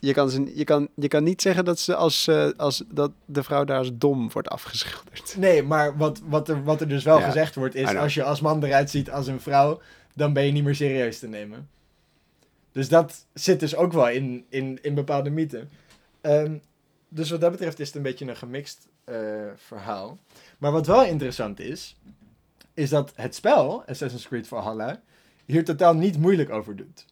je 0.00 0.12
kan, 0.12 0.30
ze, 0.30 0.52
je 0.54 0.64
kan, 0.64 0.88
je 0.94 1.08
kan 1.08 1.22
niet 1.22 1.42
zeggen 1.42 1.64
dat, 1.64 1.78
ze 1.78 1.94
als, 1.94 2.28
uh, 2.28 2.48
als, 2.56 2.84
dat 2.88 3.10
de 3.24 3.42
vrouw 3.42 3.64
daar 3.64 3.78
als 3.78 3.90
dom 3.94 4.30
wordt 4.32 4.48
afgeschilderd. 4.48 5.36
Nee, 5.38 5.62
maar 5.62 5.96
wat, 5.96 6.20
wat, 6.24 6.48
er, 6.48 6.64
wat 6.64 6.80
er 6.80 6.88
dus 6.88 7.04
wel 7.04 7.18
ja. 7.18 7.24
gezegd 7.24 7.54
wordt 7.54 7.74
is... 7.74 7.96
als 7.96 8.14
je 8.14 8.22
als 8.22 8.40
man 8.40 8.64
eruit 8.64 8.90
ziet 8.90 9.10
als 9.10 9.26
een 9.26 9.40
vrouw... 9.40 9.80
dan 10.14 10.32
ben 10.32 10.46
je 10.46 10.52
niet 10.52 10.64
meer 10.64 10.74
serieus 10.74 11.18
te 11.18 11.28
nemen. 11.28 11.68
Dus 12.72 12.88
dat 12.88 13.26
zit 13.34 13.60
dus 13.60 13.76
ook 13.76 13.92
wel 13.92 14.08
in, 14.08 14.44
in, 14.48 14.78
in 14.82 14.94
bepaalde 14.94 15.30
mythen. 15.30 15.68
Um, 16.22 16.60
dus 17.08 17.30
wat 17.30 17.40
dat 17.40 17.50
betreft 17.50 17.80
is 17.80 17.86
het 17.86 17.96
een 17.96 18.02
beetje 18.02 18.28
een 18.28 18.36
gemixt 18.36 18.88
eh, 19.04 19.16
verhaal. 19.56 20.18
Maar 20.58 20.72
wat 20.72 20.86
wel 20.86 21.04
interessant 21.04 21.60
is, 21.60 21.96
is 22.74 22.90
dat 22.90 23.12
het 23.14 23.34
spel, 23.34 23.84
Assassin's 23.86 24.28
Creed 24.28 24.48
Valhalla, 24.48 25.02
hier 25.44 25.64
totaal 25.64 25.94
niet 25.94 26.18
moeilijk 26.18 26.50
over 26.50 26.76
doet. 26.76 27.06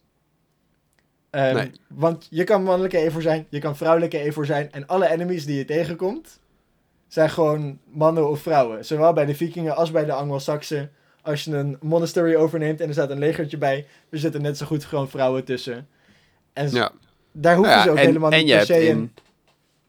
Ehm, 1.29 1.55
Nee. 1.55 1.71
Want 1.87 2.27
je 2.29 2.43
kan 2.43 2.63
mannelijke 2.63 2.97
Eivor 2.97 3.21
zijn, 3.21 3.45
je 3.49 3.59
kan 3.59 3.77
vrouwelijke 3.77 4.17
Eivor 4.17 4.45
zijn. 4.45 4.71
En 4.71 4.87
alle 4.87 5.09
enemies 5.09 5.45
die 5.45 5.57
je 5.57 5.65
tegenkomt, 5.65 6.39
zijn 7.07 7.29
gewoon 7.29 7.79
mannen 7.85 8.29
of 8.29 8.41
vrouwen. 8.41 8.85
Zowel 8.85 9.13
bij 9.13 9.25
de 9.25 9.35
vikingen 9.35 9.75
als 9.75 9.91
bij 9.91 10.05
de 10.05 10.13
Anglo-Saxen. 10.13 10.91
Als 11.21 11.43
je 11.43 11.55
een 11.55 11.77
monastery 11.81 12.35
overneemt 12.35 12.81
en 12.81 12.87
er 12.87 12.93
staat 12.93 13.09
een 13.09 13.19
legertje 13.19 13.57
bij, 13.57 13.85
er 14.09 14.17
zitten 14.19 14.41
net 14.41 14.57
zo 14.57 14.65
goed 14.65 14.85
gewoon 14.85 15.09
vrouwen 15.09 15.43
tussen. 15.45 15.87
En 16.53 16.69
Ja. 16.71 16.91
daar 17.31 17.55
hoeven 17.55 17.73
Ja, 17.73 17.83
ze 17.83 17.89
ook 17.89 17.97
en, 17.97 18.05
helemaal 18.05 18.31
en 18.31 18.39
niet 18.39 18.47
je 18.49 18.55
per 18.55 18.65
se 18.65 18.87
in 18.87 19.13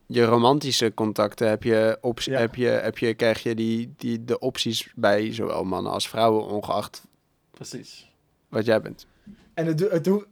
je 0.07 0.24
romantische 0.24 0.95
contacten 0.95 1.49
heb 1.49 1.62
je, 1.62 1.99
Ja. 2.14 2.38
heb 2.38 2.55
je, 2.55 2.66
heb 2.66 2.99
je, 2.99 3.14
krijg 3.14 3.43
je 3.43 3.55
die, 3.55 3.95
die, 3.97 4.24
de 4.24 4.38
opties 4.38 4.93
bij 4.95 5.32
zowel 5.34 5.64
mannen 5.64 5.93
als 5.93 6.09
vrouwen, 6.09 6.47
ongeacht 6.47 7.03
Precies. 7.51 8.11
wat 8.49 8.64
jij 8.64 8.80
bent. 8.80 9.07
En 9.55 9.66
het, 9.66 9.78
doet 9.78 9.91
het, 9.91 10.05
doet 10.05 10.26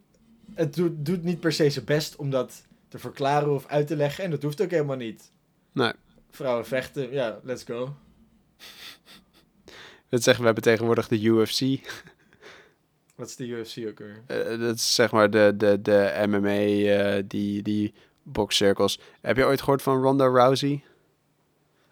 het 0.53 0.75
doet, 0.75 1.05
doet 1.05 1.23
niet 1.23 1.39
per 1.39 1.53
se 1.53 1.69
zijn 1.69 1.85
best 1.85 2.15
om 2.15 2.29
dat 2.29 2.63
te 2.87 2.99
verklaren 2.99 3.53
of 3.53 3.67
uit 3.67 3.87
te 3.87 3.95
leggen. 3.95 4.23
En 4.23 4.31
dat 4.31 4.41
hoeft 4.41 4.61
ook 4.61 4.71
helemaal 4.71 4.95
niet. 4.95 5.31
Nee. 5.71 5.91
Vrouwen 6.29 6.65
vechten, 6.65 7.11
ja, 7.11 7.39
let's 7.43 7.63
go. 7.63 7.95
Dat 10.09 10.23
zeggen 10.23 10.39
we 10.39 10.45
hebben 10.45 10.63
tegenwoordig 10.63 11.07
de 11.07 11.21
UFC. 11.21 11.61
Wat 13.15 13.27
is 13.27 13.35
de 13.35 13.47
UFC 13.47 13.77
ook 13.87 13.99
weer? 13.99 14.21
Eh, 14.27 14.59
dat 14.59 14.75
is 14.75 14.95
zeg 14.95 15.11
maar 15.11 15.29
de, 15.29 15.53
de, 15.57 15.81
de 15.81 16.25
MMA, 16.27 16.47
eh, 16.47 17.23
die, 17.27 17.61
die 17.61 17.93
boxcirkels. 18.23 18.99
Heb 19.21 19.37
je 19.37 19.45
ooit 19.45 19.59
gehoord 19.59 19.81
van 19.81 20.01
Ronda 20.01 20.25
Rousey? 20.25 20.83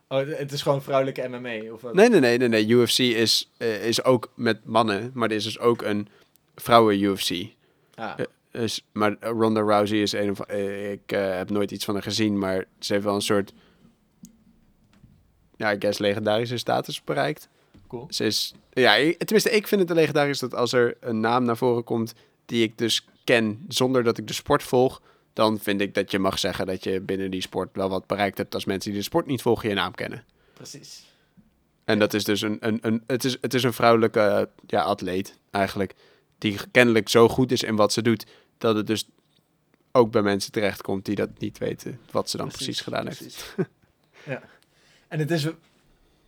Oh, 0.08 0.28
het 0.28 0.51
is 0.51 0.62
gewoon 0.62 0.84
vrouwelijke 0.84 1.28
MMA, 1.28 1.72
of 1.72 1.82
wat? 1.82 1.93
Nee, 1.93 2.10
nee, 2.10 2.20
nee, 2.20 2.38
nee, 2.38 2.47
nee. 2.47 2.68
UFC 2.68 2.99
is, 2.99 3.51
eh, 3.58 3.86
is 3.86 4.03
ook 4.03 4.32
met 4.36 4.66
mannen, 4.66 5.12
maar 5.14 5.30
er 5.30 5.36
is 5.36 5.43
dus 5.43 5.60
ook 5.60 5.82
een 5.82 6.08
vrouwen-UFC. 6.55 7.45
Ah, 7.95 8.20
Maar 8.91 9.16
Ronda 9.20 9.62
Rousey 9.62 10.01
is 10.01 10.12
een 10.12 10.30
of... 10.30 10.39
eh, 10.39 10.91
ik 10.91 11.12
eh, 11.12 11.38
heb 11.38 11.49
nooit 11.49 11.72
iets 11.72 11.86
van 11.86 11.93
haar 11.93 12.03
gezien, 12.03 12.39
maar 12.39 12.66
ze 12.80 12.93
heeft 12.93 13.05
wel 13.05 13.16
een 13.16 13.22
soort... 13.22 13.53
Ja, 15.55 15.72
ik 15.72 15.82
guess 15.82 15.99
legendarische 15.99 16.58
status 16.58 17.03
bereikt. 17.03 17.49
cool. 17.88 18.08
Ze 18.10 18.26
is... 18.26 18.53
Ja, 18.74 18.93
tenminste, 19.18 19.49
ik 19.49 19.68
vind 19.68 19.82
het 19.82 19.89
legendarisch 19.89 20.39
dat 20.39 20.55
als 20.55 20.74
er 20.74 20.97
een 20.99 21.20
naam 21.20 21.43
naar 21.43 21.58
voren 21.58 21.84
komt 21.84 22.14
die 22.45 22.64
ik 22.64 22.78
dus 22.78 23.08
ken 23.24 23.66
zonder 23.68 24.03
dat 24.03 24.18
ik 24.18 24.28
de 24.28 24.34
sport 24.34 24.64
volg, 24.64 25.01
dan 25.34 25.60
vind 25.60 25.82
ik 25.82 25.93
dat 25.93 26.12
je 26.12 26.20
mag 26.20 26.39
zeggen 26.39 26.66
dat 26.66 26.84
je 26.84 27.01
binnen 27.01 27.32
die 27.32 27.41
sport 27.41 27.70
wel 27.76 27.89
wat 27.89 28.08
bereikt 28.08 28.38
hebt 28.38 28.53
als 28.53 28.66
mensen 28.66 28.91
die 28.91 28.99
de 28.99 29.05
sport 29.05 29.26
niet 29.26 29.41
volgen 29.41 29.70
je 29.70 29.76
naam 29.76 29.95
kennen. 29.95 30.24
Precies. 30.53 31.05
En 31.84 31.99
dat 31.99 32.14
is 32.14 32.24
dus 32.24 32.41
een, 32.41 32.58
een, 32.60 32.80
een, 32.82 33.03
het 33.08 33.24
is, 33.24 33.38
het 33.41 33.53
is 33.53 33.64
een 33.64 33.74
vrouwelijke 33.74 34.49
ja, 34.68 34.82
atleet 34.82 35.39
eigenlijk, 35.51 35.93
die 36.38 36.58
kennelijk 36.72 37.10
zo 37.10 37.30
goed 37.30 37.51
is 37.51 37.64
in 37.64 37.76
wat 37.76 37.93
ze 37.93 38.01
doet, 38.01 38.26
dat 38.58 38.76
het 38.76 38.88
dus 38.88 39.10
ook 39.91 40.12
bij 40.12 40.22
mensen 40.22 40.51
terechtkomt 40.51 41.05
die 41.05 41.16
dat 41.16 41.39
niet 41.39 41.58
weten 41.58 41.99
wat 42.12 42.30
ze 42.30 42.38
dan 42.38 42.47
precies, 42.47 42.82
gedaan 42.82 43.08
heeft. 43.08 43.55
ja. 44.26 44.41
En 45.08 45.20
het 45.20 45.32
is 45.32 45.47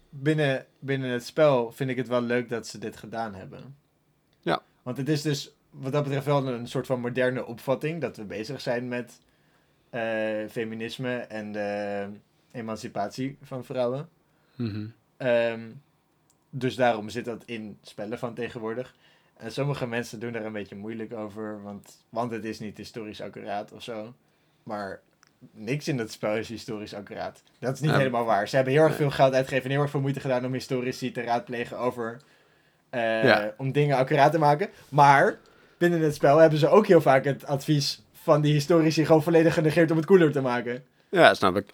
binnen, 0.10 0.66
binnen 0.80 1.10
het 1.10 1.26
spel 1.26 1.72
vind 1.72 1.90
ik 1.90 1.98
het 1.98 2.08
wel 2.08 2.22
leuk 2.22 2.50
dat 2.50 2.68
ze 2.68 2.78
dit 2.78 2.98
gedaan 2.98 3.36
hebben. 3.36 3.76
Ja. 4.42 4.62
Want 4.84 4.98
het 4.98 5.10
is 5.10 5.22
dus 5.22 5.52
wat 5.70 5.92
dat 5.92 6.04
betreft 6.04 6.26
wel 6.26 6.48
een 6.48 6.68
soort 6.68 6.86
van 6.86 7.00
moderne 7.00 7.46
opvatting 7.46 8.02
dat 8.02 8.18
we 8.18 8.24
bezig 8.24 8.62
zijn 8.62 8.88
met 8.88 9.20
eh, 9.90 10.48
feminisme 10.50 11.16
en 11.16 11.52
de 11.52 12.08
emancipatie 12.52 13.38
van 13.42 13.66
vrouwen. 13.66 14.10
Ehm, 15.18 15.70
dus 16.50 16.76
daarom 16.76 17.10
zit 17.10 17.26
dat 17.26 17.44
in 17.46 17.78
spellen 17.82 18.20
van 18.20 18.34
tegenwoordig. 18.34 18.96
En 19.40 19.52
sommige 19.52 19.88
mensen 19.88 20.20
doen 20.20 20.32
daar 20.32 20.46
een 20.46 20.52
beetje 20.52 20.76
moeilijk 20.76 21.14
over, 21.14 21.62
want, 21.64 21.98
want 22.10 22.32
het 22.32 22.46
is 22.46 22.60
niet 22.60 22.78
historisch 22.78 23.22
accuraat 23.22 23.72
of 23.72 23.84
zo. 23.84 24.14
Maar 24.64 25.00
niks 25.52 25.88
in 25.88 25.98
dat 25.98 26.12
spel 26.12 26.36
is 26.36 26.50
historisch 26.50 26.94
accuraat. 26.94 27.42
Dat 27.60 27.74
is 27.74 27.80
niet 27.80 27.90
Ja. 27.92 27.98
helemaal 27.98 28.26
waar. 28.26 28.48
Ze 28.48 28.56
hebben 28.56 28.74
heel 28.74 28.84
erg 28.84 28.96
veel 28.96 29.10
geld 29.12 29.34
uitgegeven 29.34 29.66
en 29.66 29.72
heel 29.72 29.82
erg 29.82 29.90
veel 29.92 30.00
moeite 30.02 30.20
gedaan 30.20 30.46
om 30.46 30.54
historici 30.54 31.12
te 31.12 31.22
raadplegen 31.22 31.78
over... 31.78 32.22
eh, 32.90 33.24
Ja. 33.24 33.54
om 33.58 33.72
dingen 33.72 33.98
accuraat 33.98 34.32
te 34.32 34.40
maken. 34.40 34.70
Maar 34.90 35.38
binnen 35.78 36.02
het 36.02 36.16
spel 36.16 36.38
hebben 36.38 36.60
ze 36.60 36.68
ook 36.68 36.88
heel 36.88 37.02
vaak 37.02 37.24
het 37.24 37.46
advies 37.46 38.02
van 38.14 38.42
die 38.42 38.54
historici 38.54 39.06
gewoon 39.06 39.24
volledig 39.24 39.54
genegeerd 39.54 39.92
om 39.92 39.98
het 39.98 40.06
cooler 40.06 40.32
te 40.32 40.42
maken. 40.42 40.84
Ja, 41.10 41.34
snap 41.34 41.56
ik. 41.56 41.66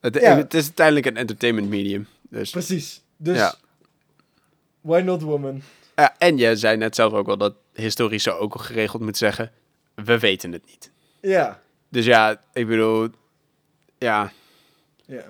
Het, 0.00 0.14
Ja. 0.14 0.36
het 0.36 0.54
is 0.54 0.64
uiteindelijk 0.64 1.06
een 1.06 1.16
entertainment 1.16 1.68
medium. 1.68 2.06
Dus, 2.30 2.50
Precies. 2.50 3.02
Dus, 3.16 3.54
why 4.80 5.00
not 5.00 5.22
woman? 5.22 5.62
Ja, 6.00 6.14
en 6.18 6.36
je 6.36 6.56
zei 6.56 6.76
net 6.76 6.94
zelf 6.94 7.12
ook 7.12 7.26
wel 7.26 7.36
dat 7.36 7.54
historici 7.72 8.30
ook 8.30 8.60
geregeld 8.60 9.02
moet 9.02 9.16
zeggen, 9.16 9.50
we 9.94 10.18
weten 10.18 10.52
het 10.52 10.66
niet. 10.66 10.90
Ja. 11.20 11.60
Dus 11.88 12.04
ja, 12.04 12.42
ik 12.52 12.66
bedoel, 12.66 13.08
ja, 13.98 14.32
Ja. 15.06 15.22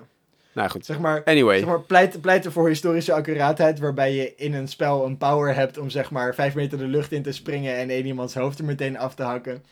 nou 0.53 0.69
goed. 0.69 0.85
Zeg 0.85 0.99
maar, 0.99 1.23
Anyway, 1.23 1.57
zeg 1.57 1.67
maar 1.67 1.81
pleit, 1.81 2.21
pleiten 2.21 2.51
voor 2.51 2.67
historische 2.67 3.13
accuraatheid, 3.13 3.79
waarbij 3.79 4.13
je 4.13 4.35
in 4.35 4.53
een 4.53 4.67
spel 4.67 5.05
een 5.05 5.17
power 5.17 5.55
hebt 5.55 5.77
om 5.77 5.89
zeg 5.89 6.11
maar 6.11 6.35
vijf 6.35 6.55
meter 6.55 6.77
de 6.77 6.87
lucht 6.87 7.11
in 7.11 7.23
te 7.23 7.31
springen 7.31 7.75
en 7.75 7.89
één 7.89 8.05
iemands 8.05 8.33
hoofd 8.33 8.59
er 8.59 8.65
meteen 8.65 8.97
af 8.97 9.15
te 9.15 9.23
hakken. 9.23 9.63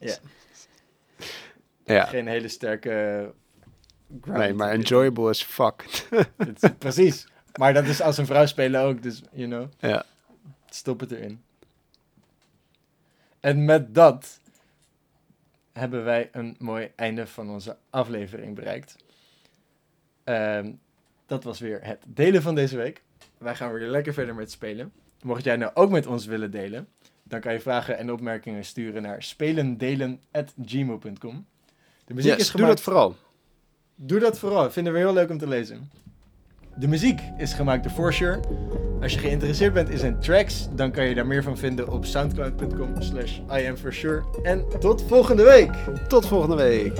ja. 1.84 2.04
Geen 2.04 2.26
hele 2.26 2.48
sterke. 2.48 2.90
ground 4.20 4.38
Nee, 4.38 4.52
maar 4.54 4.70
enjoyable 4.70 5.28
as 5.28 5.42
fuck. 5.42 5.84
Precies. 6.78 7.26
Maar 7.58 7.74
dat 7.74 7.84
is 7.84 8.00
als 8.00 8.18
een 8.18 8.26
vrouw 8.26 8.46
spelen 8.46 8.80
ook, 8.80 9.02
dus 9.02 9.22
you 9.32 9.48
know, 9.48 9.68
ja. 9.78 10.04
stop 10.70 11.00
het 11.00 11.10
erin. 11.10 11.42
En 13.40 13.64
met 13.64 13.94
dat 13.94 14.40
hebben 15.72 16.04
wij 16.04 16.28
een 16.32 16.56
mooi 16.58 16.90
einde 16.96 17.26
van 17.26 17.50
onze 17.50 17.76
aflevering 17.90 18.54
bereikt. 18.54 18.96
Ehm, 20.24 20.72
dat 21.26 21.44
was 21.44 21.58
weer 21.58 21.78
het 21.82 22.02
delen 22.06 22.42
van 22.42 22.54
deze 22.54 22.76
week. 22.76 23.02
Wij 23.38 23.54
gaan 23.54 23.72
weer 23.72 23.88
lekker 23.88 24.12
verder 24.12 24.34
met 24.34 24.50
spelen. 24.50 24.92
Mocht 25.22 25.44
jij 25.44 25.56
nou 25.56 25.70
ook 25.74 25.90
met 25.90 26.06
ons 26.06 26.26
willen 26.26 26.50
delen, 26.50 26.88
dan 27.22 27.40
kan 27.40 27.52
je 27.52 27.60
vragen 27.60 27.98
en 27.98 28.12
opmerkingen 28.12 28.64
sturen 28.64 29.02
naar 29.02 29.22
spelendelen.gmail.com. 29.22 31.46
De 32.04 32.14
muziek 32.14 32.30
Yes, 32.30 32.40
is 32.40 32.46
doe 32.46 32.60
gemaakt... 32.60 32.76
dat 32.76 32.80
vooral. 32.80 33.16
Doe 33.94 34.18
dat 34.18 34.38
vooral, 34.38 34.70
vinden 34.70 34.92
we 34.92 34.98
heel 34.98 35.12
leuk 35.12 35.30
om 35.30 35.38
te 35.38 35.48
lezen. 35.48 35.90
De 36.78 36.88
muziek 36.88 37.20
is 37.36 37.52
gemaakt 37.52 37.82
door 37.82 37.92
Forsure. 37.92 38.40
Als 39.02 39.12
je 39.12 39.18
geïnteresseerd 39.18 39.72
bent 39.72 39.90
in 39.90 39.98
zijn 39.98 40.20
tracks, 40.20 40.68
dan 40.74 40.90
kan 40.90 41.04
je 41.04 41.14
daar 41.14 41.26
meer 41.26 41.42
van 41.42 41.56
vinden 41.56 41.88
op 41.92 42.04
soundcloud.com 42.04 43.02
slash 43.02 43.38
iamforsure. 43.50 44.22
En 44.42 44.64
tot 44.80 45.02
volgende 45.08 45.42
week! 45.42 45.70
Tot 46.08 46.26
volgende 46.26 46.56
week. 46.56 46.92